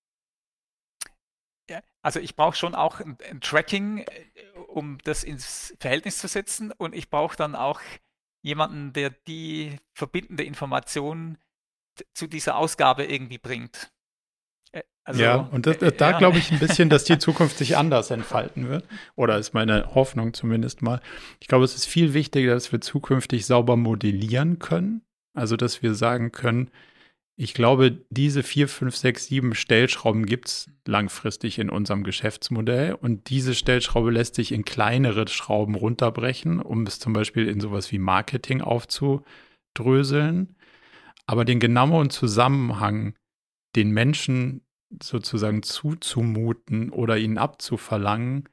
[1.71, 4.31] ja, also ich brauche schon auch ein, ein, Tracking, äh,
[4.69, 7.81] um das ins Verhältnis zu setzen und ich brauche dann auch
[8.45, 11.39] jemanden, der die verbindende Information
[12.13, 13.91] zu dieser Ausgabe irgendwie bringt.
[15.05, 16.19] Also, ja, und das, äh, da ja.
[16.19, 18.87] glaube ich ein bisschen, dass die Zukunft sich anders entfalten wird.
[19.17, 21.01] Oder ist meine Hoffnung zumindest mal.
[21.41, 25.03] Ich glaube, es ist viel wichtiger, dass wir zukünftig sauber modellieren können.
[25.35, 26.71] Also, dass wir sagen können,
[27.37, 32.95] ich glaube, diese vier, fünf, sechs, sieben Stellschrauben gibt es langfristig in unserem Geschäftsmodell.
[32.95, 37.91] Und diese Stellschraube lässt sich in kleinere Schrauben runterbrechen, um es zum Beispiel in sowas
[37.91, 40.55] wie Marketing aufzudröseln.
[41.27, 43.17] Aber den genauen Zusammenhang,
[43.75, 44.61] den Menschen
[45.03, 48.49] sozusagen zuzumuten oder ihnen abzuverlangen,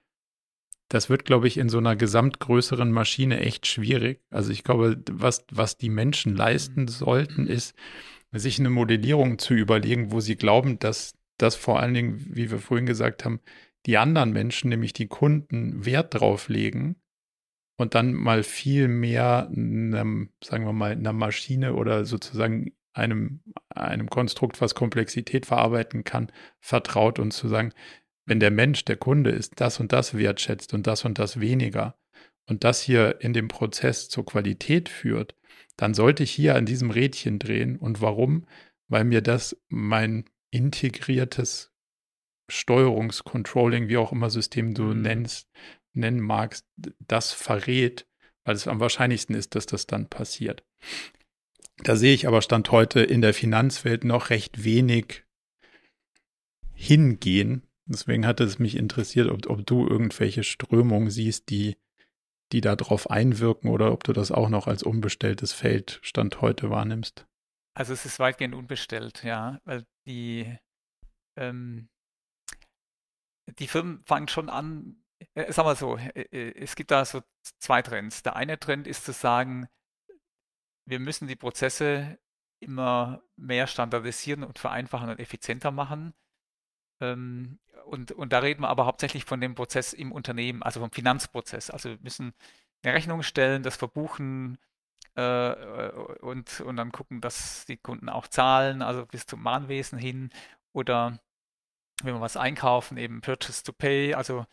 [0.90, 4.22] das wird, glaube ich, in so einer gesamtgrößeren Maschine echt schwierig.
[4.32, 7.76] Also ich glaube, was, was die Menschen leisten sollten, ist,
[8.34, 12.60] sich eine Modellierung zu überlegen, wo sie glauben, dass das vor allen Dingen, wie wir
[12.60, 13.42] vorhin gesagt haben,
[13.86, 16.96] die anderen Menschen, nämlich die Kunden, Wert drauf legen
[17.78, 24.10] und dann mal viel mehr einem, sagen wir mal, einer Maschine oder sozusagen einem, einem
[24.10, 27.74] Konstrukt, was Komplexität verarbeiten kann, vertraut und zu sagen,
[28.26, 31.98] wenn der Mensch, der Kunde ist, das und das wertschätzt und das und das weniger
[32.48, 35.36] und das hier in dem Prozess zur Qualität führt,
[35.82, 37.76] dann sollte ich hier an diesem Rädchen drehen.
[37.76, 38.46] Und warum?
[38.88, 41.72] Weil mir das mein integriertes
[42.52, 45.02] Steuerungscontrolling, wie auch immer System du mhm.
[45.02, 45.50] nennst,
[45.94, 46.68] nennen magst,
[47.00, 48.06] das verrät,
[48.44, 50.64] weil es am wahrscheinlichsten ist, dass das dann passiert.
[51.78, 55.24] Da sehe ich aber Stand heute in der Finanzwelt noch recht wenig
[56.76, 57.64] hingehen.
[57.88, 61.76] Deswegen hatte es mich interessiert, ob, ob du irgendwelche Strömungen siehst, die,
[62.52, 67.26] die darauf einwirken oder ob du das auch noch als unbestelltes Feld Stand heute wahrnimmst.
[67.74, 70.58] Also es ist weitgehend unbestellt, ja, weil die,
[71.38, 71.90] ähm,
[73.60, 75.04] die Firmen fangen schon an,
[75.36, 77.22] äh, sagen wir so, äh, äh, es gibt da so
[77.60, 78.24] zwei Trends.
[78.24, 79.68] Der eine Trend ist zu sagen,
[80.86, 82.20] wir müssen die Prozesse
[82.60, 86.14] immer mehr standardisieren und vereinfachen und effizienter machen.
[87.02, 90.92] Ähm, und, und da reden wir aber hauptsächlich von dem Prozess im Unternehmen, also vom
[90.92, 91.70] Finanzprozess.
[91.70, 92.34] Also wir müssen
[92.84, 94.58] eine Rechnung stellen, das verbuchen
[95.16, 95.90] äh,
[96.22, 100.30] und, und dann gucken, dass die Kunden auch zahlen, also bis zum Mahnwesen hin.
[100.74, 101.20] Oder
[102.04, 104.46] wenn wir was einkaufen, eben Purchase to Pay, also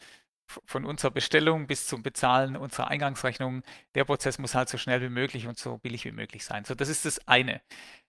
[0.65, 3.63] von unserer Bestellung bis zum Bezahlen unserer Eingangsrechnung,
[3.95, 6.65] der Prozess muss halt so schnell wie möglich und so billig wie möglich sein.
[6.65, 7.61] So, das ist das eine.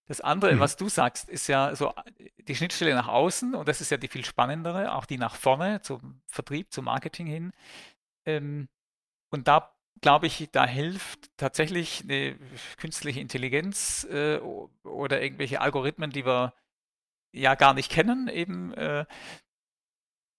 [0.09, 0.59] Das andere, mhm.
[0.59, 1.93] was du sagst, ist ja so
[2.39, 5.81] die Schnittstelle nach außen und das ist ja die viel spannendere, auch die nach vorne
[5.83, 7.53] zum Vertrieb, zum Marketing hin.
[8.25, 8.69] Ähm,
[9.29, 12.39] und da glaube ich, da hilft tatsächlich eine
[12.77, 16.55] künstliche Intelligenz äh, oder irgendwelche Algorithmen, die wir
[17.31, 19.05] ja gar nicht kennen, eben äh,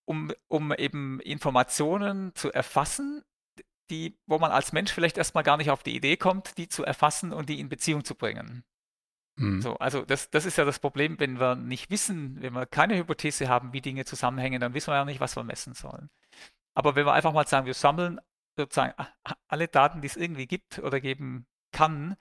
[0.04, 3.22] um, um eben Informationen zu erfassen,
[3.88, 6.82] die, wo man als Mensch vielleicht erstmal gar nicht auf die Idee kommt, die zu
[6.84, 8.64] erfassen und die in Beziehung zu bringen.
[9.40, 9.62] Mhm.
[9.62, 12.96] So, also das, das ist ja das Problem, wenn wir nicht wissen, wenn wir keine
[12.96, 16.10] Hypothese haben, wie Dinge zusammenhängen, dann wissen wir ja nicht, was wir messen sollen.
[16.74, 18.20] Aber wenn wir einfach mal sagen, wir sammeln
[18.56, 18.94] sozusagen
[19.48, 22.16] alle Daten, die es irgendwie gibt oder geben kann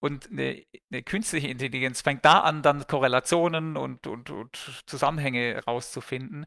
[0.00, 6.46] und eine, eine, künstliche Intelligenz fängt da an, dann Korrelationen und, und, und Zusammenhänge rauszufinden,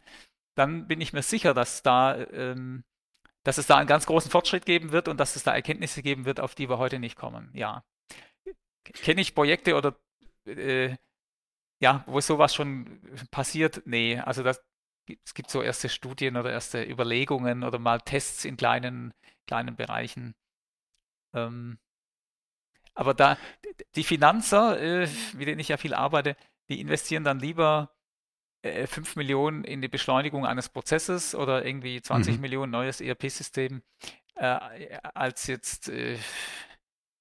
[0.56, 2.86] dann bin ich mir sicher, dass da ähm,
[3.44, 6.26] dass es da einen ganz großen Fortschritt geben wird und dass es da Erkenntnisse geben
[6.26, 7.50] wird, auf die wir heute nicht kommen.
[7.54, 7.84] Ja.
[8.84, 9.96] Kenne ich Projekte oder
[10.46, 10.96] äh,
[11.80, 13.02] ja, wo sowas schon
[13.32, 13.84] passiert?
[13.86, 14.64] Nee, also das,
[15.24, 19.14] es gibt so erste Studien oder erste Überlegungen oder mal Tests in kleinen,
[19.48, 20.36] kleinen Bereichen.
[21.34, 21.80] Ähm,
[22.94, 23.38] aber da,
[23.96, 26.36] die Finanzer, äh, mit denen ich ja viel arbeite,
[26.70, 27.96] die investieren dann lieber
[28.62, 32.42] äh, 5 Millionen in die Beschleunigung eines Prozesses oder irgendwie 20 mhm.
[32.42, 33.82] Millionen neues ERP-System,
[34.36, 36.18] äh, als jetzt äh,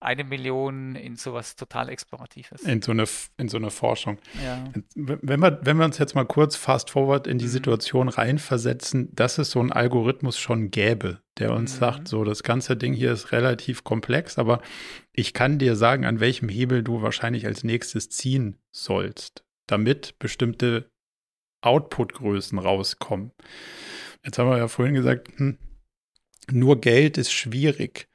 [0.01, 2.63] eine Million in sowas total Exploratives.
[2.63, 3.05] In so eine,
[3.37, 4.19] in so eine Forschung.
[4.43, 4.65] Ja.
[4.95, 7.51] Wenn, wir, wenn wir uns jetzt mal kurz fast forward in die mhm.
[7.51, 11.79] Situation reinversetzen, dass es so einen Algorithmus schon gäbe, der uns mhm.
[11.79, 14.63] sagt, so das ganze Ding hier ist relativ komplex, aber
[15.13, 20.91] ich kann dir sagen, an welchem Hebel du wahrscheinlich als nächstes ziehen sollst, damit bestimmte
[21.61, 23.33] Output-Größen rauskommen.
[24.25, 25.59] Jetzt haben wir ja vorhin gesagt, hm,
[26.51, 28.09] nur Geld ist schwierig.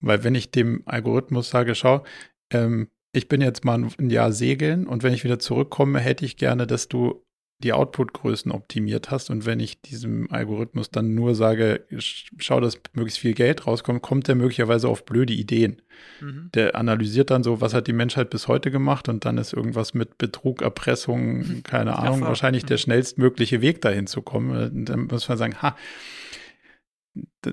[0.00, 2.04] Weil wenn ich dem Algorithmus sage, schau,
[2.50, 6.36] ähm, ich bin jetzt mal ein Jahr segeln und wenn ich wieder zurückkomme, hätte ich
[6.36, 7.24] gerne, dass du
[7.62, 9.30] die Output-Größen optimiert hast.
[9.30, 14.28] Und wenn ich diesem Algorithmus dann nur sage, schau, dass möglichst viel Geld rauskommt, kommt
[14.28, 15.82] der möglicherweise auf blöde Ideen.
[16.20, 16.50] Mhm.
[16.54, 19.92] Der analysiert dann so, was hat die Menschheit bis heute gemacht und dann ist irgendwas
[19.92, 22.68] mit Betrug, Erpressung, keine Ahnung, wahrscheinlich mhm.
[22.68, 24.50] der schnellstmögliche Weg dahin zu kommen.
[24.50, 25.76] Und dann muss man sagen, ha,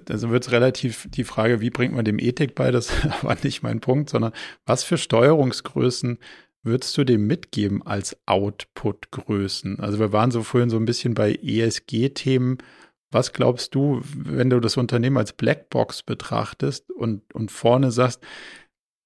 [0.10, 2.92] also wird es relativ die Frage, wie bringt man dem Ethik bei, das
[3.24, 4.34] war nicht mein Punkt, sondern
[4.66, 6.20] was für Steuerungsgrößen
[6.64, 9.80] würdest du dem mitgeben als Output-Größen?
[9.80, 12.58] Also wir waren so vorhin so ein bisschen bei ESG-Themen.
[13.10, 18.22] Was glaubst du, wenn du das Unternehmen als Blackbox betrachtest und, und vorne sagst,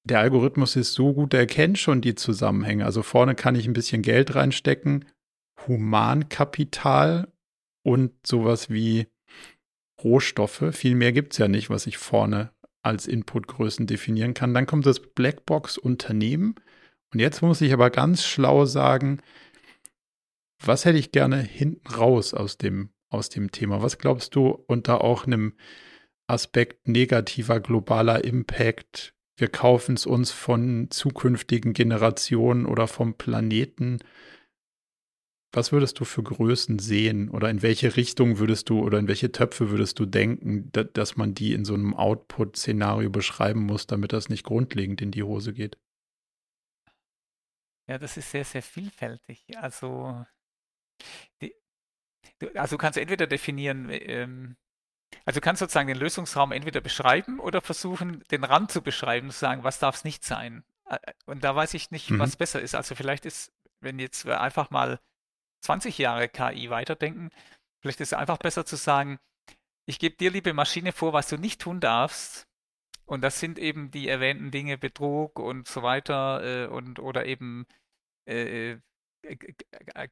[0.03, 2.85] der Algorithmus ist so gut, der erkennt schon die Zusammenhänge.
[2.85, 5.05] Also vorne kann ich ein bisschen Geld reinstecken,
[5.67, 7.31] Humankapital
[7.83, 9.07] und sowas wie
[10.03, 10.63] Rohstoffe.
[10.71, 12.51] Viel mehr gibt es ja nicht, was ich vorne
[12.83, 14.53] als Inputgrößen definieren kann.
[14.53, 16.55] Dann kommt das Blackbox-Unternehmen.
[17.13, 19.21] Und jetzt muss ich aber ganz schlau sagen,
[20.63, 23.81] was hätte ich gerne hinten raus aus dem, aus dem Thema?
[23.81, 25.53] Was glaubst du unter auch einem
[26.27, 29.13] Aspekt negativer globaler Impact?
[29.35, 33.99] Wir kaufen es uns von zukünftigen Generationen oder vom Planeten.
[35.53, 39.33] Was würdest du für Größen sehen oder in welche Richtung würdest du oder in welche
[39.33, 44.29] Töpfe würdest du denken, dass man die in so einem Output-Szenario beschreiben muss, damit das
[44.29, 45.77] nicht grundlegend in die Hose geht?
[47.87, 49.45] Ja, das ist sehr, sehr vielfältig.
[49.57, 50.25] Also,
[51.41, 51.53] die,
[52.39, 54.55] du, also du kannst entweder definieren, ähm,
[55.25, 59.39] also du kannst sozusagen den Lösungsraum entweder beschreiben oder versuchen, den Rand zu beschreiben, zu
[59.39, 60.63] sagen, was darf es nicht sein.
[61.25, 62.19] Und da weiß ich nicht, mhm.
[62.19, 62.75] was besser ist.
[62.75, 65.01] Also vielleicht ist, wenn jetzt einfach mal
[65.61, 67.29] 20 Jahre KI weiterdenken,
[67.81, 69.19] vielleicht ist es einfach besser zu sagen,
[69.85, 72.47] ich gebe dir, liebe Maschine, vor, was du nicht tun darfst.
[73.05, 77.65] Und das sind eben die erwähnten Dinge, Betrug und so weiter äh, und oder eben
[78.25, 78.79] äh, äh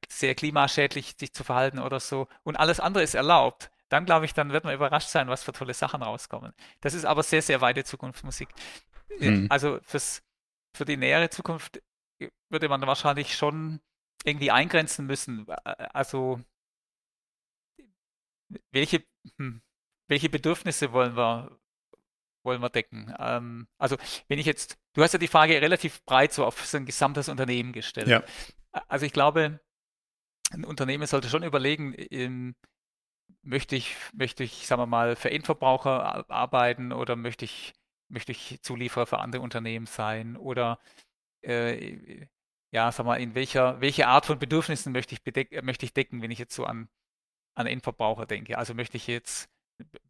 [0.10, 2.28] sehr klimaschädlich sich zu verhalten oder so.
[2.44, 3.72] Und alles andere ist erlaubt.
[3.90, 6.54] Dann glaube ich, dann wird man überrascht sein, was für tolle Sachen rauskommen.
[6.82, 8.50] Das ist aber sehr, sehr weite Zukunftsmusik.
[9.18, 9.48] Hm.
[9.50, 10.22] Also fürs,
[10.76, 11.82] für die nähere Zukunft
[12.50, 13.80] würde man wahrscheinlich schon
[14.24, 15.48] irgendwie eingrenzen müssen.
[15.50, 16.42] Also
[18.72, 19.04] welche,
[19.38, 19.62] hm,
[20.08, 21.60] welche Bedürfnisse wollen wir,
[22.44, 23.14] wollen wir decken?
[23.20, 23.98] Ähm, also
[24.28, 27.30] wenn ich jetzt, du hast ja die Frage relativ breit so auf so ein gesamtes
[27.30, 28.08] Unternehmen gestellt.
[28.08, 28.24] Ja.
[28.88, 29.60] Also ich glaube,
[30.52, 32.56] ein Unternehmen sollte schon überlegen, in,
[33.42, 37.74] möchte ich, möchte ich, sagen wir mal, für Endverbraucher arbeiten oder möchte ich,
[38.10, 40.80] möchte ich Zulieferer für andere Unternehmen sein oder
[41.42, 42.26] äh,
[42.72, 46.22] ja, sag mal, in welcher, welche Art von Bedürfnissen möchte ich, bedeck, möchte ich decken,
[46.22, 46.90] wenn ich jetzt so an,
[47.56, 48.58] an Endverbraucher denke?
[48.58, 49.50] Also möchte ich jetzt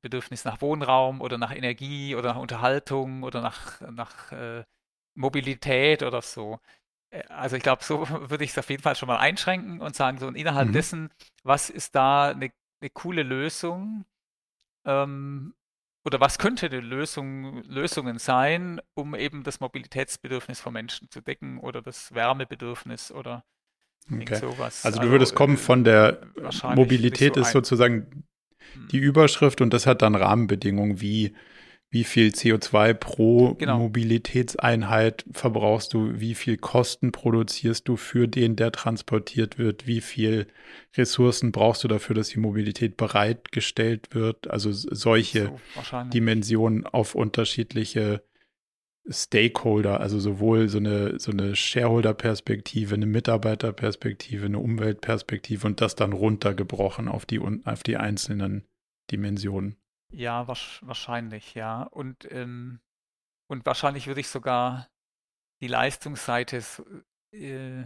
[0.01, 4.63] Bedürfnis nach Wohnraum oder nach Energie oder nach Unterhaltung oder nach, nach äh,
[5.15, 6.59] Mobilität oder so.
[7.11, 9.95] Äh, also ich glaube, so würde ich es auf jeden Fall schon mal einschränken und
[9.95, 10.73] sagen, so innerhalb mhm.
[10.73, 11.09] dessen,
[11.43, 14.05] was ist da eine, eine coole Lösung,
[14.85, 15.53] ähm,
[16.05, 21.59] oder was könnte die Lösung, Lösungen sein, um eben das Mobilitätsbedürfnis von Menschen zu decken
[21.59, 23.43] oder das Wärmebedürfnis oder
[24.11, 24.35] okay.
[24.35, 24.85] sowas.
[24.85, 26.21] Also du würdest also, kommen von der
[26.75, 28.23] Mobilität so ist sozusagen
[28.73, 28.87] hm.
[28.91, 31.35] die Überschrift und das hat dann Rahmenbedingungen wie
[31.91, 33.79] wie viel CO2 pro genau.
[33.79, 40.47] Mobilitätseinheit verbrauchst du, wie viel Kosten produzierst du für den, der transportiert wird, wie viel
[40.95, 44.49] Ressourcen brauchst du dafür, dass die Mobilität bereitgestellt wird.
[44.49, 45.51] Also solche
[45.89, 48.23] so, Dimensionen auf unterschiedliche
[49.09, 56.13] Stakeholder, also sowohl so eine, so eine Shareholder-Perspektive, eine Mitarbeiterperspektive, eine Umweltperspektive und das dann
[56.13, 58.67] runtergebrochen auf die, auf die einzelnen
[59.09, 59.78] Dimensionen.
[60.11, 61.83] Ja, wahrscheinlich, ja.
[61.83, 62.79] Und, ähm,
[63.47, 64.89] und wahrscheinlich würde ich sogar
[65.61, 66.63] die Leistungsseite
[67.31, 67.83] äh,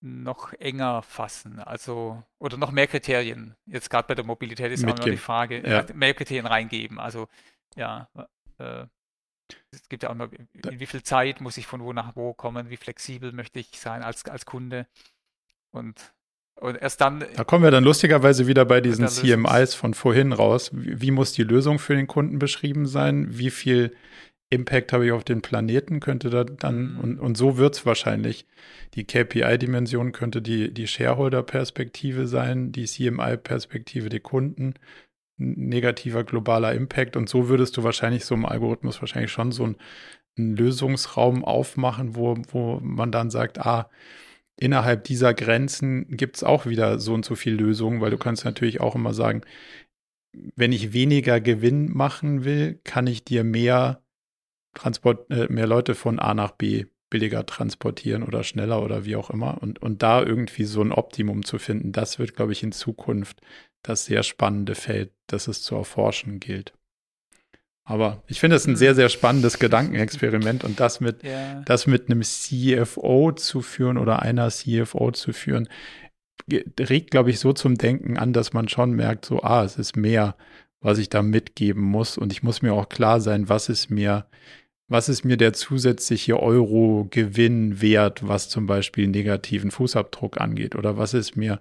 [0.00, 3.56] noch enger fassen, also oder noch mehr Kriterien.
[3.64, 5.80] Jetzt gerade bei der Mobilität ist auch immer die Frage, ja.
[5.80, 6.98] Äh, mehr Kriterien reingeben.
[6.98, 7.28] Also
[7.74, 8.08] ja,
[8.58, 8.86] äh,
[9.70, 12.34] es gibt ja auch immer, in wie viel Zeit muss ich von wo nach wo
[12.34, 14.86] kommen, wie flexibel möchte ich sein als, als Kunde.
[15.70, 16.14] Und
[16.60, 17.24] und erst dann.
[17.36, 20.70] Da kommen wir dann lustigerweise wieder bei diesen CMIs von vorhin raus.
[20.72, 23.26] Wie, wie, muss die Lösung für den Kunden beschrieben sein?
[23.30, 23.94] Wie viel
[24.50, 26.00] Impact habe ich auf den Planeten?
[26.00, 27.00] Könnte da dann, mhm.
[27.00, 28.46] und, und so wird es wahrscheinlich.
[28.94, 34.74] Die KPI-Dimension könnte die, die Shareholder-Perspektive sein, die CMI-Perspektive der Kunden,
[35.36, 37.16] negativer globaler Impact.
[37.16, 39.76] Und so würdest du wahrscheinlich so im Algorithmus wahrscheinlich schon so einen,
[40.38, 43.90] einen Lösungsraum aufmachen, wo, wo man dann sagt, ah,
[44.56, 48.44] innerhalb dieser Grenzen gibt es auch wieder so und so viele Lösungen, weil du kannst
[48.44, 49.42] natürlich auch immer sagen,
[50.56, 54.02] wenn ich weniger Gewinn machen will, kann ich dir mehr
[54.74, 59.30] Transport, äh, mehr Leute von A nach B billiger transportieren oder schneller oder wie auch
[59.30, 59.62] immer.
[59.62, 63.40] Und, und da irgendwie so ein Optimum zu finden, das wird, glaube ich, in Zukunft
[63.82, 66.72] das sehr spannende Feld, das es zu erforschen gilt.
[67.84, 71.60] Aber ich finde es ein sehr, sehr spannendes Gedankenexperiment und das mit, ja.
[71.66, 75.68] das mit einem CFO zu führen oder einer CFO zu führen,
[76.50, 79.96] regt, glaube ich, so zum Denken an, dass man schon merkt, so, ah, es ist
[79.96, 80.34] mehr,
[80.80, 82.16] was ich da mitgeben muss.
[82.16, 84.26] Und ich muss mir auch klar sein, was ist mir,
[84.88, 90.74] was ist mir der zusätzliche Euro Gewinn wert, was zum Beispiel negativen Fußabdruck angeht?
[90.74, 91.60] Oder was ist mir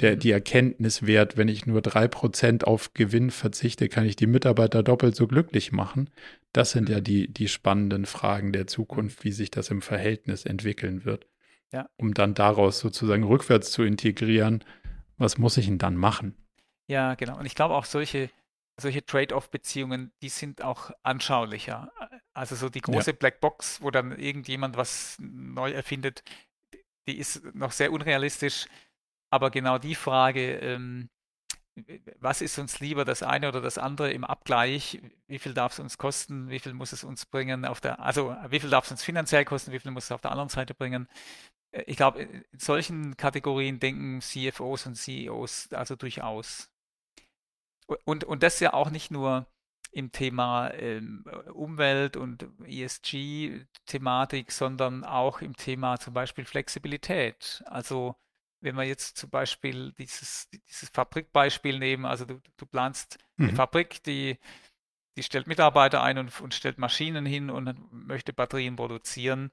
[0.00, 4.26] der, die Erkenntnis wert, wenn ich nur drei Prozent auf Gewinn verzichte, kann ich die
[4.26, 6.10] Mitarbeiter doppelt so glücklich machen.
[6.52, 11.04] Das sind ja die, die spannenden Fragen der Zukunft, wie sich das im Verhältnis entwickeln
[11.04, 11.26] wird.
[11.72, 11.88] Ja.
[11.96, 14.64] Um dann daraus sozusagen rückwärts zu integrieren,
[15.16, 16.36] was muss ich denn dann machen?
[16.88, 17.38] Ja, genau.
[17.38, 18.30] Und ich glaube auch solche,
[18.78, 21.90] solche Trade-off-Beziehungen, die sind auch anschaulicher.
[22.34, 23.16] Also so die große ja.
[23.16, 26.22] Blackbox, wo dann irgendjemand was neu erfindet,
[27.08, 28.66] die ist noch sehr unrealistisch
[29.30, 31.08] aber genau die Frage, ähm,
[32.20, 35.00] was ist uns lieber, das eine oder das andere im Abgleich?
[35.26, 36.48] Wie viel darf es uns kosten?
[36.48, 37.66] Wie viel muss es uns bringen?
[37.66, 39.72] Auf der, also wie viel darf es uns finanziell kosten?
[39.72, 41.06] Wie viel muss es auf der anderen Seite bringen?
[41.72, 46.70] Äh, ich glaube, in solchen Kategorien denken CFOs und CEOs also durchaus.
[48.04, 49.46] Und, und das ja auch nicht nur
[49.92, 57.62] im Thema ähm, Umwelt und ESG-Thematik, sondern auch im Thema zum Beispiel Flexibilität.
[57.66, 58.16] Also
[58.60, 63.48] wenn wir jetzt zum Beispiel dieses, dieses Fabrikbeispiel nehmen, also du, du planst mhm.
[63.48, 64.38] eine Fabrik, die,
[65.16, 69.50] die stellt Mitarbeiter ein und, und stellt Maschinen hin und möchte Batterien produzieren.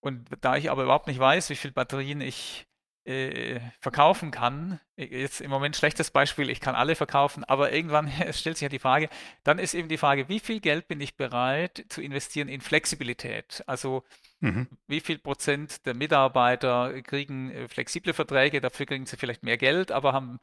[0.00, 2.66] Und da ich aber überhaupt nicht weiß, wie viele Batterien ich
[3.04, 4.80] äh, verkaufen kann.
[4.96, 8.78] Jetzt im Moment schlechtes Beispiel, ich kann alle verkaufen, aber irgendwann stellt sich ja die
[8.78, 9.08] Frage,
[9.44, 13.64] dann ist eben die Frage, wie viel Geld bin ich bereit zu investieren in Flexibilität?
[13.66, 14.04] Also
[14.40, 14.68] mhm.
[14.86, 19.90] wie viel Prozent der Mitarbeiter kriegen äh, flexible Verträge, dafür kriegen sie vielleicht mehr Geld,
[19.90, 20.38] aber haben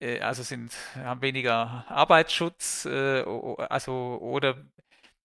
[0.00, 4.56] äh, also sind, haben weniger Arbeitsschutz, äh, also oder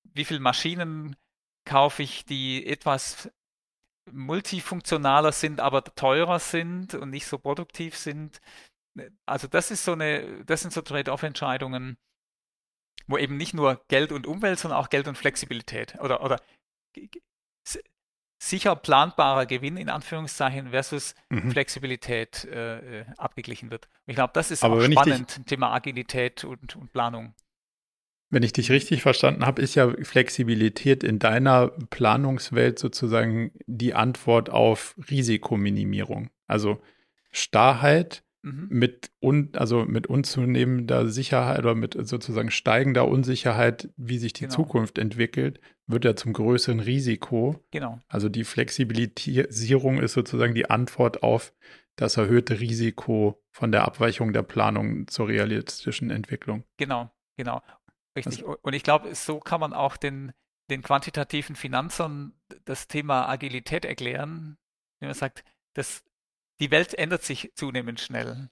[0.04, 1.16] wie viele Maschinen
[1.66, 3.30] kaufe ich, die etwas
[4.12, 8.42] multifunktionaler sind, aber teurer sind und nicht so produktiv sind.
[9.26, 11.98] Also das ist so eine, das sind so Trade-off-Entscheidungen,
[13.08, 16.40] wo eben nicht nur Geld und Umwelt, sondern auch Geld und Flexibilität oder, oder
[18.42, 21.52] sicher planbarer Gewinn in Anführungszeichen versus mhm.
[21.52, 23.90] Flexibilität äh, äh abgeglichen wird.
[24.06, 27.34] ich glaube, das ist aber auch spannend, dich, Thema Agilität und, und Planung.
[28.30, 34.50] Wenn ich dich richtig verstanden habe, ist ja Flexibilität in deiner Planungswelt sozusagen die Antwort
[34.50, 36.30] auf Risikominimierung.
[36.46, 36.80] Also
[37.32, 38.68] Starrheit mhm.
[38.70, 44.56] mit, un, also mit unzunehmender Sicherheit oder mit sozusagen steigender Unsicherheit, wie sich die genau.
[44.56, 47.60] Zukunft entwickelt, wird ja zum größeren Risiko.
[47.72, 48.00] Genau.
[48.08, 51.54] Also die Flexibilisierung ist sozusagen die Antwort auf
[51.96, 56.64] das erhöhte Risiko von der Abweichung der Planung zur realistischen Entwicklung.
[56.78, 57.62] Genau, genau.
[58.16, 58.40] Richtig.
[58.40, 60.34] Also, und ich glaube, so kann man auch den,
[60.70, 62.34] den quantitativen Finanzern
[62.66, 64.58] das Thema Agilität erklären,
[65.00, 66.04] wenn man sagt, dass
[66.60, 68.50] die Welt ändert sich zunehmend schnell.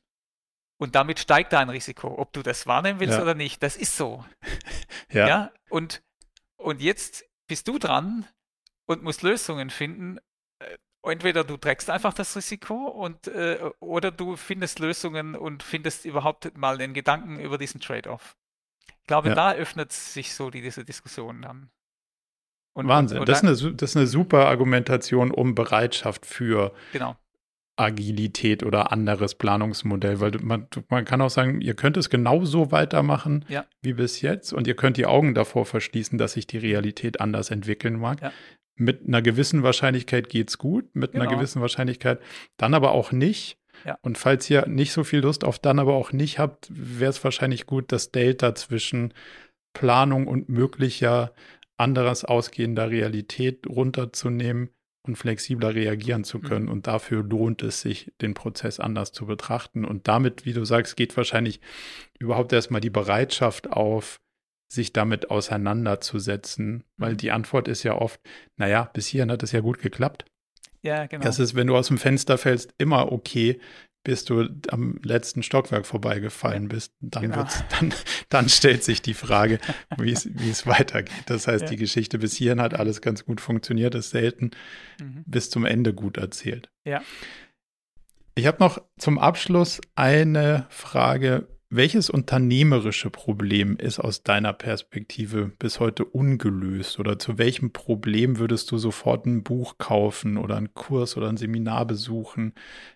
[0.80, 3.22] Und damit steigt dein Risiko, ob du das wahrnehmen willst ja.
[3.22, 3.64] oder nicht.
[3.64, 4.24] Das ist so.
[5.12, 5.28] ja.
[5.28, 5.52] ja.
[5.70, 6.04] Und,
[6.56, 8.28] und jetzt bist du dran
[8.86, 10.20] und musst Lösungen finden.
[10.60, 16.06] Äh, entweder du trägst einfach das Risiko und äh, oder du findest Lösungen und findest
[16.06, 18.38] überhaupt mal den Gedanken über diesen Trade-off.
[19.08, 19.36] Ich glaube, ja.
[19.36, 21.70] da öffnet sich so die, diese Diskussion dann.
[22.74, 23.20] Und, Wahnsinn.
[23.20, 27.16] Und, das, ist eine, das ist eine super Argumentation um Bereitschaft für genau.
[27.78, 33.46] Agilität oder anderes Planungsmodell, weil man, man kann auch sagen, ihr könnt es genauso weitermachen
[33.48, 33.64] ja.
[33.82, 37.50] wie bis jetzt und ihr könnt die Augen davor verschließen, dass sich die Realität anders
[37.50, 38.22] entwickeln mag.
[38.22, 38.34] Ja.
[38.76, 41.24] Mit einer gewissen Wahrscheinlichkeit geht es gut, mit genau.
[41.24, 42.20] einer gewissen Wahrscheinlichkeit
[42.58, 43.58] dann aber auch nicht.
[43.86, 43.98] Ja.
[44.02, 47.24] Und falls ihr nicht so viel Lust auf dann aber auch nicht habt, wäre es
[47.24, 49.14] wahrscheinlich gut, das Delta zwischen
[49.74, 51.34] Planung und möglicher
[51.78, 54.70] anderes ausgehender Realität runterzunehmen
[55.08, 56.66] und flexibler reagieren zu können.
[56.66, 56.72] Mhm.
[56.72, 59.86] Und dafür lohnt es sich, den Prozess anders zu betrachten.
[59.86, 61.62] Und damit, wie du sagst, geht wahrscheinlich
[62.20, 64.20] überhaupt erstmal die Bereitschaft auf,
[64.70, 67.18] sich damit auseinanderzusetzen, weil mhm.
[67.18, 68.20] die Antwort ist ja oft,
[68.58, 70.26] naja, bis hierhin hat es ja gut geklappt.
[70.88, 71.24] Ja, genau.
[71.24, 73.60] Das ist, wenn du aus dem Fenster fällst, immer okay,
[74.04, 76.94] bis du am letzten Stockwerk vorbeigefallen bist.
[77.02, 77.46] Dann, genau.
[77.80, 77.94] dann,
[78.30, 79.60] dann, stellt sich die Frage,
[79.98, 81.26] wie es weitergeht.
[81.26, 81.70] Das heißt, ja.
[81.72, 84.52] die Geschichte bis hierhin hat alles ganz gut funktioniert, ist selten
[85.02, 85.26] mhm.
[85.26, 86.70] bis zum Ende gut erzählt.
[86.86, 87.02] Ja.
[88.36, 95.82] Ich habe noch zum Abschluss eine Frage welches unternehmerische Problem ist aus deiner Perspektive bis
[95.82, 96.98] heute ungelöst?
[97.00, 101.36] Oder zu welchem Problem würdest du sofort ein Buch kaufen oder einen Kurs oder ein
[101.36, 102.54] Seminar besuchen?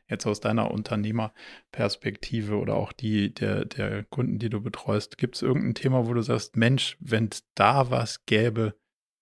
[0.08, 5.18] Jetzt aus deiner Unternehmerperspektive oder auch die der, der Kunden, die du betreust.
[5.18, 8.76] Gibt es irgendein Thema, wo du sagst, Mensch, wenn es da was gäbe,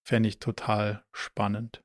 [0.04, 1.84] fände ich total spannend?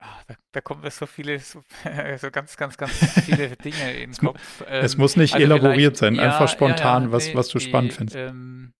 [0.00, 1.62] Ach, da, da, kommen mir so viele, so,
[2.18, 2.92] so, ganz, ganz, ganz
[3.24, 4.62] viele Dinge in den Kopf.
[4.66, 7.58] Ähm, es muss nicht also elaboriert sein, ja, einfach spontan, ja, ja, was, was du
[7.58, 8.16] die, spannend findest.
[8.16, 8.72] Ähm,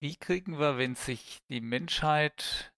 [0.00, 2.72] wie kriegen wir, wenn sich die Menschheit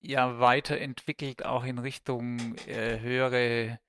[0.00, 3.80] ja weiterentwickelt, auch in Richtung äh, höhere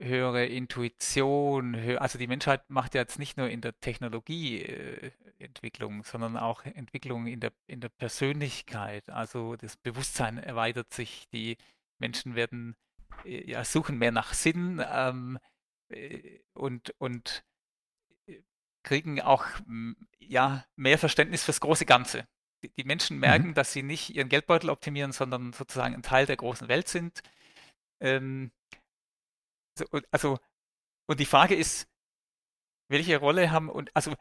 [0.00, 6.64] höhere Intuition, also die Menschheit macht ja jetzt nicht nur in der Technologieentwicklung, sondern auch
[6.64, 9.10] Entwicklung in der, in der Persönlichkeit.
[9.10, 11.58] Also das Bewusstsein erweitert sich, die
[11.98, 12.76] Menschen werden
[13.24, 15.38] äh, ja, suchen mehr nach Sinn ähm,
[15.88, 17.44] äh, und, und
[18.26, 18.40] äh,
[18.82, 19.44] kriegen auch
[20.18, 22.26] ja, mehr Verständnis fürs große Ganze.
[22.62, 23.20] Die, die Menschen mhm.
[23.20, 23.54] merken, mhm.
[23.54, 27.20] dass sie nicht ihren Geldbeutel optimieren, sondern sozusagen ein Teil der großen Welt sind.
[28.00, 28.50] Ähm,
[30.10, 30.38] also,
[31.06, 31.88] und die Frage ist,
[32.88, 34.14] welche Rolle haben, und also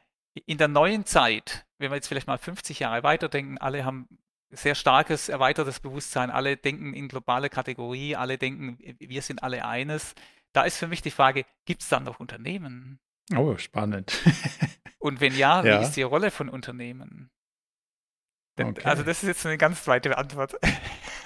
[0.46, 4.08] in der neuen Zeit, wenn wir jetzt vielleicht mal 50 Jahre weiterdenken, alle haben
[4.52, 10.16] sehr starkes, erweitertes Bewusstsein, alle denken in globale Kategorie, alle denken, wir sind alle eines.
[10.54, 13.00] Da ist für mich die Frage, gibt es dann noch Unternehmen?
[13.36, 14.18] Oh, spannend.
[15.00, 17.30] und wenn ja, ja, wie ist die Rolle von Unternehmen?
[18.68, 18.82] Okay.
[18.84, 20.56] Also das ist jetzt eine ganz zweite Antwort.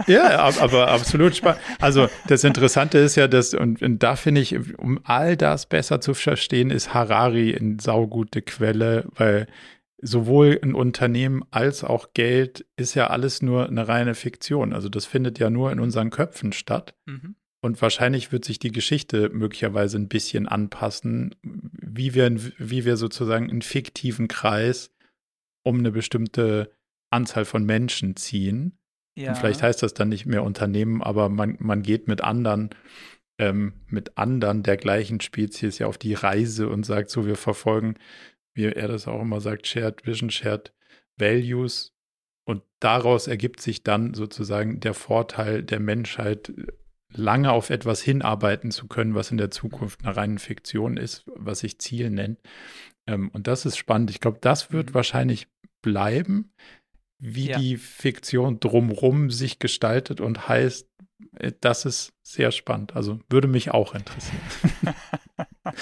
[0.07, 1.61] Ja, aber absolut spannend.
[1.80, 6.01] Also das Interessante ist ja, dass, und, und da finde ich, um all das besser
[6.01, 9.45] zu verstehen, ist Harari eine saugute Quelle, weil
[10.01, 14.73] sowohl ein Unternehmen als auch Geld ist ja alles nur eine reine Fiktion.
[14.73, 16.95] Also das findet ja nur in unseren Köpfen statt.
[17.05, 17.35] Mhm.
[17.61, 23.49] Und wahrscheinlich wird sich die Geschichte möglicherweise ein bisschen anpassen, wie wir, wie wir sozusagen
[23.49, 24.91] einen fiktiven Kreis
[25.64, 26.72] um eine bestimmte
[27.14, 28.77] Anzahl von Menschen ziehen.
[29.15, 29.30] Ja.
[29.30, 32.72] Und vielleicht heißt das dann nicht mehr Unternehmen, aber man, man geht mit anderen,
[33.38, 37.95] ähm, mit anderen der gleichen Spezies ja auf die Reise und sagt so, wir verfolgen,
[38.56, 40.73] wie er das auch immer sagt, Shared Vision, Shared
[41.18, 41.94] Values.
[42.45, 46.52] Und daraus ergibt sich dann sozusagen der Vorteil der Menschheit,
[47.15, 51.60] lange auf etwas hinarbeiten zu können, was in der Zukunft eine reine Fiktion ist, was
[51.60, 52.40] sich Ziel nennt.
[53.07, 54.10] Ähm, und das ist spannend.
[54.10, 54.94] Ich glaube, das wird mhm.
[54.95, 55.48] wahrscheinlich
[55.81, 56.52] bleiben
[57.26, 57.58] wie ja.
[57.58, 60.90] die Fiktion drumrum sich gestaltet und heißt,
[61.40, 62.98] äh, das ist sehr spannend.
[62.98, 64.41] Also würde mich auch interessieren.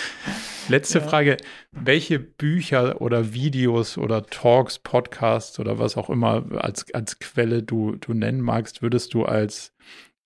[0.70, 1.08] Letzte ja.
[1.08, 1.38] Frage.
[1.72, 7.96] Welche Bücher oder Videos oder Talks, Podcasts oder was auch immer als, als Quelle du,
[7.96, 9.74] du nennen magst, würdest du als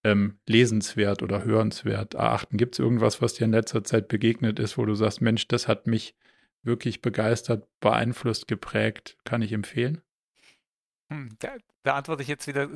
[0.04, 2.58] ähm, lesenswert oder hörenswert erachten?
[2.58, 5.70] Gibt es irgendwas, was dir in letzter Zeit begegnet ist, wo du sagst, Mensch, das
[5.70, 6.14] hat mich
[6.62, 10.02] wirklich begeistert, beeinflusst, geprägt, kann ich empfehlen?
[11.10, 12.68] Hm, da, da, antworte ich jetzt wieder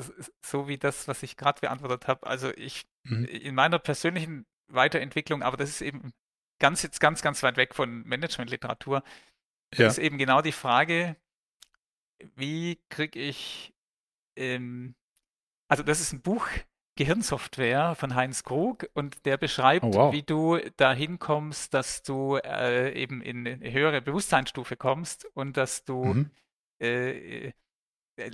[0.45, 2.27] so wie das, was ich gerade beantwortet habe.
[2.27, 3.25] Also ich mhm.
[3.25, 6.13] in meiner persönlichen Weiterentwicklung, aber das ist eben
[6.59, 9.03] ganz jetzt ganz, ganz weit weg von Managementliteratur.
[9.73, 9.87] ja.
[9.87, 11.15] ist eben genau die Frage,
[12.35, 13.73] wie kriege ich,
[14.35, 14.95] ähm,
[15.67, 16.47] also das ist ein Buch,
[16.99, 20.13] Gehirnsoftware von Heinz Krug und der beschreibt, oh, wow.
[20.13, 25.85] wie du dahin kommst, dass du äh, eben in eine höhere Bewusstseinsstufe kommst und dass
[25.85, 26.31] du mhm.
[26.79, 27.53] äh,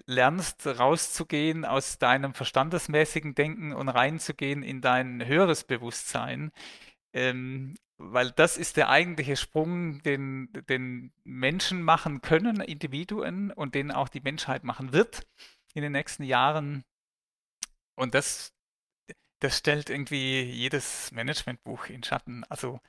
[0.05, 6.51] lernst, rauszugehen aus deinem verstandesmäßigen Denken und reinzugehen in dein höheres Bewusstsein.
[7.13, 13.91] Ähm, weil das ist der eigentliche Sprung, den, den Menschen machen können, Individuen und den
[13.91, 15.25] auch die Menschheit machen wird
[15.73, 16.83] in den nächsten Jahren.
[17.95, 18.53] Und das,
[19.39, 22.43] das stellt irgendwie jedes Managementbuch in Schatten.
[22.49, 22.81] Also,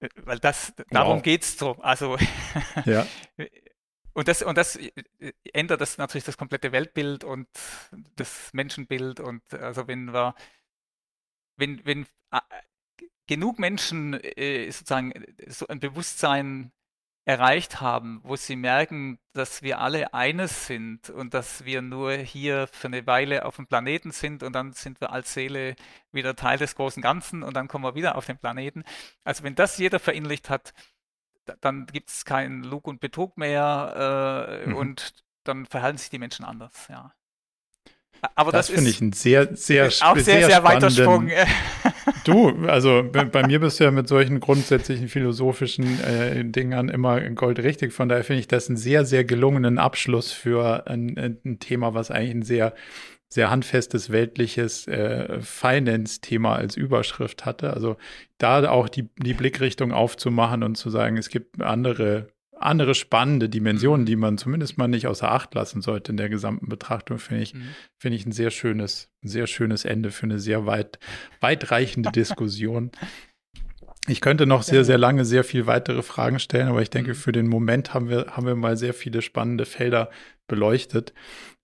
[0.00, 1.22] äh, weil das, darum wow.
[1.22, 1.76] geht es so.
[1.80, 2.16] Also,
[2.84, 3.06] ja.
[4.12, 4.92] und das, und das äh,
[5.52, 7.48] ändert das natürlich das komplette Weltbild und
[8.16, 9.20] das Menschenbild.
[9.20, 10.34] Und also, wenn wir,
[11.56, 12.40] wenn, wenn äh,
[13.26, 15.12] genug Menschen äh, sozusagen
[15.46, 16.72] so ein Bewusstsein
[17.28, 22.68] erreicht haben, wo sie merken, dass wir alle eines sind und dass wir nur hier
[22.68, 25.76] für eine Weile auf dem Planeten sind und dann sind wir als Seele
[26.10, 28.82] wieder Teil des großen Ganzen und dann kommen wir wieder auf den Planeten.
[29.24, 30.72] Also wenn das jeder verinnerlicht hat,
[31.60, 34.76] dann gibt es keinen Lug und Betrug mehr äh, mhm.
[34.76, 35.14] und
[35.44, 37.12] dann verhalten sich die Menschen anders, ja.
[38.34, 41.30] Aber das, das finde ich ein sehr, sehr, auch sehr, sehr, sehr weiter Sprung.
[42.24, 47.92] Du, also bei mir bist du ja mit solchen grundsätzlichen philosophischen äh, Dingern immer goldrichtig.
[47.92, 52.10] Von daher finde ich das einen sehr, sehr gelungenen Abschluss für ein, ein Thema, was
[52.10, 52.74] eigentlich ein sehr,
[53.28, 57.74] sehr handfestes weltliches äh, Finance-Thema als Überschrift hatte.
[57.74, 57.96] Also
[58.38, 62.28] da auch die, die Blickrichtung aufzumachen und zu sagen, es gibt andere
[62.60, 64.06] andere spannende Dimensionen, mhm.
[64.06, 67.54] die man zumindest mal nicht außer Acht lassen sollte in der gesamten Betrachtung, finde ich,
[67.54, 67.68] mhm.
[67.96, 70.98] finde ich ein sehr schönes, sehr schönes Ende für eine sehr weit,
[71.40, 72.90] weitreichende Diskussion.
[74.08, 77.16] Ich könnte noch sehr, sehr lange sehr viel weitere Fragen stellen, aber ich denke, mhm.
[77.16, 80.10] für den Moment haben wir, haben wir mal sehr viele spannende Felder
[80.46, 81.12] beleuchtet.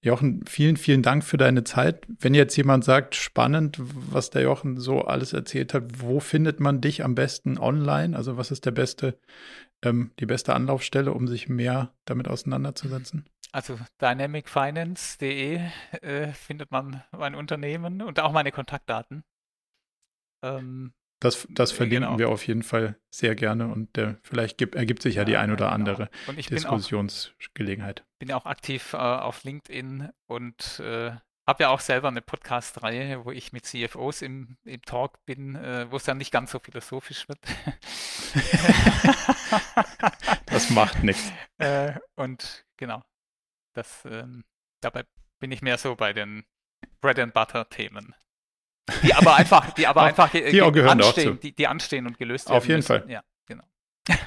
[0.05, 2.07] Jochen, vielen, vielen Dank für deine Zeit.
[2.21, 6.83] Wenn jetzt jemand sagt, spannend, was der Jochen so alles erzählt hat, wo findet man
[6.83, 8.15] dich am besten online?
[8.15, 9.19] Also was ist der beste
[9.83, 13.29] ähm, die beste Anlaufstelle, um sich mehr damit auseinanderzusetzen?
[13.51, 15.61] Also dynamicfinance.de
[16.03, 19.25] äh, findet man mein Unternehmen und auch meine Kontaktdaten.
[20.43, 20.93] Ähm,
[21.25, 22.19] das, das äh, verlinken genau.
[22.19, 25.37] wir auf jeden Fall sehr gerne und äh, vielleicht gibt, ergibt sich ja, ja die
[25.37, 25.75] ein oder genau.
[25.75, 28.05] andere Diskussionsgelegenheit.
[28.15, 31.13] Ich bin auch aktiv äh, auf LinkedIn und äh,
[31.47, 35.91] habe ja auch selber eine Podcast-Reihe, wo ich mit CFOs im, im Talk bin, äh,
[35.91, 37.41] wo es dann nicht ganz so philosophisch wird.
[40.47, 41.33] das macht nichts.
[41.59, 43.05] Äh, und genau,
[43.75, 44.43] das, ähm,
[44.81, 45.05] dabei
[45.39, 46.45] bin ich mehr so bei den
[47.01, 48.13] Bread and Butter Themen.
[49.03, 52.49] Die aber einfach, die aber einfach die, die gehören anstehen, die, die, anstehen und gelöst
[52.49, 52.59] werden.
[52.59, 52.89] Auf jeden müssen.
[52.89, 53.05] Fall.
[53.09, 53.65] Ja, genau.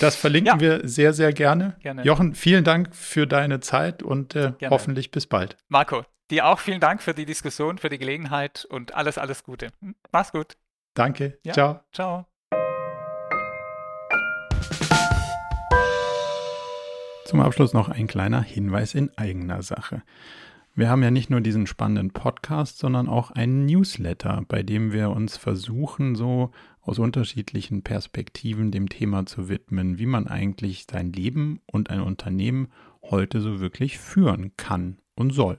[0.00, 0.60] Das verlinken ja.
[0.60, 1.76] wir sehr, sehr gerne.
[1.80, 2.02] gerne.
[2.02, 5.56] Jochen, vielen Dank für deine Zeit und äh, hoffentlich bis bald.
[5.68, 9.68] Marco, dir auch vielen Dank für die Diskussion, für die Gelegenheit und alles, alles Gute.
[9.80, 10.56] Hm, mach's gut.
[10.94, 11.38] Danke.
[11.44, 11.52] Ja.
[11.52, 11.80] Ciao.
[11.92, 12.26] Ciao.
[17.24, 20.02] Zum Abschluss noch ein kleiner Hinweis in eigener Sache.
[20.78, 25.10] Wir haben ja nicht nur diesen spannenden Podcast, sondern auch einen Newsletter, bei dem wir
[25.10, 26.52] uns versuchen, so
[26.82, 32.68] aus unterschiedlichen Perspektiven dem Thema zu widmen, wie man eigentlich sein Leben und ein Unternehmen
[33.02, 35.58] heute so wirklich führen kann und soll.